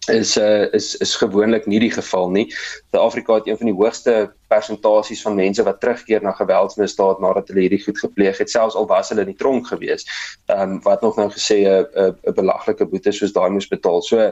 is 0.08 0.38
uh, 0.38 0.74
is 0.74 0.96
is 0.96 1.16
gewoonlik 1.16 1.66
nie 1.68 1.80
die 1.80 1.92
geval 1.92 2.30
nie. 2.32 2.48
Suid-Afrika 2.90 3.34
het 3.34 3.48
een 3.48 3.58
van 3.58 3.70
die 3.70 3.76
hoogste 3.76 4.16
persentasies 4.48 5.22
van 5.22 5.36
mense 5.36 5.64
wat 5.68 5.82
terugkeer 5.84 6.24
na 6.24 6.32
geweldsmisdaad 6.32 7.20
nadat 7.20 7.52
hulle 7.52 7.66
hierdie 7.66 7.82
goed 7.84 8.00
gepleeg 8.00 8.38
het, 8.40 8.50
selfs 8.50 8.78
al 8.80 8.88
was 8.88 9.12
hulle 9.12 9.26
in 9.26 9.34
die 9.34 9.40
tronk 9.40 9.68
gewees. 9.68 10.08
Ehm 10.48 10.78
um, 10.78 10.80
wat 10.86 11.02
nog 11.02 11.20
nou 11.20 11.28
gesê 11.34 11.60
'n 11.68 12.16
'n 12.24 12.36
belaglike 12.40 12.86
boete 12.86 13.12
soos 13.12 13.36
daai 13.36 13.50
moes 13.50 13.68
betaal. 13.68 14.02
So 14.02 14.32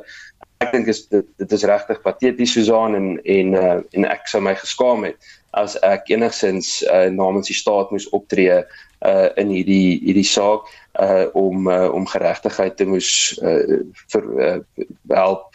ek 0.64 0.72
dink 0.72 0.88
is 0.92 1.06
dit 1.12 1.26
dit 1.42 1.52
is 1.58 1.66
regtig 1.68 2.02
pateties 2.04 2.56
Susan 2.56 2.96
en 2.96 3.08
en 3.24 3.54
uh, 3.54 3.80
en 3.98 4.08
ek 4.10 4.28
sou 4.32 4.42
my 4.44 4.56
geskaam 4.60 5.08
het 5.08 5.32
as 5.56 5.78
ek 5.88 6.10
enigsins 6.12 6.82
uh, 6.92 7.08
namens 7.12 7.52
die 7.52 7.58
staat 7.58 7.92
moes 7.92 8.08
optree 8.16 8.60
uh, 8.60 9.30
in 9.40 9.54
hierdie 9.54 10.00
hierdie 10.04 10.28
saak 10.28 10.68
uh 11.00 11.28
om 11.36 11.68
uh, 11.68 11.90
om 11.92 12.08
geregtigheid 12.08 12.78
te 12.80 12.88
moes 12.88 13.10
uh, 13.44 13.82
vir 14.14 14.30
uh, 14.48 14.60
help 15.12 15.52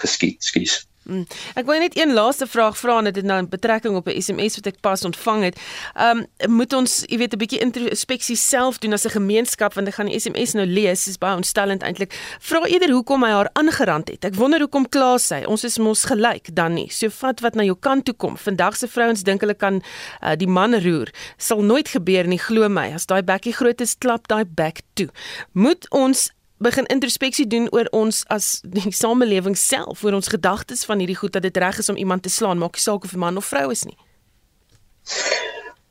geskied, 0.00 0.40
skus. 0.44 0.80
Mm. 1.10 1.26
Ek 1.58 1.66
wil 1.66 1.80
net 1.82 1.96
een 1.98 2.12
laaste 2.14 2.46
vraag 2.46 2.76
vra 2.78 2.98
en 2.98 3.08
dit 3.08 3.16
het 3.16 3.24
nou 3.26 3.40
'n 3.42 3.48
betrekking 3.48 3.96
op 3.96 4.06
'n 4.06 4.22
SMS 4.22 4.54
wat 4.54 4.66
ek 4.66 4.80
pas 4.80 5.04
ontvang 5.04 5.42
het. 5.42 5.58
Ehm 5.94 6.26
um, 6.38 6.54
moet 6.56 6.72
ons, 6.72 7.02
jy 7.06 7.18
weet, 7.18 7.32
'n 7.34 7.38
bietjie 7.38 7.58
introspeksie 7.58 8.36
self 8.36 8.78
doen 8.78 8.92
as 8.92 9.04
'n 9.04 9.10
gemeenskap 9.10 9.74
want 9.74 9.88
ek 9.88 9.94
gaan 9.94 10.06
die 10.06 10.20
SMS 10.20 10.52
nou 10.52 10.66
lees, 10.66 11.08
is 11.08 11.18
baie 11.18 11.36
ontstellend 11.36 11.82
eintlik. 11.82 12.12
Vra 12.38 12.64
eerder 12.64 12.90
hoekom 12.90 13.22
hy 13.22 13.30
haar 13.30 13.50
aangerand 13.52 14.08
het. 14.08 14.24
Ek 14.24 14.34
wonder 14.34 14.60
hoekom 14.60 14.88
kla 14.88 15.18
sy. 15.18 15.42
Ons 15.46 15.64
is 15.64 15.78
mos 15.78 16.04
gelyk 16.04 16.54
dan 16.54 16.74
nie. 16.74 16.90
So 16.90 17.08
vat 17.08 17.40
wat 17.40 17.54
na 17.54 17.62
jou 17.62 17.76
kant 17.80 18.04
toe 18.04 18.14
kom. 18.14 18.36
Vandag 18.36 18.76
se 18.76 18.88
vrouens 18.88 19.22
dink 19.22 19.40
hulle 19.40 19.54
kan 19.54 19.82
uh, 20.22 20.36
die 20.36 20.48
man 20.48 20.74
roer. 20.74 21.08
Sal 21.36 21.62
nooit 21.62 21.88
gebeur 21.88 22.26
nie, 22.26 22.38
glo 22.38 22.68
my. 22.68 22.92
As 22.94 23.06
daai 23.06 23.22
bekkie 23.22 23.52
groot 23.52 23.80
is, 23.80 23.98
klap 23.98 24.28
daai 24.28 24.44
bek 24.44 24.80
toe. 24.94 25.08
Moet 25.52 25.90
ons 25.90 26.30
begin 26.60 26.86
introspeksie 26.86 27.46
doen 27.46 27.68
oor 27.72 27.88
ons 27.96 28.22
as 28.28 28.60
die 28.62 28.92
samelewing 28.92 29.56
self, 29.56 30.04
oor 30.04 30.18
ons 30.18 30.28
gedagtes 30.28 30.84
van 30.84 31.00
hierdie 31.00 31.16
goed 31.16 31.32
dat 31.32 31.42
dit 31.42 31.56
reg 31.56 31.78
is 31.80 31.88
om 31.88 31.96
iemand 31.96 32.22
te 32.22 32.32
slaan, 32.32 32.60
maak 32.60 32.76
nie 32.76 32.84
saak 32.84 33.04
of 33.04 33.14
'n 33.16 33.18
man 33.18 33.36
of 33.36 33.48
vrou 33.48 33.70
is 33.70 33.84
nie. 33.84 33.96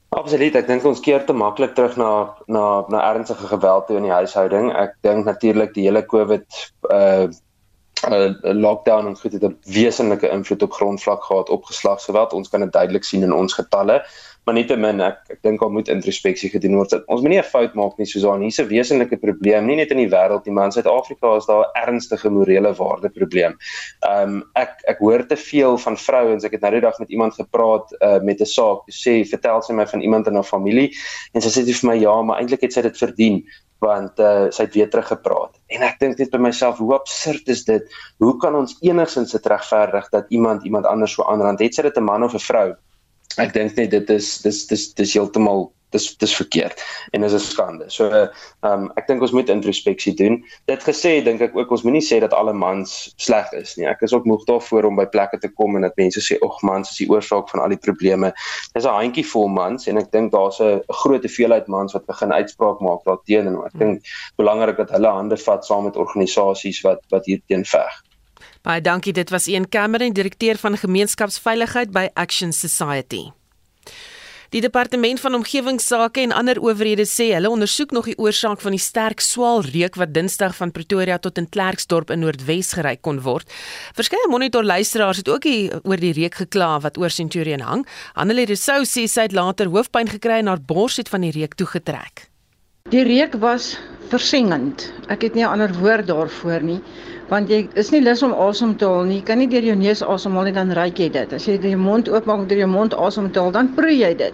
Absoluut, 0.10 0.56
ek 0.56 0.68
dink 0.68 0.86
ons 0.86 1.00
keer 1.00 1.26
te 1.26 1.34
maklik 1.34 1.76
terug 1.78 1.98
na 1.98 2.34
na 2.48 2.86
na 2.90 3.02
ernstige 3.14 3.48
geweld 3.48 3.88
toe 3.88 3.98
in 3.98 4.08
die 4.08 4.12
huishouding. 4.12 4.72
Ek 4.74 4.96
dink 5.02 5.26
natuurlik 5.26 5.74
die 5.74 5.86
hele 5.86 6.06
COVID 6.06 6.46
uh 6.90 7.28
uh 8.10 8.30
lockdown 8.42 9.08
en 9.08 9.18
goed 9.18 9.34
het 9.34 9.44
'n 9.44 9.58
wesenlike 9.66 10.30
invloed 10.30 10.62
op 10.62 10.74
grondvlak 10.74 11.24
gehad 11.24 11.50
op 11.50 11.64
geslagsgeweld. 11.64 12.34
Ons 12.34 12.50
kan 12.50 12.60
dit 12.60 12.72
duidelik 12.72 13.04
sien 13.04 13.24
in 13.24 13.34
ons 13.34 13.54
getalle 13.54 14.04
maar 14.50 14.58
nietemin 14.58 15.02
ek 15.06 15.36
ek 15.36 15.42
dink 15.46 15.62
al 15.62 15.70
moet 15.70 15.90
introspeksie 15.94 16.50
gedoen 16.50 16.80
word. 16.80 16.96
Ons 17.06 17.22
moet 17.22 17.36
nie 17.36 17.40
'n 17.40 17.46
fout 17.46 17.76
maak 17.78 18.00
nie 18.00 18.08
Susan. 18.10 18.42
Hier's 18.42 18.58
'n 18.60 18.66
wesenlike 18.66 19.18
probleem, 19.22 19.68
nie 19.68 19.76
net 19.76 19.92
in 19.92 20.02
die 20.02 20.10
wêreld 20.10 20.46
nie, 20.46 20.54
maar 20.54 20.66
in 20.66 20.72
Suid-Afrika 20.72 21.36
is 21.38 21.46
daar 21.46 21.66
'n 21.66 21.78
ernstige 21.86 22.30
morele 22.30 22.74
waarde 22.74 23.10
probleem. 23.10 23.54
Ehm 24.02 24.30
um, 24.30 24.44
ek 24.56 24.82
ek 24.88 24.98
hoor 24.98 25.28
te 25.28 25.38
veel 25.38 25.78
van 25.78 25.98
vrouens. 25.98 26.44
Ek 26.44 26.52
het 26.52 26.62
nou 26.62 26.72
die 26.72 26.82
dag 26.82 26.98
met 27.00 27.10
iemand 27.10 27.34
gepraat 27.34 27.94
uh, 28.02 28.20
met 28.22 28.42
'n 28.42 28.46
saak. 28.46 28.90
Sê 28.90 29.24
vertel 29.24 29.62
sy 29.62 29.74
my 29.74 29.86
van 29.86 30.02
iemand 30.02 30.28
in 30.28 30.34
haar 30.34 30.50
familie 30.56 30.90
en 31.34 31.42
sy 31.42 31.50
sê 31.50 31.64
vir 31.64 31.90
my 31.90 31.98
ja, 32.02 32.22
maar 32.22 32.40
eintlik 32.40 32.62
het 32.62 32.74
sy 32.74 32.82
dit 32.82 32.98
verdien 32.98 33.44
want 33.80 34.20
uh, 34.20 34.50
sy 34.50 34.64
het 34.64 34.74
weer 34.74 34.90
teruggepraat. 34.90 35.56
En 35.68 35.82
ek 35.82 36.00
dink 36.00 36.18
net 36.18 36.32
by 36.32 36.38
myself, 36.38 36.78
hoe 36.78 36.94
absurd 36.94 37.48
is 37.48 37.64
dit? 37.64 37.84
Hoe 38.18 38.38
kan 38.38 38.56
ons 38.56 38.76
enigsins 38.82 39.32
dit 39.32 39.46
regverdig 39.46 40.10
dat 40.10 40.26
iemand 40.30 40.66
iemand 40.66 40.86
anders 40.86 41.14
so 41.14 41.24
aanrand? 41.24 41.60
Het 41.60 41.76
sy 41.76 41.82
dit 41.82 41.98
'n 41.98 42.04
man 42.04 42.24
of 42.24 42.34
'n 42.34 42.40
vrou? 42.40 42.76
Ek 43.40 43.54
dink 43.54 43.76
net 43.76 43.92
dit 43.92 44.10
is 44.10 44.38
dis 44.46 44.66
dis 44.68 44.94
dis 44.94 45.14
heeltemal 45.18 45.70
dis 45.94 46.06
dis 46.22 46.36
verkeerd 46.36 46.82
en 47.12 47.24
is 47.24 47.34
'n 47.34 47.40
skande. 47.40 47.86
So 47.88 48.10
ehm 48.10 48.30
um, 48.62 48.92
ek 48.96 49.08
dink 49.08 49.22
ons 49.22 49.32
moet 49.32 49.50
introspeksie 49.50 50.14
doen. 50.14 50.44
Dit 50.66 50.84
gesê 50.84 51.24
dink 51.24 51.42
ek 51.42 51.56
ook 51.58 51.72
ons 51.72 51.84
moenie 51.84 52.04
sê 52.06 52.20
dat 52.20 52.34
alle 52.34 52.54
mans 52.54 53.14
sleg 53.18 53.52
is 53.54 53.76
nie. 53.78 53.88
Ek 53.88 54.02
is 54.02 54.14
ook 54.14 54.26
moeg 54.26 54.46
daarvoor 54.46 54.84
om 54.86 54.96
by 54.96 55.06
plekke 55.06 55.40
te 55.40 55.50
kom 55.50 55.76
en 55.76 55.82
dat 55.82 55.98
mense 55.98 56.22
sê 56.22 56.38
ag 56.46 56.62
mans 56.62 56.92
is 56.92 56.98
die 56.98 57.10
oorsaak 57.10 57.50
van 57.50 57.60
al 57.60 57.70
die 57.70 57.84
probleme. 57.88 58.34
Dis 58.74 58.86
'n 58.86 59.00
handjie 59.02 59.26
vol 59.26 59.48
mans 59.48 59.88
en 59.88 59.98
ek 59.98 60.12
dink 60.12 60.32
daar's 60.32 60.60
'n 60.60 60.82
groot 60.88 61.24
hoeveelheid 61.24 61.68
mans 61.68 61.94
wat 61.94 62.06
begin 62.06 62.32
uitspraak 62.32 62.80
maak 62.82 63.04
daarteenoor 63.06 63.66
en 63.66 63.72
ek 63.74 63.80
dink 63.80 64.02
belangrik 64.38 64.78
dat 64.78 64.92
hulle 64.92 65.08
hande 65.08 65.38
vat 65.38 65.66
saam 65.66 65.84
met 65.84 65.98
organisasies 65.98 66.82
wat 66.82 67.02
wat 67.10 67.26
hierteen 67.26 67.66
veg. 67.66 68.09
Baie 68.62 68.82
dankie. 68.82 69.14
Dit 69.14 69.30
was 69.30 69.48
Ian 69.48 69.70
Cameron, 69.70 70.14
direkteur 70.14 70.58
van 70.58 70.78
gemeenskapsveiligheid 70.78 71.92
by 71.92 72.10
Action 72.14 72.52
Society. 72.54 73.30
Die 74.50 74.62
departement 74.62 75.20
van 75.22 75.36
omgewingsake 75.38 76.24
en 76.26 76.32
ander 76.34 76.58
owerhede 76.58 77.06
sê 77.06 77.28
hulle 77.36 77.52
ondersoek 77.54 77.92
nog 77.94 78.08
die 78.10 78.18
oorsaak 78.18 78.64
van 78.64 78.74
die 78.74 78.82
sterk 78.82 79.22
swaal 79.22 79.62
reuk 79.62 79.96
wat 80.02 80.14
Dinsdag 80.16 80.56
van 80.58 80.72
Pretoria 80.74 81.20
tot 81.22 81.38
in 81.38 81.46
Klerksdorp 81.54 82.10
in 82.10 82.24
Noordwes 82.24 82.74
gery 82.74 82.96
kon 82.98 83.22
word. 83.22 83.46
Verskeie 83.94 84.26
monitorluisteraars 84.34 85.22
het 85.22 85.30
ook 85.30 85.46
oor 85.84 86.02
die 86.02 86.16
reuk 86.18 86.40
gekla 86.42 86.72
wat 86.82 86.98
oor 86.98 87.14
Centurion 87.14 87.62
hang. 87.62 87.86
Annelie 88.18 88.48
Rousseau 88.50 88.82
sê 88.90 89.06
sy 89.06 89.28
het 89.30 89.38
later 89.38 89.70
hoofpyn 89.70 90.10
gekry 90.10 90.42
en 90.42 90.50
haar 90.50 90.66
bors 90.66 90.98
het 90.98 91.14
van 91.14 91.22
die 91.22 91.32
reuk 91.38 91.54
toegetrek. 91.54 92.26
Die 92.90 93.06
reuk 93.06 93.38
was 93.38 93.78
versingend. 94.10 94.90
Ek 95.14 95.22
het 95.22 95.36
nie 95.38 95.46
'n 95.46 95.54
ander 95.54 95.72
woord 95.78 96.08
daarvoor 96.08 96.64
nie 96.64 96.82
want 97.30 97.50
jy 97.50 97.68
is 97.78 97.92
nie 97.94 98.02
lus 98.02 98.24
om 98.26 98.34
asem 98.34 98.76
te 98.78 98.88
haal 98.90 99.06
nie. 99.06 99.20
Jy 99.20 99.26
kan 99.28 99.38
nie 99.42 99.48
deur 99.52 99.66
jou 99.70 99.76
neus 99.78 100.02
asemhaal 100.02 100.50
nie 100.50 100.56
dan 100.56 100.72
ruik 100.78 101.00
jy 101.00 101.10
dit. 101.14 101.34
As 101.34 101.46
jy 101.48 101.60
jou 101.62 101.78
mond 101.78 102.10
oopmaak 102.10 102.48
deur 102.50 102.64
jou 102.64 102.70
mond 102.70 102.94
asem 102.94 103.30
te 103.32 103.40
haal, 103.40 103.52
dan 103.52 103.70
proe 103.76 103.94
jy 103.94 104.14
dit. 104.18 104.34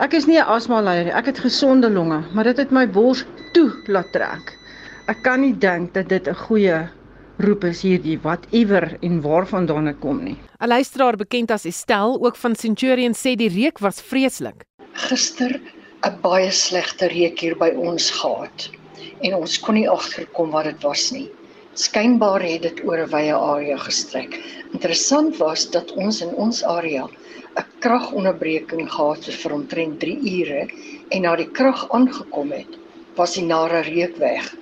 Ek 0.00 0.14
is 0.14 0.26
nie 0.26 0.38
'n 0.38 0.48
asmaleier 0.48 1.04
nie. 1.04 1.12
Ek 1.12 1.26
het 1.26 1.38
gesonde 1.38 1.90
longe, 1.90 2.24
maar 2.32 2.44
dit 2.44 2.56
het 2.56 2.70
my 2.70 2.86
bors 2.86 3.24
toe 3.52 3.70
laat 3.86 4.12
trek. 4.12 4.56
Ek 5.08 5.22
kan 5.22 5.40
nie 5.40 5.52
dink 5.52 5.92
dat 5.92 6.08
dit 6.08 6.28
'n 6.28 6.34
goeie 6.34 6.88
roep 7.38 7.64
is 7.64 7.82
hierdie 7.82 8.18
wat 8.22 8.46
iwer 8.52 8.98
en 9.02 9.20
waarvandaan 9.20 9.84
dit 9.84 10.00
kom 10.00 10.24
nie. 10.24 10.36
'n 10.60 10.68
Luisteraar 10.68 11.16
bekend 11.16 11.50
as 11.50 11.64
Estel 11.64 12.18
ook 12.20 12.36
van 12.36 12.54
Centurion 12.54 13.12
sê 13.12 13.36
die 13.36 13.48
reuk 13.48 13.78
was 13.78 14.00
vreeslik. 14.00 14.64
Gister 14.92 15.60
'n 16.04 16.20
baie 16.22 16.50
slegte 16.50 17.08
reuk 17.08 17.38
hier 17.40 17.56
by 17.56 17.70
ons 17.76 18.10
gehad 18.10 18.70
en 19.20 19.34
ons 19.34 19.58
kon 19.60 19.74
nie 19.74 19.88
agterkom 19.88 20.50
wat 20.50 20.64
dit 20.64 20.82
was 20.82 21.10
nie. 21.12 21.28
Skynbaar 21.80 22.42
het 22.44 22.62
dit 22.66 22.80
oor 22.84 23.00
'n 23.06 23.10
wye 23.10 23.34
area 23.34 23.76
gestrek. 23.76 24.36
Interessant 24.72 25.36
was 25.36 25.70
dat 25.70 25.92
ons 25.92 26.20
in 26.20 26.34
ons 26.34 26.64
area 26.64 27.06
'n 27.56 27.64
kragonderbreking 27.78 28.90
gehad 28.92 29.24
het 29.24 29.38
vir 29.42 29.52
omtrent 29.52 30.00
3 30.00 30.18
ure 30.40 30.68
en 31.08 31.22
na 31.22 31.36
die 31.36 31.48
krag 31.50 31.86
aangekom 31.90 32.52
het, 32.52 32.76
was 33.16 33.34
die 33.34 33.44
nare 33.44 33.80
reuk 33.80 34.16
weg. 34.16 34.54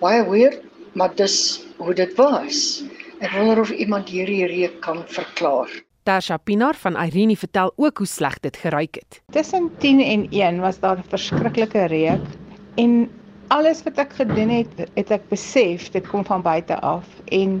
Baie 0.00 0.24
weird, 0.30 0.60
maar 0.92 1.14
dis 1.14 1.62
hoe 1.76 1.94
dit 1.94 2.16
was. 2.16 2.82
Ek 3.20 3.30
wonder 3.30 3.60
of 3.60 3.70
iemand 3.70 4.08
hierdie 4.08 4.46
reuk 4.46 4.80
kan 4.80 5.04
verklaar. 5.06 5.70
Tasha 6.02 6.36
Pinar 6.36 6.74
van 6.74 6.96
Irene 6.96 7.36
vertel 7.36 7.72
ook 7.76 7.98
hoe 7.98 8.06
sleg 8.06 8.40
dit 8.40 8.56
geruik 8.56 8.94
het. 8.94 9.20
Tussen 9.30 9.70
10 9.78 10.00
en 10.00 10.26
1 10.30 10.60
was 10.60 10.80
daar 10.80 10.98
'n 10.98 11.08
verskriklike 11.08 11.84
reuk 11.84 12.26
en 12.74 13.10
alles 13.50 13.82
wat 13.82 13.98
ek 13.98 14.12
gedoen 14.14 14.52
het, 14.52 14.82
het 14.94 15.10
ek 15.10 15.24
besef 15.30 15.88
dit 15.90 16.06
kom 16.06 16.22
van 16.26 16.42
buite 16.42 16.76
af 16.86 17.06
en 17.34 17.58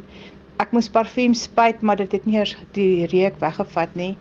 ek 0.62 0.74
moes 0.76 0.88
parfuum 0.92 1.34
spuit, 1.34 1.80
maar 1.82 1.98
dit 1.98 2.12
het 2.14 2.26
nie 2.28 2.36
eers 2.38 2.52
die 2.76 3.08
reuk 3.10 3.40
weggevat 3.42 3.96
nie. 3.98 4.12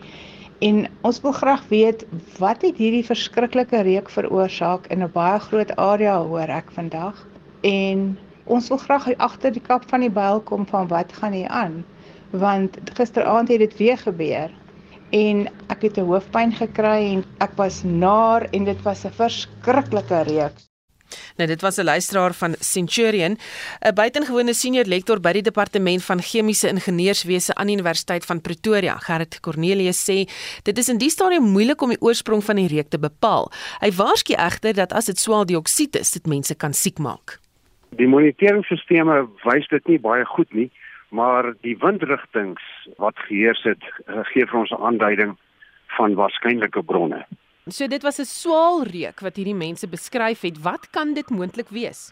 En 0.65 0.87
ons 1.07 1.19
wil 1.23 1.35
graag 1.35 1.61
weet 1.69 2.05
wat 2.39 2.63
het 2.65 2.79
hierdie 2.81 3.05
verskriklike 3.05 3.83
reuk 3.85 4.09
veroorsaak 4.09 4.87
in 4.89 5.03
'n 5.05 5.11
baie 5.13 5.39
groot 5.45 5.75
area 5.75 6.15
hoor 6.17 6.49
ek 6.49 6.71
vandag. 6.77 7.21
En 7.61 8.17
ons 8.45 8.69
wil 8.69 8.81
graag 8.81 9.05
agter 9.17 9.51
die 9.51 9.61
kap 9.67 9.85
van 9.89 10.01
die 10.01 10.09
byl 10.09 10.41
kom 10.41 10.65
van 10.65 10.87
wat 10.87 11.13
gaan 11.13 11.33
hier 11.33 11.47
aan. 11.47 11.85
Want 12.31 12.79
gisteraand 12.93 13.47
het 13.47 13.59
dit 13.59 13.77
weer 13.77 13.97
gebeur 13.97 14.49
en 15.11 15.47
ek 15.67 15.81
het 15.81 15.97
'n 15.97 16.09
hoofpyn 16.09 16.51
gekry 16.51 17.13
en 17.13 17.23
ek 17.39 17.53
was 17.55 17.83
naar 17.83 18.47
en 18.51 18.63
dit 18.63 18.81
was 18.81 19.05
'n 19.05 19.11
verskriklike 19.11 20.21
reeks. 20.21 20.68
Nou 21.37 21.47
dit 21.47 21.61
was 21.61 21.77
'n 21.77 21.83
luisteraar 21.83 22.33
van 22.33 22.55
Centurion, 22.59 23.37
'n 23.81 23.93
buitengewone 23.93 24.53
senior 24.53 24.85
lektor 24.85 25.19
by 25.19 25.31
die 25.31 25.41
departement 25.41 26.03
van 26.03 26.21
chemiese 26.21 26.67
ingenieurswese 26.67 27.55
aan 27.55 27.67
die 27.67 27.75
Universiteit 27.75 28.25
van 28.25 28.41
Pretoria. 28.41 28.95
Gerrit 28.97 29.39
Cornelius 29.39 30.03
sê 30.09 30.29
dit 30.63 30.77
is 30.77 30.89
in 30.89 30.97
die 30.97 31.09
stadium 31.09 31.43
moeilik 31.43 31.81
om 31.81 31.89
die 31.89 32.01
oorsprong 32.01 32.43
van 32.43 32.55
die 32.55 32.67
reuk 32.67 32.89
te 32.89 32.99
bepaal. 32.99 33.51
Hy 33.79 33.91
waarsku 33.91 34.33
egter 34.33 34.73
dat 34.73 34.93
as 34.93 35.05
dit 35.05 35.19
swaaldioksied 35.19 35.95
is, 35.95 36.11
dit 36.11 36.27
mense 36.27 36.55
kan 36.55 36.73
siek 36.73 36.99
maak. 36.99 37.39
Die 37.89 38.07
moniteringsstelsels 38.07 39.29
wys 39.43 39.67
dit 39.67 39.87
nie 39.87 39.99
baie 39.99 40.25
goed 40.25 40.53
nie, 40.53 40.71
maar 41.09 41.53
die 41.61 41.77
windrigtings 41.81 42.61
wat 42.97 43.17
geheers 43.27 43.63
het, 43.63 43.83
eh, 44.05 44.21
gee 44.23 44.45
vir 44.45 44.59
ons 44.59 44.71
'n 44.71 44.81
aanduiding 44.81 45.37
van 45.97 46.13
waarskynlike 46.13 46.83
bronne. 46.83 47.25
So 47.71 47.87
dit 47.87 48.01
was 48.01 48.19
'n 48.19 48.25
swaal 48.25 48.83
reuk 48.83 49.19
wat 49.19 49.35
hierdie 49.35 49.55
mense 49.55 49.87
beskryf 49.87 50.41
het. 50.41 50.61
Wat 50.61 50.89
kan 50.89 51.13
dit 51.13 51.29
moontlik 51.29 51.69
wees? 51.69 52.11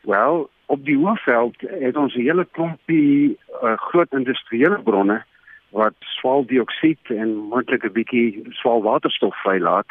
Wel, 0.00 0.50
op 0.66 0.84
die 0.84 0.96
Hoëveld 0.96 1.56
het 1.60 1.96
ons 1.96 2.14
'n 2.14 2.20
hele 2.20 2.46
klompie 2.50 3.38
uh, 3.62 3.76
groot 3.76 4.12
industriële 4.12 4.82
bronne 4.82 5.24
wat 5.68 5.94
swaaldioksied 5.98 7.10
en 7.10 7.36
moontlik 7.36 7.84
'n 7.84 7.92
bietjie 7.92 8.44
swaalwaterstof 8.50 9.36
vrylaat. 9.42 9.86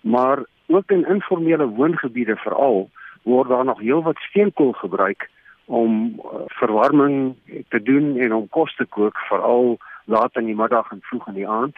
Maar 0.00 0.38
ook 0.66 0.90
in 0.90 1.06
informele 1.06 1.66
woongebiede 1.66 2.36
veral 2.36 2.90
word 3.22 3.48
daar 3.48 3.64
nog 3.64 3.80
heelwat 3.80 4.18
steenkool 4.18 4.72
gebruik 4.72 5.30
om 5.64 6.20
uh, 6.24 6.40
verwarming 6.46 7.34
te 7.68 7.82
doen 7.82 8.16
en 8.18 8.34
om 8.34 8.48
kos 8.48 8.76
te 8.76 8.86
kook 8.86 9.16
veral 9.16 9.78
laat 10.04 10.36
in 10.36 10.44
die 10.44 10.54
middag 10.54 10.90
en 10.90 10.98
vroeg 11.00 11.26
in 11.26 11.34
die 11.34 11.48
aand 11.48 11.76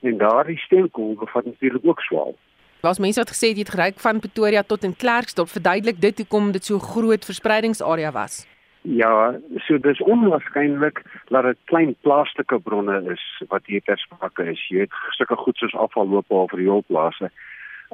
en 0.00 0.18
daardie 0.18 0.58
steenkool 0.58 1.14
bevat 1.14 1.44
natuurlik 1.44 1.84
ook 1.86 2.00
swaal. 2.00 2.36
Was 2.80 2.98
mense 2.98 3.20
wat 3.20 3.32
gesê 3.32 3.50
het 3.52 3.58
jy 3.58 3.64
het 3.66 3.74
geryk 3.74 3.98
van 4.00 4.20
Pretoria 4.20 4.62
tot 4.62 4.84
in 4.88 4.96
Klerksdorp 4.96 5.50
verduidelik 5.52 6.00
dit 6.00 6.22
hoekom 6.22 6.52
dit 6.52 6.64
so 6.64 6.78
groot 6.78 7.24
verspreidingsarea 7.24 8.12
was. 8.12 8.46
Ja, 8.82 9.34
so 9.66 9.78
dis 9.78 10.00
onwaarskynlik 10.00 11.02
dat 11.28 11.44
dit 11.44 11.58
klein 11.64 11.94
plaaslike 12.00 12.58
bronne 12.64 13.02
is 13.12 13.24
wat 13.48 13.66
hier 13.66 13.82
ter 13.84 13.98
sprake 13.98 14.46
is. 14.54 14.62
Jy 14.72 14.86
het 14.86 14.96
sulke 15.18 15.36
goed 15.36 15.60
soos 15.60 15.76
afvallope 15.76 16.34
of 16.34 16.54
rioolplase. 16.56 17.28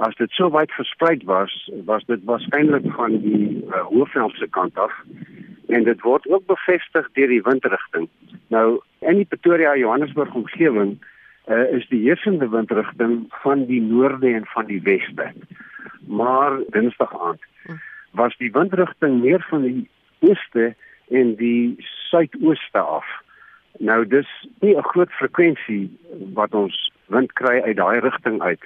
As 0.06 0.14
dit 0.14 0.30
so 0.30 0.50
wyd 0.54 0.70
versprei 0.76 1.18
was, 1.24 1.56
was 1.88 2.06
dit 2.06 2.22
waarskynlik 2.24 2.86
van 2.94 3.18
die 3.24 3.64
uh, 3.66 3.82
Hoëveldse 3.90 4.46
kant 4.54 4.78
af 4.78 4.94
en 5.74 5.82
dit 5.84 6.00
word 6.06 6.28
ook 6.30 6.46
bevestig 6.46 7.08
deur 7.18 7.34
die 7.34 7.42
windrigting. 7.42 8.06
Nou 8.54 8.78
in 9.02 9.18
die 9.18 9.26
Pretoria 9.26 9.74
Johannesburg 9.74 10.34
omgewing 10.38 10.94
uh, 11.46 11.72
is 11.72 11.86
die 11.88 12.00
heersende 12.00 12.48
windrigting 12.48 13.26
van 13.42 13.66
die 13.66 13.80
noorde 13.82 14.32
en 14.34 14.46
van 14.46 14.66
die 14.66 14.82
weste. 14.82 15.32
Maar 16.06 16.58
Dinsdag 16.70 17.20
aand 17.20 17.42
was 18.10 18.36
die 18.36 18.50
windrigting 18.52 19.20
meer 19.20 19.44
van 19.48 19.62
die 19.62 19.88
ooste 20.18 20.74
en 21.08 21.34
die 21.34 21.74
suidooste 22.10 22.78
af. 22.78 23.06
Nou 23.78 24.06
dis 24.06 24.28
nie 24.60 24.76
'n 24.76 24.82
groot 24.82 25.12
frekwensie 25.12 25.90
wat 26.34 26.54
ons 26.54 26.92
wind 27.06 27.32
kry 27.32 27.60
uit 27.60 27.76
daai 27.76 28.00
rigting 28.00 28.42
uit 28.42 28.62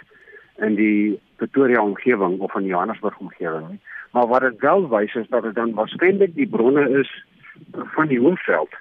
in 0.58 0.74
die 0.74 1.20
Pretoria 1.36 1.82
omgewing 1.82 2.38
of 2.38 2.54
in 2.54 2.64
Johannesburg 2.64 3.18
omgewing 3.18 3.68
nie. 3.68 3.80
Maar 4.10 4.26
wat 4.26 4.40
dit 4.40 4.60
wel 4.60 4.88
wys 4.88 5.14
is 5.14 5.28
dat 5.28 5.42
dit 5.42 5.54
dan 5.54 5.74
waarskynlik 5.74 6.34
die 6.34 6.48
bronne 6.48 6.88
is 7.00 7.24
van 7.72 8.08
die 8.08 8.18
Hoëveld 8.18 8.74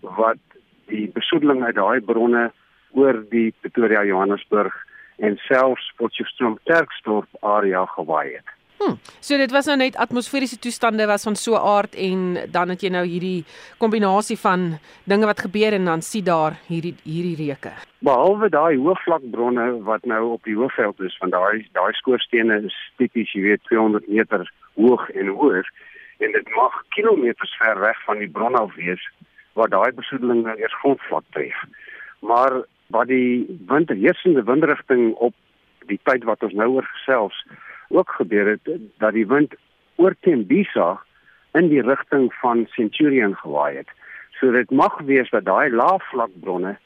wat 0.00 0.38
die 0.86 1.10
besoedeling 1.12 1.64
uit 1.64 1.74
daai 1.74 2.00
bronne 2.00 2.52
oor 2.94 3.22
die 3.30 3.52
Pretoria 3.60 4.04
Johannesburg 4.08 4.74
en 5.22 5.38
selfs 5.46 5.92
Potchefstroom 5.98 6.58
Klerksdorp 6.64 7.28
area 7.42 7.84
gewaai 7.94 8.34
het. 8.34 8.54
Hm. 8.78 8.96
So 9.20 9.36
dit 9.38 9.52
was 9.54 9.68
nou 9.70 9.76
net 9.78 9.96
atmosferiese 9.96 10.58
toestande 10.58 11.06
was 11.06 11.22
van 11.24 11.36
so 11.38 11.56
aard 11.56 11.94
en 11.94 12.50
dan 12.52 12.72
het 12.74 12.82
jy 12.82 12.90
nou 12.92 13.04
hierdie 13.06 13.44
kombinasie 13.78 14.36
van 14.40 14.74
dinge 15.08 15.28
wat 15.30 15.44
gebeur 15.46 15.72
en 15.72 15.86
dan 15.88 16.02
sien 16.02 16.26
daar 16.26 16.58
hierdie 16.66 16.96
hierdie 17.06 17.36
reuke. 17.38 17.72
Behalwe 18.04 18.50
daai 18.52 18.76
hoëvlakbronne 18.76 19.68
wat 19.86 20.04
nou 20.10 20.34
op 20.34 20.44
die 20.44 20.56
hoëveld 20.58 21.00
is, 21.06 21.16
van 21.22 21.32
daai 21.32 21.64
daai 21.78 21.92
skoorstene 22.00 22.60
is 22.68 22.76
tipies, 22.98 23.32
jy 23.32 23.46
weet, 23.46 23.64
200 23.70 24.10
meter 24.10 24.44
hoog 24.74 25.08
en 25.14 25.32
hoër 25.38 25.70
en 26.18 26.36
dit 26.36 26.52
mag 26.58 26.76
kilometers 26.96 27.56
ver 27.62 27.80
weg 27.80 28.04
van 28.04 28.20
die 28.20 28.30
bron 28.30 28.58
af 28.58 28.74
wees 28.74 29.08
waar 29.54 29.70
daai 29.70 29.92
besoedeling 29.94 30.42
nou 30.44 30.58
eers 30.58 30.76
grondvlak 30.82 31.24
tref. 31.30 31.56
Maar 32.20 32.64
wat 32.86 33.08
die 33.08 33.46
wind 33.66 33.90
heersende 33.90 34.44
windrigting 34.44 35.14
op 35.14 35.34
die 35.86 36.00
tyd 36.02 36.24
wat 36.24 36.42
ons 36.42 36.52
nou 36.52 36.68
oor 36.76 36.88
gesels 36.92 37.44
ook 37.88 38.10
gebeur 38.18 38.54
het 38.54 38.70
dat 38.98 39.12
die 39.12 39.26
wind 39.26 39.54
oor 39.96 40.14
Tembisa 40.20 41.00
in 41.52 41.68
die 41.68 41.82
rigting 41.82 42.32
van 42.40 42.66
Centurion 42.74 43.36
gewaai 43.36 43.76
het. 43.76 43.90
So 44.40 44.50
dit 44.50 44.70
mag 44.70 44.98
wees 45.06 45.30
dat 45.30 45.44
daai 45.44 45.70
laafvlakbronne 45.70 46.76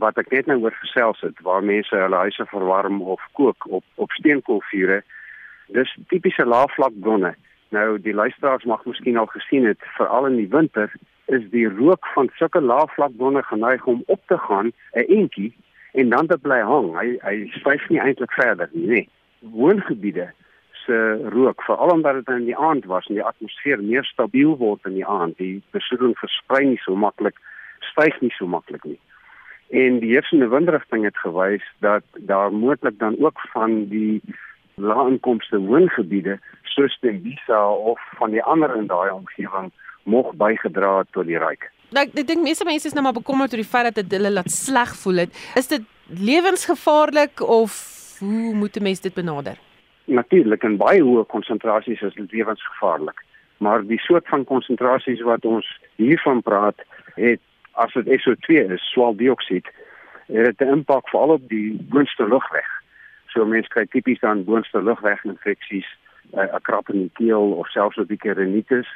wat 0.00 0.18
ek 0.20 0.30
net 0.32 0.46
nou 0.48 0.60
oor 0.62 0.76
gesels 0.80 1.20
het 1.20 1.40
waar 1.44 1.64
mense 1.64 1.96
hulle 1.96 2.22
huise 2.26 2.46
verwarm 2.48 3.02
of 3.02 3.20
kook 3.32 3.66
op 3.68 3.84
op 4.00 4.14
steenkoolvure 4.16 5.02
dis 5.74 5.96
tipiese 6.08 6.46
laafvlakbronne. 6.46 7.34
Nou 7.74 7.98
die 8.00 8.14
luisteraars 8.14 8.64
mag 8.64 8.84
miskien 8.84 9.18
al 9.18 9.28
gesien 9.32 9.66
het 9.66 9.82
veral 9.98 10.30
in 10.30 10.36
die 10.36 10.48
winter 10.48 10.92
is 11.26 11.44
die 11.50 11.68
rook 11.68 12.06
van 12.14 12.30
sulke 12.36 12.60
laafvlakbronne 12.60 13.42
geneig 13.42 13.86
om 13.86 14.02
op 14.06 14.20
te 14.26 14.38
gaan 14.38 14.72
'n 14.92 15.06
entjie 15.18 15.52
en 15.92 16.08
dan 16.08 16.26
te 16.26 16.38
bly 16.38 16.60
hang. 16.60 16.98
Hy 16.98 17.18
hy 17.22 17.50
styf 17.58 17.88
nie 17.88 18.00
eintlik 18.00 18.32
verder 18.32 18.68
nie. 18.72 18.86
Nee. 18.86 19.08
Woongebiede 19.38 20.32
se 20.84 21.28
rook, 21.28 21.62
veral 21.62 21.88
omdat 21.88 22.14
dit 22.14 22.28
in 22.28 22.44
die 22.44 22.56
aand 22.56 22.84
was 22.84 23.06
en 23.06 23.14
die 23.14 23.24
atmosfeer 23.24 23.82
meer 23.82 24.04
stabiel 24.04 24.56
word 24.56 24.84
in 24.84 24.94
die 24.98 25.06
aand, 25.06 25.36
die 25.38 25.62
besoedeling 25.70 26.16
versprei 26.18 26.64
nie 26.66 26.80
so 26.84 26.96
maklik, 26.96 27.38
styg 27.80 28.20
nie 28.20 28.32
so 28.36 28.46
maklik 28.46 28.84
nie. 28.84 29.00
En 29.68 29.98
die 29.98 30.12
heersende 30.12 30.48
windrigting 30.48 31.04
het 31.04 31.16
gewys 31.16 31.64
dat 31.78 32.04
daar 32.30 32.52
moontlik 32.52 32.98
dan 32.98 33.16
ook 33.18 33.40
van 33.52 33.86
die 33.88 34.20
lae-inkomste 34.74 35.58
woongebiede 35.58 36.38
soos 36.74 36.98
Tembisa 37.00 37.60
of 37.70 38.00
van 38.18 38.30
die 38.30 38.42
ander 38.42 38.76
in 38.76 38.86
daai 38.86 39.10
omgewing 39.10 39.70
mog 40.02 40.34
bygedra 40.40 40.98
het 40.98 41.12
tot 41.12 41.26
die 41.26 41.38
ryk. 41.38 41.70
Nou, 41.94 42.04
ek 42.06 42.26
dink 42.26 42.42
meeste 42.42 42.66
mense 42.66 42.88
is 42.88 42.94
nou 42.96 43.04
maar 43.06 43.16
bekommerd 43.16 43.52
oor 43.54 43.62
die 43.62 43.72
feit 43.74 43.90
dat 43.90 44.00
dit 44.02 44.16
hulle 44.18 44.32
laat 44.32 44.50
sleg 44.50 44.94
voel 45.02 45.24
het. 45.24 45.36
Is 45.54 45.70
dit 45.70 45.84
lewensgevaarlik 46.08 47.40
of 47.40 47.76
hoe 48.18 48.54
moet 48.54 48.76
'n 48.76 48.82
mens 48.82 49.00
dit 49.00 49.14
benader? 49.14 49.56
Natuurlik 50.04 50.62
in 50.62 50.76
baie 50.76 51.02
hoë 51.02 51.24
konsentrasies 51.26 52.02
is 52.02 52.14
dit 52.14 52.32
lewensgevaarlik. 52.32 53.24
Maar 53.58 53.86
die 53.86 54.00
soort 54.00 54.28
van 54.28 54.44
konsentrasies 54.44 55.20
wat 55.20 55.44
ons 55.44 55.66
hiervan 55.96 56.42
praat, 56.42 56.76
het 57.14 57.40
as 57.72 57.92
dit 57.92 58.06
SO2 58.20 58.72
is, 58.72 58.90
swaaldioksied, 58.92 59.66
het 60.26 60.60
'n 60.60 60.72
impak 60.76 61.08
veral 61.08 61.28
op 61.28 61.48
die 61.48 61.78
boonste 61.90 62.28
lugweg. 62.28 62.82
So 63.34 63.44
mense 63.44 63.68
kry 63.68 63.86
tipies 63.90 64.20
dan 64.22 64.44
boonste 64.46 64.82
lugweginfeksies, 64.82 65.88
eh, 66.32 66.48
'n 66.54 66.62
krap 66.62 66.88
in 66.88 67.00
die 67.00 67.12
keel 67.18 67.52
of 67.60 67.66
selfs 67.68 67.98
'n 67.98 68.06
bietjie 68.06 68.32
rinitis 68.32 68.88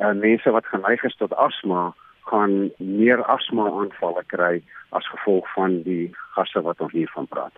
en 0.00 0.18
mense 0.18 0.50
wat 0.50 0.66
geneig 0.66 1.04
is 1.04 1.16
tot 1.16 1.32
asma 1.32 1.94
gaan 2.30 2.70
meer 2.78 3.22
asma 3.24 3.68
aanvalle 3.70 4.24
kry 4.26 4.62
as 4.90 5.06
gevolg 5.08 5.52
van 5.54 5.82
die 5.82 6.14
gasse 6.34 6.62
wat 6.62 6.80
ons 6.80 6.92
hiervan 6.92 7.26
praat. 7.26 7.52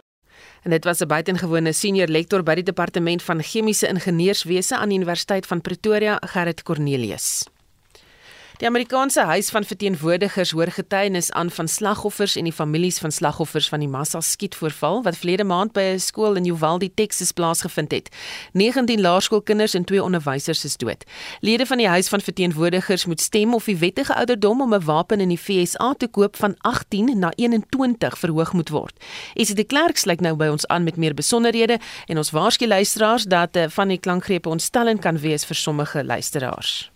En 0.65 0.71
dit 0.71 0.85
was 0.85 1.01
'n 1.01 1.07
buitengewone 1.07 1.73
senior 1.73 2.09
lektor 2.09 2.43
by 2.43 2.55
die 2.55 2.71
departement 2.73 3.23
van 3.23 3.43
chemiese 3.43 3.89
ingenieurswese 3.89 4.77
aan 4.77 4.89
die 4.89 4.99
Universiteit 4.99 5.47
van 5.47 5.61
Pretoria, 5.61 6.19
Gerrit 6.21 6.63
Cornelius. 6.63 7.56
Die 8.57 8.67
Amerikaanse 8.67 9.21
Huis 9.21 9.51
van 9.51 9.65
Verteenwoordigers 9.65 10.51
hoor 10.51 10.71
getuienis 10.73 11.31
aan 11.33 11.51
van 11.51 11.69
slagoffers 11.69 12.37
en 12.37 12.47
die 12.49 12.53
families 12.53 12.99
van 12.99 13.13
slagoffers 13.13 13.69
van 13.69 13.83
die 13.85 13.89
massa 13.89 14.21
skietvoorval 14.25 15.03
wat 15.05 15.19
verlede 15.21 15.45
maand 15.45 15.75
by 15.77 15.81
'n 15.81 16.01
skool 16.01 16.35
in 16.41 16.47
Uvalde, 16.47 16.89
Texas 16.95 17.33
plaasgevind 17.33 17.91
het. 17.91 18.09
19 18.53 19.01
laerskoolkinders 19.01 19.75
en 19.75 19.85
twee 19.85 20.03
onderwysers 20.03 20.65
is 20.65 20.77
dood. 20.77 21.05
Lede 21.41 21.67
van 21.67 21.77
die 21.77 21.89
Huis 21.89 22.09
van 22.09 22.21
Verteenwoordigers 22.21 23.05
moet 23.05 23.21
stem 23.21 23.55
of 23.55 23.65
die 23.65 23.77
wettige 23.77 24.15
ouderdom 24.15 24.61
om 24.61 24.75
'n 24.75 24.85
wapen 24.85 25.21
in 25.21 25.29
die 25.29 25.41
VSA 25.41 25.95
te 25.95 26.09
koop 26.09 26.37
van 26.37 26.55
18 26.59 27.19
na 27.19 27.33
21 27.35 28.19
verhoog 28.19 28.53
moet 28.53 28.69
word. 28.69 29.05
Is 29.35 29.47
dit 29.47 29.57
die 29.57 29.67
klerk 29.67 29.97
sluit 29.97 30.21
nou 30.21 30.35
by 30.35 30.47
ons 30.47 30.67
aan 30.67 30.85
met 30.85 30.97
meer 30.97 31.15
besonderhede 31.15 31.79
en 32.07 32.17
ons 32.17 32.31
waarsku 32.31 32.67
luisteraars 32.67 33.25
dat 33.25 33.57
eh, 33.57 33.65
van 33.69 33.89
die 33.89 33.99
klankgrepe 33.99 34.49
ontstellend 34.49 35.01
kan 35.01 35.19
wees 35.19 35.45
vir 35.45 35.57
sommige 35.57 36.05
luisteraars. 36.05 36.96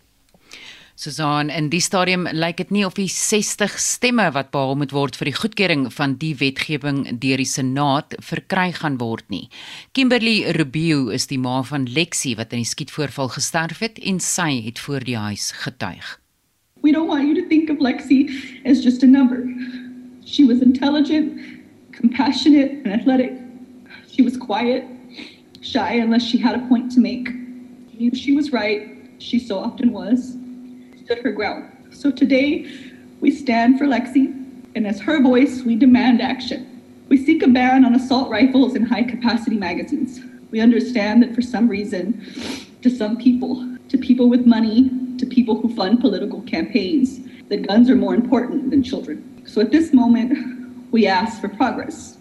Susan, 1.00 1.48
in 1.48 1.70
die 1.72 1.80
stadium 1.80 2.26
lyk 2.28 2.58
dit 2.58 2.72
nie 2.74 2.82
of 2.84 2.98
die 2.98 3.08
60 3.08 3.72
stemme 3.80 4.26
wat 4.34 4.50
behaal 4.52 4.74
moet 4.76 4.90
word 4.92 5.14
vir 5.16 5.30
die 5.30 5.36
goedkeuring 5.38 5.86
van 5.96 6.18
die 6.20 6.34
wetgewing 6.36 6.98
deur 7.22 7.40
die 7.40 7.48
Senaat 7.48 8.12
verkry 8.20 8.66
gaan 8.76 8.98
word 9.00 9.24
nie. 9.32 9.46
Kimberly 9.96 10.42
Rubio 10.58 11.06
is 11.08 11.24
die 11.30 11.38
ma 11.40 11.62
van 11.64 11.86
Lexie 11.88 12.34
wat 12.36 12.52
in 12.52 12.60
die 12.60 12.68
skietvoorval 12.68 13.30
gesterf 13.32 13.80
het 13.80 13.96
en 14.04 14.20
sy 14.20 14.58
het 14.66 14.82
voor 14.84 15.06
die 15.08 15.16
huis 15.16 15.46
getuig. 15.62 16.10
We 16.84 16.92
don't 16.92 17.08
want 17.08 17.24
you 17.24 17.34
to 17.40 17.48
think 17.48 17.72
of 17.72 17.80
Lexie 17.80 18.28
as 18.68 18.84
just 18.84 19.02
a 19.02 19.08
number. 19.08 19.48
She 20.28 20.44
was 20.44 20.60
intelligent, 20.60 21.32
compassionate 21.96 22.76
and 22.84 22.92
athletic. 22.92 23.32
She 24.12 24.20
was 24.20 24.36
quiet, 24.36 24.84
shy 25.62 25.96
unless 25.96 26.28
she 26.28 26.36
had 26.36 26.60
a 26.60 26.62
point 26.68 26.92
to 26.92 27.00
make. 27.00 27.32
She 28.12 28.36
was 28.36 28.52
right. 28.52 28.84
She 29.16 29.38
so 29.38 29.56
often 29.64 29.92
was. 29.96 30.36
Stood 31.10 31.24
her 31.24 31.32
ground. 31.32 31.68
So 31.90 32.12
today, 32.12 32.70
we 33.20 33.32
stand 33.32 33.80
for 33.80 33.84
Lexi, 33.84 34.26
and 34.76 34.86
as 34.86 35.00
her 35.00 35.20
voice, 35.20 35.62
we 35.62 35.74
demand 35.74 36.22
action. 36.22 36.80
We 37.08 37.16
seek 37.16 37.42
a 37.42 37.48
ban 37.48 37.84
on 37.84 37.96
assault 37.96 38.30
rifles 38.30 38.76
and 38.76 38.86
high 38.86 39.02
capacity 39.02 39.56
magazines. 39.56 40.20
We 40.52 40.60
understand 40.60 41.24
that 41.24 41.34
for 41.34 41.42
some 41.42 41.68
reason, 41.68 42.24
to 42.82 42.88
some 42.88 43.16
people, 43.16 43.76
to 43.88 43.98
people 43.98 44.30
with 44.30 44.46
money, 44.46 44.88
to 45.18 45.26
people 45.26 45.60
who 45.60 45.74
fund 45.74 46.00
political 46.00 46.42
campaigns, 46.42 47.18
that 47.48 47.66
guns 47.66 47.90
are 47.90 47.96
more 47.96 48.14
important 48.14 48.70
than 48.70 48.84
children. 48.84 49.42
So 49.48 49.60
at 49.60 49.72
this 49.72 49.92
moment, 49.92 50.92
we 50.92 51.08
ask 51.08 51.40
for 51.40 51.48
progress. 51.48 52.19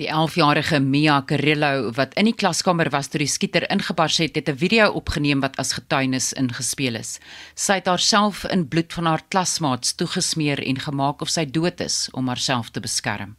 Die 0.00 0.08
11-jarige 0.08 0.78
Mia 0.80 1.18
Carrillo 1.28 1.90
wat 1.92 2.14
in 2.16 2.24
die 2.24 2.32
klaskamer 2.32 2.88
was 2.88 3.10
toe 3.12 3.18
die 3.20 3.28
skieter 3.28 3.66
ingebars 3.68 4.16
het, 4.22 4.38
het 4.38 4.48
'n 4.48 4.56
video 4.56 4.86
opgeneem 4.96 5.42
wat 5.44 5.58
as 5.60 5.74
getuienis 5.76 6.32
ingespeel 6.32 6.96
is. 6.96 7.20
Sy 7.54 7.74
het 7.74 7.86
haarself 7.86 8.44
in 8.48 8.68
bloed 8.68 8.92
van 8.92 9.04
haar 9.04 9.22
klasmaats 9.28 9.92
toegesmeer 9.94 10.58
en 10.64 10.80
gemaak 10.80 11.20
of 11.20 11.28
sy 11.28 11.44
dood 11.44 11.80
is 11.80 12.08
om 12.12 12.28
haarself 12.28 12.70
te 12.70 12.80
beskerm. 12.80 13.36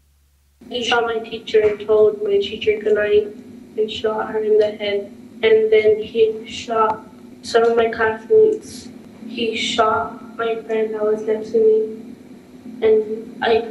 He 0.69 0.83
shot 0.83 1.07
my 1.07 1.29
teacher 1.29 1.63
and 1.65 1.87
told 1.87 2.21
my 2.21 2.37
teacher 2.37 2.77
good 2.77 2.93
night 2.93 3.27
and 3.77 3.89
shot 3.89 4.29
her 4.29 4.43
in 4.43 4.59
the 4.59 4.75
head. 4.77 5.09
And 5.41 5.71
then 5.71 5.97
he 6.03 6.45
shot 6.45 6.99
some 7.41 7.65
of 7.65 7.75
my 7.75 7.89
classmates. 7.89 8.87
He 9.27 9.57
shot 9.57 10.21
my 10.37 10.61
friend 10.67 10.93
that 10.93 11.01
was 11.01 11.25
next 11.25 11.53
to 11.53 11.57
me. 11.57 11.79
And 12.85 13.01
I 13.41 13.65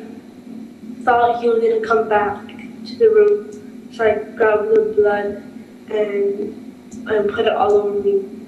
thought 1.04 1.40
he 1.40 1.48
was 1.48 1.60
going 1.60 1.80
to 1.80 1.86
come 1.86 2.08
back 2.08 2.49
to 2.86 2.96
the 2.96 3.08
room. 3.08 3.50
So 3.92 4.04
I 4.04 4.14
grabbed 4.36 4.70
the 4.70 4.94
blood 4.96 5.42
and 5.90 7.08
I 7.08 7.22
put 7.26 7.46
it 7.46 7.52
all 7.52 7.72
over 7.72 8.00
me. 8.00 8.40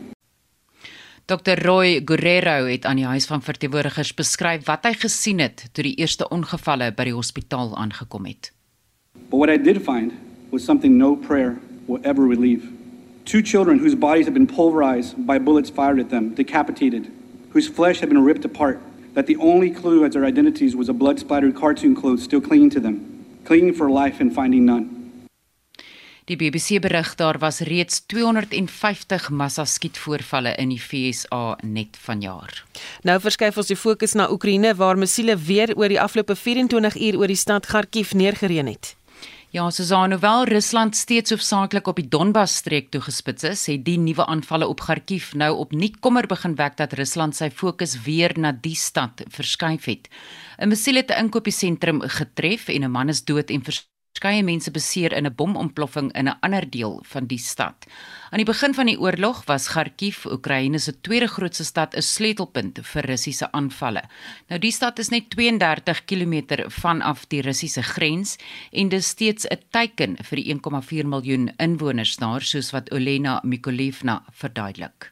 Dr 1.26 1.62
Roy 1.64 2.02
Guerrero 2.04 2.66
het 2.66 2.84
aan 2.84 2.98
die 2.98 3.06
huis 3.06 3.26
van 3.26 3.42
verteenwoordigers 3.42 4.14
beskryf 4.14 4.66
wat 4.66 4.84
hy 4.84 4.92
gesien 4.98 5.38
het 5.40 5.68
toe 5.72 5.84
die 5.86 5.94
eerste 6.02 6.26
ongevalle 6.34 6.90
by 6.96 7.06
die 7.08 7.14
hospitaal 7.14 7.76
aangekom 7.78 8.26
het. 8.26 8.50
But 9.30 9.38
what 9.38 9.50
I 9.50 9.56
did 9.56 9.82
find 9.82 10.12
was 10.50 10.64
something 10.64 10.98
no 10.98 11.14
prayer 11.16 11.58
will 11.86 12.02
ever 12.02 12.26
relieve. 12.26 12.66
Two 13.24 13.40
children 13.40 13.78
whose 13.78 13.94
bodies 13.94 14.26
had 14.26 14.34
been 14.34 14.50
pulverized 14.50 15.14
by 15.26 15.38
bullets 15.38 15.70
fired 15.70 16.00
at 16.00 16.10
them, 16.10 16.34
decapitated, 16.34 17.06
whose 17.54 17.70
flesh 17.70 18.00
had 18.00 18.08
been 18.08 18.24
ripped 18.24 18.44
apart, 18.44 18.80
that 19.14 19.26
the 19.26 19.36
only 19.36 19.70
clue 19.70 20.04
as 20.04 20.14
their 20.14 20.26
identities 20.26 20.74
was 20.74 20.88
a 20.88 20.92
blood-splattered 20.92 21.54
cartoon 21.54 21.94
clothes 21.94 22.24
still 22.24 22.40
clinging 22.40 22.70
to 22.70 22.80
them 22.80 23.11
clinging 23.44 23.74
for 23.74 23.90
life 23.90 24.20
and 24.22 24.32
finding 24.32 24.64
none. 24.64 25.02
Die 26.30 26.36
BBC 26.36 26.78
berig 26.80 27.14
daar 27.18 27.38
was 27.38 27.60
reeds 27.60 28.06
250 28.06 29.30
massa 29.30 29.64
skietvoorvalle 29.64 30.54
in 30.54 30.70
die 30.70 30.78
FSA 30.78 31.58
net 31.66 31.98
vanjaar. 31.98 32.62
Nou 33.02 33.18
verskuif 33.20 33.58
ons 33.58 33.72
die 33.72 33.76
fokus 33.76 34.14
na 34.14 34.28
Oekraïne 34.30 34.70
waar 34.78 34.96
missiele 34.96 35.34
weer 35.36 35.74
oor 35.74 35.90
die 35.90 36.00
afgelope 36.00 36.36
24 36.38 36.96
uur 36.96 37.18
oor 37.18 37.26
die 37.26 37.36
stad 37.36 37.66
Kharkiv 37.66 38.14
neergereën 38.14 38.70
het. 38.70 38.94
Ja, 39.52 39.66
Susan, 39.70 40.14
hoewel 40.14 40.46
Rusland 40.48 40.96
steeds 40.96 41.30
hoofsaaklik 41.34 41.86
op 41.86 41.98
die 42.00 42.08
Donbas 42.08 42.54
streek 42.62 42.88
toegespits 42.94 43.44
is, 43.44 43.66
het 43.68 43.82
die 43.84 43.98
nuwe 44.00 44.24
aanvalle 44.24 44.64
op 44.64 44.80
Kharkiv 44.80 45.34
nou 45.36 45.50
opnuut 45.66 45.98
kommer 46.00 46.24
begin 46.30 46.54
wek 46.56 46.78
dat 46.78 46.94
Rusland 46.96 47.36
sy 47.36 47.50
fokus 47.50 47.98
weer 48.06 48.32
na 48.38 48.54
die 48.54 48.78
stad 48.78 49.20
verskuif 49.28 49.90
het. 49.90 50.08
'n 50.58 50.68
Missiel 50.68 50.96
het 50.96 51.10
'n 51.10 51.24
inkopiesentrum 51.24 52.00
getref 52.00 52.68
en 52.68 52.84
'n 52.84 52.90
man 52.90 53.08
is 53.08 53.24
dood 53.24 53.50
en 53.50 53.62
verskeie 53.62 54.42
mense 54.44 54.70
beseer 54.70 55.12
in 55.12 55.26
'n 55.26 55.34
bomontploffing 55.34 56.12
in 56.12 56.28
'n 56.28 56.38
ander 56.40 56.70
deel 56.70 57.02
van 57.12 57.26
die 57.26 57.38
stad. 57.38 57.86
Aan 58.30 58.38
die 58.38 58.44
begin 58.44 58.74
van 58.74 58.86
die 58.86 58.98
oorlog 58.98 59.44
was 59.44 59.68
Kharkiv, 59.68 60.26
Oekraïne 60.26 60.78
se 60.78 61.00
tweede 61.00 61.26
grootste 61.26 61.64
stad, 61.64 61.94
'n 61.94 62.02
sleutelpunt 62.02 62.78
vir 62.82 63.04
Russiese 63.04 63.52
aanvalle. 63.52 64.02
Nou 64.48 64.60
die 64.60 64.72
stad 64.72 64.98
is 64.98 65.08
net 65.08 65.30
32 65.30 66.04
km 66.04 66.68
vanaf 66.68 67.26
die 67.26 67.40
Russiese 67.40 67.82
grens 67.82 68.36
en 68.72 68.88
dis 68.88 69.08
steeds 69.08 69.46
'n 69.46 69.58
teiken 69.70 70.16
vir 70.22 70.36
die 70.36 70.50
1,4 70.50 71.08
miljoen 71.08 71.50
inwoners 71.56 72.16
daar, 72.16 72.42
soos 72.42 72.70
wat 72.70 72.92
Olena 72.92 73.40
Mykolivna 73.44 74.24
verduidelik. 74.30 75.11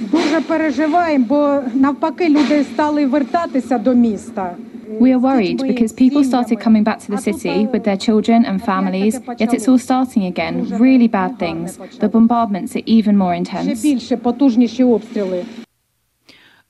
Дуже 0.00 0.40
переживаємо, 0.40 1.24
бо 1.28 1.60
навпаки 1.74 2.28
люди 2.28 2.64
стали 2.64 3.06
вертатися 3.06 3.78
до 3.78 3.94
міста. 3.94 4.56
We 5.00 5.16
are 5.16 5.20
worried 5.20 5.58
because 5.62 5.92
people 5.92 6.22
started 6.22 6.58
coming 6.66 6.84
back 6.84 6.98
to 7.04 7.08
the 7.14 7.22
city 7.28 7.66
with 7.72 7.84
their 7.84 7.96
children 7.96 8.44
and 8.44 8.56
families, 8.72 9.14
yet 9.40 9.50
it's 9.54 9.66
all 9.68 9.78
starting 9.78 10.24
again. 10.32 10.54
Really 10.88 11.08
bad 11.08 11.32
things. 11.38 11.68
The 12.04 12.08
bombardments 12.08 12.76
are 12.76 12.86
even 12.86 13.16
more 13.16 13.34
intense. 13.34 13.82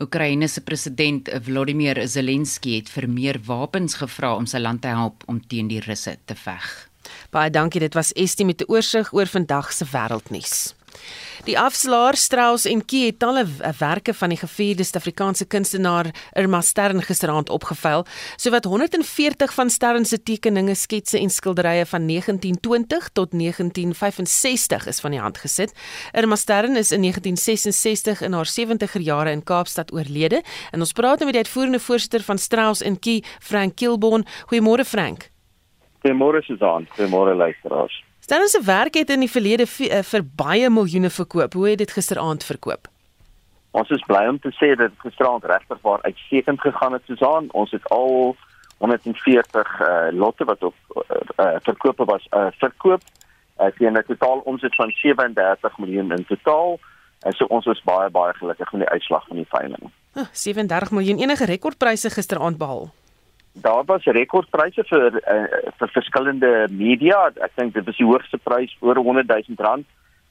Oekraïne 0.03 0.49
se 0.49 0.61
president 0.61 1.29
Volodymyr 1.45 2.09
Zelensky 2.09 2.77
het 2.77 2.89
vir 2.91 3.09
meer 3.09 3.41
wapens 3.47 3.95
gevra 3.95 4.35
om 4.37 4.47
sy 4.47 4.59
land 4.59 4.83
te 4.83 4.89
help 4.89 5.23
om 5.27 5.41
teen 5.41 5.69
die 5.69 5.83
Russe 5.87 6.17
te 6.25 6.35
veg. 6.35 6.69
Baie 7.31 7.51
dankie, 7.51 7.81
dit 7.81 7.95
was 7.95 8.13
Estie 8.13 8.47
met 8.47 8.61
'n 8.63 8.71
oorsig 8.73 9.13
oor 9.13 9.27
vandag 9.27 9.73
se 9.73 9.85
wêreldnuus. 9.85 10.75
Die 11.48 11.58
afslaer 11.60 12.18
Strauss 12.20 12.66
en 12.66 12.82
Kie 12.86 13.06
het 13.06 13.20
talle 13.20 13.46
werke 13.80 14.14
van 14.14 14.34
die 14.34 14.40
gevierde 14.40 14.84
Suid-Afrikaanse 14.84 15.46
kunstenaar 15.46 16.10
Irma 16.36 16.62
Stern 16.62 17.02
gisteraand 17.06 17.50
opgevuil. 17.50 18.06
Sowat 18.36 18.66
140 18.66 19.54
van 19.54 19.70
Stern 19.70 20.06
se 20.06 20.20
tekeninge, 20.24 20.76
sketse 20.76 21.20
en 21.20 21.30
skilderye 21.30 21.86
van 21.86 22.08
1920 22.08 23.10
tot 23.14 23.32
1965 23.32 24.88
is 24.88 25.00
van 25.00 25.16
die 25.16 25.22
hand 25.22 25.38
gesit. 25.38 25.74
Irma 26.12 26.36
Stern 26.36 26.76
is 26.76 26.92
in 26.92 27.02
1966 27.02 28.22
in 28.22 28.34
haar 28.34 28.50
70er 28.52 29.02
jare 29.02 29.32
in 29.32 29.44
Kaapstad 29.44 29.94
oorlede 29.94 30.44
en 30.72 30.80
ons 30.80 30.94
praat 30.94 31.20
nou 31.20 31.30
met 31.30 31.38
die 31.38 31.46
uitvoerende 31.46 31.80
voorsitter 31.80 32.24
van 32.24 32.38
Strauss 32.38 32.82
en 32.82 33.00
Kie, 33.00 33.24
Frank 33.40 33.76
Kilborn. 33.76 34.26
Goeiemôre 34.52 34.86
Frank. 34.86 35.30
Goeiemôre 36.04 36.42
Susan. 36.44 36.88
Goeiemôre 36.96 37.36
luisteraars. 37.36 38.07
Stellens 38.28 38.52
se 38.52 38.64
werk 38.64 38.94
het 38.94 39.10
in 39.10 39.22
die 39.24 39.32
verlede 39.32 39.64
eh, 39.64 40.02
vir 40.04 40.24
baie 40.36 40.70
miljoene 40.70 41.10
verkoop. 41.10 41.54
Hoe 41.54 41.70
het 41.70 41.78
dit 41.80 41.92
gisteraand 41.92 42.44
verkoop? 42.44 42.90
Ons 43.72 43.94
is 43.96 44.04
bly 44.04 44.26
om 44.28 44.40
te 44.44 44.52
sê 44.58 44.74
dat 44.76 44.92
gisteraand 45.00 45.48
regtig 45.48 45.80
waar 45.82 46.04
uitstekend 46.04 46.60
gegaan 46.62 46.98
het 46.98 47.08
Susan. 47.08 47.48
Ons 47.56 47.72
het 47.72 47.88
al 47.88 48.36
140 48.84 49.80
uh, 49.80 50.12
lotte 50.12 50.44
wat 50.44 50.64
op 50.64 50.76
uh, 51.40 51.56
verkope 51.70 52.06
was 52.12 52.28
uh, 52.34 52.52
verkoop. 52.60 53.08
Uh, 53.62 53.72
sien 53.78 53.96
'n 53.96 54.04
totaal 54.08 54.44
omset 54.44 54.76
van 54.76 54.92
37 54.92 55.78
miljoen 55.78 56.12
in 56.12 56.26
totaal. 56.26 56.80
En 57.20 57.32
so 57.32 57.46
ons 57.46 57.66
is 57.66 57.82
baie 57.84 58.10
baie 58.10 58.34
gelukkig 58.34 58.72
met 58.72 58.82
die 58.82 58.90
uitslag 58.90 59.28
van 59.28 59.36
die 59.36 59.50
veiling. 59.50 59.92
Huh, 60.14 60.28
37 60.32 60.92
miljoen 60.92 61.18
enige 61.18 61.46
rekordpryse 61.46 62.10
gisteraand 62.10 62.58
behaal 62.58 62.92
daar 63.62 63.86
was 63.86 64.04
rekordpryse 64.04 64.84
vir 64.90 65.20
uh, 65.22 65.46
vir 65.80 65.94
verskillende 65.94 66.68
media. 66.72 67.28
Ek 67.42 67.56
dink 67.56 67.74
dit 67.74 67.86
was 67.86 67.98
die 67.98 68.08
hoogste 68.08 68.38
prys 68.38 68.74
oor 68.80 68.96
100 68.96 69.28
000 69.28 69.64
rand 69.68 69.86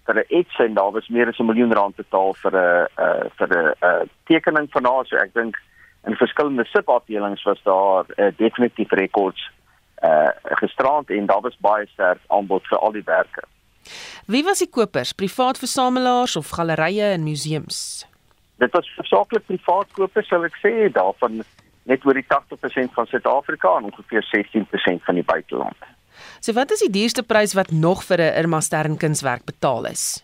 vir 0.07 0.20
'n 0.22 0.27
ets 0.41 0.59
en 0.59 0.74
daar 0.74 0.93
was 0.93 1.09
meer 1.09 1.29
as 1.29 1.39
'n 1.39 1.47
miljoen 1.47 1.72
rand 1.72 1.97
betaal 1.97 2.35
vir 2.43 2.53
'n 2.53 2.87
uh, 3.05 3.24
vir 3.39 3.49
'n 3.49 3.74
uh, 3.83 4.03
tekening 4.27 4.68
van 4.70 4.85
haar. 4.85 5.07
So 5.07 5.16
ek 5.16 5.35
dink 5.35 5.57
in 6.07 6.16
verskillende 6.16 6.64
subafdelings 6.64 7.43
was 7.43 7.61
daar 7.62 8.05
uh, 8.16 8.31
definitief 8.37 8.91
rekords 8.91 9.51
uh, 10.03 10.31
gisterand 10.61 11.11
en 11.11 11.27
daar 11.27 11.41
was 11.41 11.57
baie 11.59 11.87
sterk 11.87 12.20
aanbod 12.27 12.66
vir 12.66 12.79
al 12.79 12.93
die 12.93 13.05
werke. 13.05 13.43
Wie 14.27 14.45
was 14.45 14.59
die 14.59 14.70
kopers? 14.70 15.12
Privaat 15.12 15.59
versamelaars 15.59 16.37
of 16.37 16.49
gallerye 16.49 17.12
en 17.14 17.22
museums? 17.22 18.07
Dit 18.59 18.72
was 18.72 18.89
versaklik 18.97 19.47
privaat 19.47 19.87
kopers, 19.93 20.29
sal 20.29 20.45
ek 20.45 20.57
sê, 20.62 20.72
daarvan 20.93 21.43
net 21.87 22.07
oor 22.07 22.18
die 22.18 22.26
80% 22.26 22.95
van 22.95 23.07
Suid-Afrika 23.07 23.76
en 23.78 23.91
ongeveer 23.91 24.26
16% 24.34 25.05
van 25.07 25.14
die 25.14 25.24
buiteland. 25.24 25.91
So 26.41 26.53
wat 26.57 26.70
is 26.74 26.82
die 26.84 26.91
duurste 26.91 27.22
prys 27.22 27.55
wat 27.55 27.70
nog 27.70 28.05
vir 28.05 28.20
'n 28.20 28.37
Irma 28.43 28.61
Stern 28.61 28.97
kunswerk 28.97 29.45
betaal 29.45 29.87
is? 29.87 30.22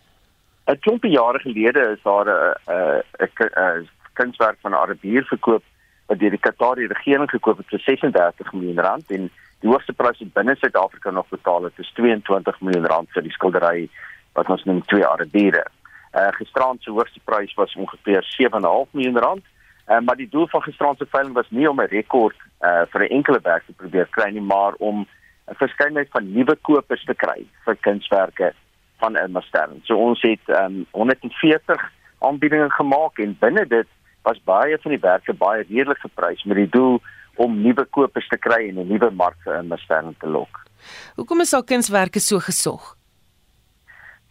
'n 0.67 0.79
Klompie 0.79 1.11
jare 1.11 1.39
gelede 1.39 1.79
is 1.95 2.01
daar 2.03 2.27
'n 2.27 3.03
'n 3.19 3.89
kunswerk 4.13 4.57
van 4.61 4.71
'n 4.71 4.81
Arabier 4.83 5.23
verkoop 5.23 5.63
wat 6.07 6.19
deur 6.19 6.29
die 6.29 6.39
Qatari 6.39 6.87
regering 6.87 7.29
gekoop 7.29 7.57
het 7.57 7.67
vir 7.69 7.79
36 7.79 8.53
miljoen 8.53 8.79
rand 8.79 9.11
en 9.11 9.29
die 9.59 9.69
hoogste 9.69 9.93
prys 9.93 10.19
wat 10.19 10.33
binne 10.33 10.55
Suid-Afrika 10.55 11.11
nog 11.11 11.27
betaal 11.29 11.63
het 11.63 11.77
is 11.77 11.91
22 11.95 12.61
miljoen 12.61 12.85
rand 12.85 13.09
vir 13.11 13.23
die 13.23 13.31
skildery 13.31 13.89
wat 14.33 14.49
ons 14.49 14.63
noem 14.63 14.81
twee 14.85 15.05
Arabiere. 15.05 15.65
Uh 16.13 16.27
gisterand 16.37 16.83
se 16.83 16.91
hoogste 16.91 17.19
prys 17.23 17.53
was 17.53 17.75
ongeveer 17.75 18.23
7,5 18.23 18.91
miljoen 18.91 19.17
rand. 19.17 19.45
Uh, 19.87 19.99
maar 19.99 20.15
die 20.15 20.29
doel 20.29 20.47
van 20.47 20.61
gisterand 20.61 20.97
se 20.97 21.05
veiling 21.09 21.33
was 21.33 21.49
nie 21.49 21.69
om 21.69 21.81
'n 21.81 21.91
rekord 21.91 22.35
uh 22.61 22.85
vir 22.91 23.01
'n 23.03 23.15
enkele 23.17 23.39
werk 23.43 23.65
te 23.65 23.73
probeer 23.73 24.07
kry 24.09 24.29
nie, 24.31 24.41
maar 24.41 24.73
om 24.77 25.07
'n 25.47 25.55
verskeidenheid 25.55 26.09
van 26.11 26.31
nuwe 26.31 26.55
kopers 26.61 27.03
te 27.03 27.13
kry 27.13 27.45
vir 27.65 27.75
kunswerke 27.75 28.53
van 28.97 29.15
Irma 29.15 29.41
Stern. 29.41 29.81
So 29.83 29.97
ons 29.97 30.21
het 30.21 30.45
um 30.47 30.85
140 30.91 31.91
aanbiedinge 32.19 32.69
gemaak 32.69 33.17
en 33.17 33.37
binne 33.39 33.65
dit 33.67 33.87
was 34.21 34.43
baie 34.43 34.77
van 34.81 34.91
die 34.91 35.03
werke 35.03 35.33
baie 35.33 35.65
redelik 35.67 35.99
geprys 35.99 36.43
met 36.43 36.57
die 36.57 36.69
doel 36.69 37.01
om 37.35 37.61
nuwe 37.61 37.85
kopers 37.85 38.27
te 38.27 38.37
kry 38.37 38.69
en 38.69 38.79
'n 38.79 38.87
nuwe 38.87 39.11
mark 39.11 39.37
vir 39.43 39.55
Irma 39.55 39.77
Stern 39.77 40.15
te 40.19 40.27
lok. 40.27 40.63
Hoekom 41.15 41.41
is 41.41 41.51
haar 41.51 41.63
kunswerke 41.63 42.19
so 42.19 42.39
gesog? 42.39 42.95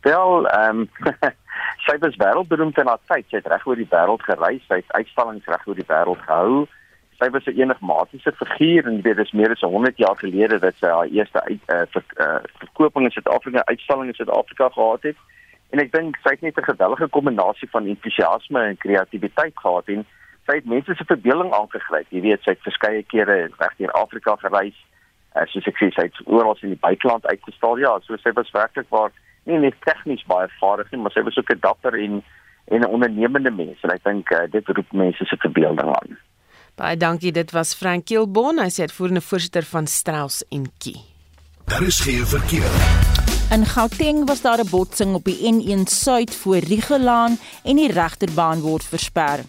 Wel, 0.00 0.48
ehm 0.48 0.78
um, 0.78 0.88
sy 1.86 1.96
was 1.98 2.16
wêreldberoemd 2.16 2.78
in 2.78 2.86
haar 2.86 3.02
tyd. 3.10 3.26
Sy 3.30 3.40
het 3.40 3.50
reg 3.50 3.66
oor 3.66 3.80
die 3.80 3.88
wêreld 3.90 4.22
gereis, 4.22 4.62
sy 4.68 4.80
het 4.80 4.94
uitstallings 4.98 5.48
reg 5.50 5.66
oor 5.66 5.78
die 5.78 5.88
wêreld 5.88 6.22
gehou. 6.26 6.66
Sy 7.18 7.28
was 7.30 7.46
'n 7.46 7.58
enigmatiese 7.60 8.32
figuur 8.32 8.86
en 8.86 9.00
dit 9.00 9.18
is 9.18 9.32
meer 9.32 9.50
as 9.50 9.60
100 9.60 9.96
jaar 9.96 10.16
gelede 10.16 10.58
dat 10.58 10.74
sy 10.76 10.86
haar 10.86 11.06
eerste 11.06 11.40
uit, 11.44 11.60
uh, 11.68 11.82
ver, 11.90 12.04
uh, 12.18 12.40
verkoping 12.58 13.04
in 13.04 13.10
Suid-Afrika, 13.10 13.62
uitstalling 13.64 14.08
in 14.08 14.14
Suid-Afrika 14.14 14.68
gehad 14.68 15.02
het. 15.02 15.16
En 15.70 15.78
ek 15.78 15.92
dink 15.92 16.18
sy 16.22 16.30
het 16.30 16.40
net 16.40 16.58
'n 16.58 16.70
geweldige 16.72 17.08
kombinasie 17.08 17.68
van 17.70 17.86
entoesiasme 17.86 18.60
en 18.60 18.76
kreatiwiteit 18.76 19.54
gehad 19.54 19.86
en 19.86 20.06
sy 20.46 20.54
het 20.54 20.64
mense 20.64 20.94
se 20.94 21.04
verbeelding 21.04 21.52
aangegryp. 21.52 22.06
Jy 22.10 22.20
weet, 22.20 22.42
sy 22.42 22.50
het 22.50 22.66
verskeie 22.66 23.02
kere 23.02 23.50
reg 23.58 23.74
deur 23.76 23.92
Afrika 23.92 24.36
gereis. 24.36 24.76
Uh, 25.36 25.46
soos 25.46 25.66
ek 25.66 25.78
sê, 25.80 25.88
sy 25.94 26.02
het 26.02 26.18
oral 26.26 26.58
in 26.60 26.74
die 26.74 26.82
buiteland 26.82 27.26
uitgestal. 27.26 27.78
Ja, 27.78 27.98
so 28.00 28.16
sy 28.16 28.32
was 28.32 28.50
werklik 28.50 28.88
waar 28.88 29.12
nie 29.44 29.58
net 29.58 29.74
tegnies 29.84 30.24
baie 30.26 30.48
vaardig 30.60 30.90
nie, 30.90 31.00
maar 31.00 31.12
sy 31.12 31.22
was 31.22 31.38
ook 31.38 31.50
'n 31.50 31.60
dapper 31.60 31.94
en 31.98 32.22
en 32.64 32.80
'n 32.80 32.92
ondernemende 32.94 33.50
mens 33.50 33.80
en 33.82 33.90
ek 33.90 34.04
dink 34.04 34.30
uh, 34.30 34.50
dit 34.50 34.68
roep 34.68 34.92
mense 34.92 35.24
se 35.24 35.36
verbeelding 35.36 35.88
aan. 35.88 36.18
Baie 36.74 36.96
dankie, 36.96 37.32
dit 37.32 37.50
was 37.50 37.74
Frank 37.74 38.04
Kilbon, 38.04 38.58
hy 38.58 38.70
sê 38.70 38.86
uitvoerende 38.86 39.20
voorsitter 39.20 39.62
van 39.62 39.86
Strauss 39.86 40.44
en 40.48 40.70
Key. 40.78 40.96
Daar 41.64 41.82
is 41.82 42.00
geen 42.00 42.26
verkeer. 42.26 42.72
In 43.52 43.66
Gauteng 43.66 44.26
was 44.26 44.40
daar 44.40 44.58
'n 44.58 44.70
botsing 44.70 45.14
op 45.14 45.24
die 45.24 45.52
N1 45.52 45.84
Suid 45.86 46.34
voor 46.34 46.56
Rigelaan 46.56 47.36
en 47.64 47.76
die 47.76 47.92
regterbaan 47.92 48.60
word 48.60 48.84
versper. 48.84 49.44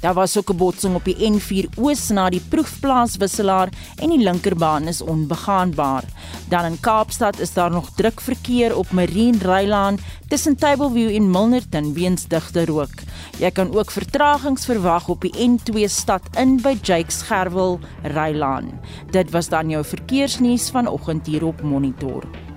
Daar 0.00 0.14
was 0.14 0.38
ook 0.38 0.50
'n 0.50 0.56
botsing 0.56 0.94
op 0.94 1.04
die 1.04 1.30
N4 1.30 1.68
Oos 1.76 2.08
na 2.08 2.30
die 2.30 2.40
proefplaas 2.48 3.16
wisselaar 3.16 3.68
en 3.96 4.08
die 4.08 4.22
linkerbaan 4.22 4.86
is 4.86 5.02
onbegaanbaar. 5.02 6.04
Dan 6.48 6.64
in 6.64 6.80
Kaapstad 6.80 7.38
is 7.38 7.52
daar 7.52 7.70
nog 7.70 7.90
druk 7.94 8.20
verkeer 8.20 8.76
op 8.76 8.90
Marine 8.90 9.38
Rylaan 9.38 9.98
tussen 10.28 10.56
Tableview 10.56 11.14
en 11.14 11.30
Milnerton 11.30 11.94
weens 11.94 12.26
digte 12.26 12.64
rook. 12.64 12.94
Jy 13.38 13.50
kan 13.50 13.74
ook 13.74 13.90
vertragings 13.90 14.64
verwag 14.64 15.08
op 15.08 15.20
die 15.20 15.34
N2 15.48 15.88
stad 15.88 16.22
in 16.36 16.60
by 16.62 16.76
Jakes 16.82 17.22
Gerwel 17.22 17.78
Rylaan. 18.02 18.80
Dit 19.10 19.30
was 19.30 19.48
dan 19.48 19.68
jou 19.68 19.84
verkeersnuus 19.84 20.70
vanoggend 20.70 21.26
hier 21.26 21.44
op 21.44 21.62
Monitor. 21.62 22.47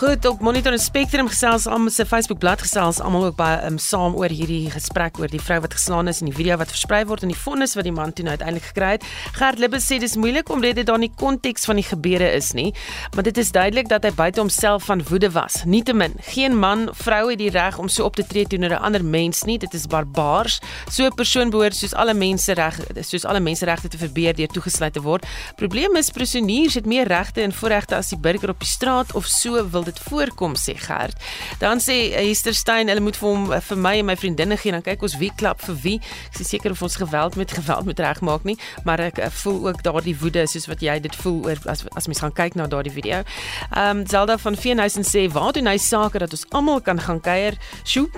Goed, 0.00 0.24
op 0.24 0.40
Monitor 0.40 0.72
en 0.72 0.80
Spectrum 0.80 1.26
gesels 1.28 1.66
almal 1.68 1.92
se 1.92 2.06
Facebook 2.08 2.38
bladsy 2.40 2.64
gesels 2.64 3.02
almal 3.04 3.26
ook 3.26 3.34
baie 3.36 3.58
um, 3.68 3.74
saam 3.76 4.14
oor 4.16 4.32
hierdie 4.32 4.70
gesprek 4.72 5.18
oor 5.20 5.28
die 5.28 5.40
vrou 5.44 5.58
wat 5.60 5.74
geslaan 5.76 6.08
is 6.08 6.22
en 6.22 6.30
die 6.30 6.36
video 6.38 6.56
wat 6.56 6.70
versprei 6.72 7.02
word 7.04 7.26
en 7.26 7.28
die 7.28 7.36
vonnis 7.36 7.74
wat 7.76 7.84
die 7.84 7.92
man 7.92 8.14
toe 8.16 8.24
nou 8.24 8.32
uiteindelik 8.32 8.70
gekry 8.70 8.94
het. 8.94 9.04
Gert 9.36 9.60
Libbe 9.60 9.76
sê 9.84 9.98
dis 10.00 10.16
moeilik 10.16 10.48
om 10.48 10.64
dit 10.64 10.80
daar 10.88 10.96
nie 11.02 11.10
konteks 11.20 11.68
van 11.68 11.76
die 11.76 11.84
gebeure 11.84 12.30
is 12.32 12.48
nie, 12.56 12.70
maar 13.12 13.26
dit 13.28 13.40
is 13.42 13.52
duidelik 13.52 13.90
dat 13.92 14.06
hy 14.08 14.12
buite 14.16 14.40
homself 14.40 14.86
van 14.88 15.02
woede 15.10 15.28
was. 15.34 15.58
Nietemin, 15.68 16.16
geen 16.30 16.56
man, 16.56 16.88
vrou 17.02 17.20
het 17.28 17.42
die 17.42 17.50
reg 17.52 17.76
om 17.76 17.92
so 17.92 18.08
op 18.08 18.16
te 18.16 18.24
tree 18.24 18.48
teenoor 18.48 18.78
'n 18.78 18.80
ander 18.88 19.04
mens 19.04 19.44
nie. 19.44 19.58
Dit 19.58 19.76
is 19.76 19.84
barbaars. 19.86 20.62
So 20.88 21.04
'n 21.04 21.14
persoon 21.14 21.50
behoort 21.50 21.76
soos 21.76 21.92
alle 21.92 22.14
mense 22.14 22.54
reg 22.54 22.80
soos 23.04 23.24
alle 23.24 23.40
menseregte 23.40 23.88
te 23.88 23.98
verbeur 23.98 24.32
deur 24.32 24.48
toegesluit 24.48 24.92
te 24.92 25.02
word. 25.02 25.26
Probleem 25.56 25.96
is 25.96 26.10
prisoniers 26.10 26.74
het 26.74 26.86
meer 26.86 27.06
regte 27.06 27.42
en 27.42 27.52
voorregte 27.52 27.96
as 27.96 28.08
die 28.08 28.18
burger 28.18 28.48
op 28.48 28.58
die 28.58 28.68
straat 28.68 29.12
of 29.12 29.26
so 29.26 29.68
wil 29.68 29.88
dit 29.90 30.02
voorkom 30.08 30.56
sê 30.58 30.76
Gert. 30.78 31.18
Dan 31.60 31.82
sê 31.82 31.98
Esther 32.20 32.54
Stein, 32.54 32.88
hulle 32.90 33.02
moet 33.04 33.18
vir 33.18 33.28
hom 33.28 33.46
vir 33.50 33.80
my 33.80 33.94
en 34.00 34.08
my 34.10 34.16
vriendinne 34.18 34.58
gee 34.60 34.74
dan 34.74 34.84
kyk 34.86 35.02
ons 35.06 35.16
wie 35.20 35.30
klap 35.36 35.62
vir 35.66 35.78
wie. 35.84 35.96
Ek 36.30 36.40
is 36.44 36.52
seker 36.52 36.74
of 36.74 36.82
ons 36.86 36.98
geweld 37.00 37.36
met 37.40 37.52
geweld 37.58 37.88
moet 37.88 38.00
regmaak 38.00 38.46
nie, 38.48 38.56
maar 38.84 39.02
ek 39.10 39.20
voel 39.42 39.70
ook 39.70 39.82
daardie 39.86 40.16
woede 40.20 40.46
soos 40.50 40.68
wat 40.70 40.84
jy 40.84 40.98
dit 41.02 41.16
voel 41.22 41.40
oor 41.50 41.60
as 41.70 41.84
as 41.98 42.08
mens 42.10 42.22
gaan 42.22 42.34
kyk 42.36 42.56
na 42.58 42.68
daardie 42.70 42.94
video. 42.94 43.22
Ehm 43.70 44.00
um, 44.00 44.06
Zelda 44.10 44.38
van 44.38 44.56
Veenhuisen 44.56 45.04
sê 45.06 45.26
waar 45.32 45.52
doen 45.52 45.68
hy 45.70 45.76
sake 45.78 46.18
dat 46.22 46.32
ons 46.34 46.46
almal 46.56 46.80
kan 46.80 47.00
gaan 47.00 47.20
kuier. 47.20 47.58
Sjoe. 47.84 48.08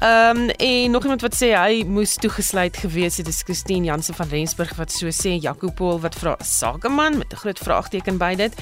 Ehm 0.00 0.44
um, 0.44 0.48
en 0.56 0.90
nog 0.90 1.02
iemand 1.02 1.24
wat 1.24 1.36
sê 1.36 1.52
hy 1.56 1.82
moes 1.88 2.14
toegesluit 2.20 2.76
gewees 2.76 3.18
het, 3.20 3.26
dis 3.26 3.42
Christine 3.46 3.86
Jansen 3.90 4.14
van 4.14 4.28
Rensburg 4.28 4.74
wat 4.78 4.92
so 4.92 5.10
sê 5.12 5.36
Jaco 5.40 5.70
Paul 5.70 6.00
wat 6.04 6.16
vra 6.18 6.36
sakeman 6.40 7.18
met 7.18 7.32
'n 7.32 7.40
groot 7.42 7.58
vraagteken 7.58 8.18
by 8.18 8.34
dit. 8.34 8.52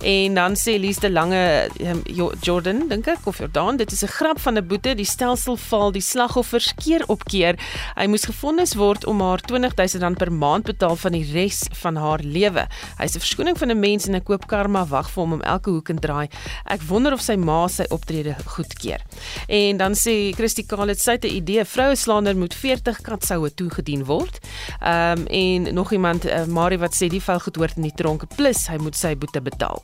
En 0.00 0.34
dan 0.34 0.54
sê 0.54 0.78
Lies 0.78 0.98
de 0.98 1.10
Lange 1.10 1.70
um, 2.16 2.32
Jordan 2.40 2.88
dink 2.88 3.06
ek 3.06 3.26
of 3.26 3.38
Jordan. 3.38 3.76
Dit 3.76 3.92
is 3.92 4.02
'n 4.02 4.08
grap 4.08 4.38
van 4.40 4.56
'n 4.56 4.66
boete. 4.66 4.94
Die 4.94 5.04
stelsel 5.04 5.56
val 5.56 5.92
die 5.92 6.00
slagoffers 6.00 6.74
keer 6.74 7.04
op 7.06 7.24
keer. 7.24 7.56
Hy 7.94 8.06
moes 8.06 8.24
gefonnis 8.24 8.74
word 8.74 9.04
om 9.04 9.20
haar 9.20 9.40
20000 9.40 10.02
rand 10.02 10.18
per 10.18 10.32
maand 10.32 10.64
betaal 10.64 10.96
van 10.96 11.12
die 11.12 11.32
res 11.32 11.66
van 11.72 11.96
haar 11.96 12.20
lewe. 12.22 12.66
Hy's 12.98 13.14
'n 13.14 13.20
verskoning 13.20 13.58
van 13.58 13.70
'n 13.70 13.80
mens 13.80 14.06
en 14.06 14.14
ek 14.14 14.24
koop 14.24 14.46
karma. 14.46 14.86
Wag 14.86 15.10
vir 15.10 15.22
hom 15.22 15.32
om 15.32 15.42
elke 15.42 15.70
hoek 15.70 15.88
en 15.88 15.98
draai. 15.98 16.28
Ek 16.64 16.82
wonder 16.82 17.12
of 17.12 17.20
sy 17.20 17.36
ma 17.36 17.68
sy 17.68 17.84
optrede 17.88 18.36
goedkeur. 18.44 19.00
En 19.48 19.76
dan 19.76 19.92
sê 19.92 20.34
Christy 20.34 20.64
Kalet 20.66 21.00
sy 21.00 21.12
het 21.12 21.24
'n 21.24 21.36
idee. 21.36 21.64
Vroue 21.64 21.96
slaander 21.96 22.36
moet 22.36 22.54
40 22.54 23.00
katsoue 23.00 23.54
toegedien 23.54 24.04
word. 24.04 24.38
Um, 24.82 25.26
en 25.26 25.74
nog 25.74 25.92
iemand 25.92 26.26
uh, 26.26 26.44
Marie 26.44 26.78
wat 26.78 26.94
sê 26.94 27.08
die 27.08 27.22
vel 27.22 27.40
goed 27.40 27.56
hoort 27.56 27.76
in 27.76 27.82
die 27.82 27.94
tronk 27.94 28.22
plus 28.36 28.66
hy 28.66 28.76
moet 28.76 28.96
sy 28.96 29.16
boete 29.16 29.40
betaal. 29.40 29.82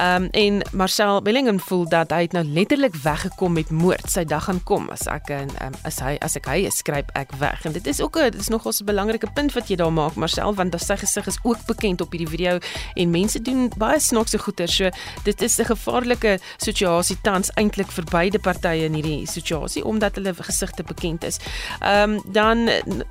Um, 0.00 0.28
en 0.32 0.62
Marcel 0.72 1.22
Bellingham 1.22 1.60
voel 1.74 1.88
dat 1.88 2.12
hy 2.14 2.28
nou 2.30 2.44
letterlik 2.44 2.94
weggekom 3.02 3.56
met 3.58 3.70
moord. 3.74 4.06
Sy 4.10 4.24
dag 4.28 4.46
gaan 4.46 4.60
kom 4.68 4.86
as 4.94 5.06
ek 5.10 5.30
en 5.34 5.50
um, 5.64 5.74
as 5.88 5.98
hy 6.04 6.14
as 6.24 6.36
ek 6.38 6.46
hy 6.50 6.58
is, 6.68 6.78
skryp 6.82 7.10
ek 7.18 7.34
weg. 7.40 7.64
En 7.66 7.74
dit 7.74 7.86
is 7.90 8.00
ook 8.04 8.18
'n 8.18 8.30
dit 8.30 8.40
is 8.40 8.48
nog 8.48 8.66
'n 8.66 8.84
belangrike 8.84 9.26
punt 9.34 9.52
wat 9.54 9.68
jy 9.68 9.76
daar 9.76 9.92
maak, 9.92 10.14
Marcel, 10.14 10.54
want 10.54 10.74
sy 10.80 10.96
gesig 10.96 11.26
is 11.26 11.38
ook 11.42 11.58
bekend 11.66 12.00
op 12.00 12.10
hierdie 12.12 12.28
video 12.28 12.58
en 12.94 13.10
mense 13.10 13.42
doen 13.42 13.72
baie 13.76 14.00
snaakse 14.00 14.38
goeie. 14.38 14.66
So 14.66 14.90
dit 15.24 15.42
is 15.42 15.58
'n 15.58 15.64
gevaarlike 15.64 16.38
situasie 16.56 17.16
tans 17.22 17.50
eintlik 17.54 17.90
vir 17.90 18.04
beide 18.04 18.38
partye 18.38 18.84
in 18.84 18.94
hierdie 18.94 19.26
situasie 19.26 19.84
omdat 19.84 20.14
hulle 20.14 20.34
gesigte 20.34 20.82
bekend 20.82 21.24
is. 21.24 21.38
Ehm 21.80 22.10
um, 22.10 22.22
dan 22.32 22.68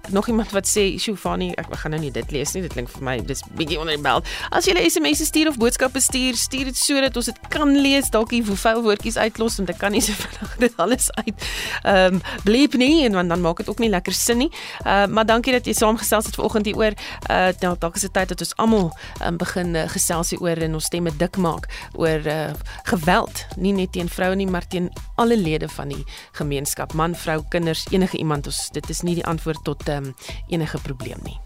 nog 0.09 0.27
iemand 0.27 0.51
wat 0.51 0.67
sê, 0.67 0.99
"Shufani, 0.99 1.51
ek 1.51 1.65
gaan 1.75 1.91
nou 1.91 2.01
nie 2.01 2.11
dit 2.11 2.31
lees 2.31 2.53
nie. 2.53 2.61
Dit 2.61 2.73
klink 2.73 2.89
vir 2.89 3.03
my 3.03 3.25
dis 3.25 3.43
bietjie 3.55 3.79
onder 3.79 3.95
die 3.95 4.03
bel. 4.03 4.23
As 4.49 4.65
jy 4.65 4.73
'n 4.73 4.89
SMS 4.89 5.25
stuur 5.25 5.47
of 5.47 5.57
boodskappe 5.57 5.99
stuur, 5.99 6.35
stuur 6.35 6.65
dit 6.65 6.77
sodat 6.77 7.15
ons 7.15 7.25
dit 7.25 7.39
kan 7.49 7.81
lees. 7.81 8.09
Dalk 8.09 8.31
jy 8.49 8.57
vuil 8.65 8.81
woordjies 8.85 9.17
uitlos 9.17 9.57
want 9.59 9.69
ek 9.73 9.79
kan 9.81 9.91
nie 9.95 10.01
so 10.01 10.15
vinnig 10.23 10.57
dit 10.65 10.77
alles 10.77 11.09
uit 11.21 11.47
ehm 11.83 12.19
um, 12.19 12.21
bleep 12.43 12.77
nie 12.79 13.05
en 13.05 13.19
dan 13.27 13.41
maak 13.41 13.57
dit 13.63 13.69
ook 13.69 13.79
nie 13.79 13.89
lekker 13.89 14.13
sin 14.13 14.37
nie. 14.37 14.51
Uh 14.85 15.05
maar 15.07 15.25
dankie 15.25 15.53
dat 15.53 15.65
jy 15.65 15.73
saamgesels 15.73 16.25
het 16.25 16.35
vanoggend 16.35 16.65
hier 16.65 16.77
oor 16.77 16.93
uh 17.29 17.51
nou 17.59 17.75
dalk 17.79 17.95
is 17.95 18.07
dit 18.07 18.13
tyd 18.13 18.29
dat 18.33 18.39
ons 18.39 18.55
almal 18.55 18.91
um, 19.25 19.37
begin 19.37 19.75
uh, 19.75 19.87
gesels 19.89 20.29
hier 20.29 20.41
oor 20.41 20.57
en 20.57 20.73
ons 20.73 20.85
stemme 20.85 21.11
dik 21.17 21.37
maak 21.37 21.69
oor 21.93 22.27
uh 22.27 22.51
geweld, 22.83 23.45
nie 23.55 23.73
net 23.73 23.91
teen 23.91 24.09
vroue 24.09 24.35
nie, 24.35 24.47
maar 24.47 24.67
teen 24.67 24.89
alle 25.15 25.37
lede 25.37 25.69
van 25.69 25.93
die 25.93 26.03
gemeenskap, 26.37 26.93
man, 26.93 27.15
vrou, 27.15 27.41
kinders, 27.49 27.85
enige 27.91 28.17
iemand. 28.17 28.47
Ons 28.49 28.69
dit 28.73 28.89
is 28.89 29.01
nie 29.01 29.15
die 29.19 29.25
antwoord 29.25 29.63
tot 29.63 29.87
um, 29.89 30.13
enige 30.47 30.79
probleem 30.83 31.19
nie. 31.23 31.37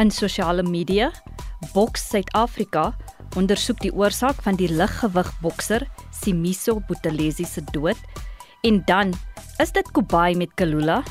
In 0.00 0.10
sosiale 0.10 0.62
media 0.62 1.12
Boks 1.72 2.08
Suid-Afrika 2.10 2.92
ondersoek 3.38 3.80
die 3.82 3.92
oorsaak 3.94 4.42
van 4.46 4.58
die 4.58 4.68
liggewig 4.70 5.30
bokser 5.42 5.84
Simiso 6.14 6.80
Buthelezi 6.88 7.46
se 7.48 7.62
dood 7.72 7.98
en 8.64 8.82
dan 8.86 9.12
is 9.62 9.72
dit 9.72 9.90
Kubai 9.92 10.34
met 10.34 10.54
Kalula. 10.54 11.02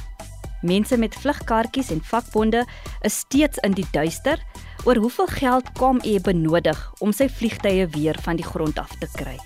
Mense 0.63 0.97
met 0.97 1.15
vlugkaartjies 1.15 1.91
en 1.91 2.01
vakbonde 2.03 2.65
is 3.01 3.19
steeds 3.25 3.59
in 3.67 3.75
die 3.77 3.87
duister 3.91 4.39
oor 4.83 4.99
hoeveel 4.99 5.27
geld 5.37 5.71
kom 5.79 6.01
hy 6.03 6.19
benodig 6.23 6.79
om 6.99 7.15
sy 7.15 7.29
vliegtye 7.29 7.87
weer 7.95 8.19
van 8.25 8.39
die 8.39 8.47
grond 8.47 8.79
af 8.79 8.95
te 8.99 9.11
kry. 9.15 9.37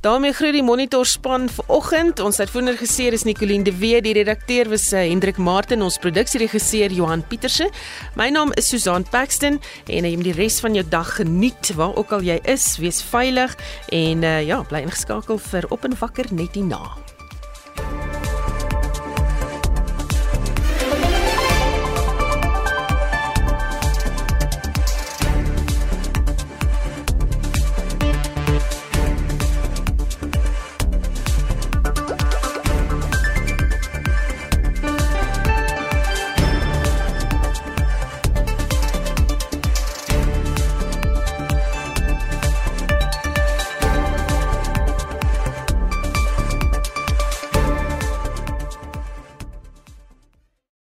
Daarmee 0.00 0.32
groet 0.32 0.52
die 0.52 0.62
monitor 0.62 1.06
span 1.06 1.48
vanoggend. 1.48 2.20
Ons 2.20 2.38
uitvoerende 2.38 2.76
regisseur 2.76 3.12
is 3.12 3.24
Nicoline 3.26 3.64
de 3.64 3.74
Wee, 3.76 4.00
die 4.02 4.14
redakteur 4.14 4.68
was 4.70 4.92
uh, 4.92 5.02
Hendrik 5.02 5.36
Martin, 5.36 5.82
ons 5.82 5.98
produksieregisseur 5.98 6.94
Johan 6.94 7.24
Pieterse. 7.26 7.70
My 8.14 8.28
naam 8.30 8.52
is 8.54 8.70
Susan 8.70 9.06
Paxton 9.10 9.58
en 9.86 10.06
jy 10.06 10.14
moet 10.14 10.30
die 10.30 10.36
res 10.38 10.60
van 10.62 10.78
jou 10.78 10.86
dag 10.88 11.16
geniet 11.18 11.72
waar 11.78 11.96
ook 11.98 12.14
al 12.14 12.26
jy 12.26 12.38
is. 12.46 12.76
Wees 12.82 13.02
veilig 13.02 13.56
en 13.90 14.22
uh, 14.22 14.38
ja, 14.46 14.62
bly 14.70 14.84
ingeskakel 14.86 15.42
vir 15.50 15.66
op 15.74 15.88
en 15.88 15.98
wakker 15.98 16.30
net 16.30 16.54
hierna. 16.58 16.82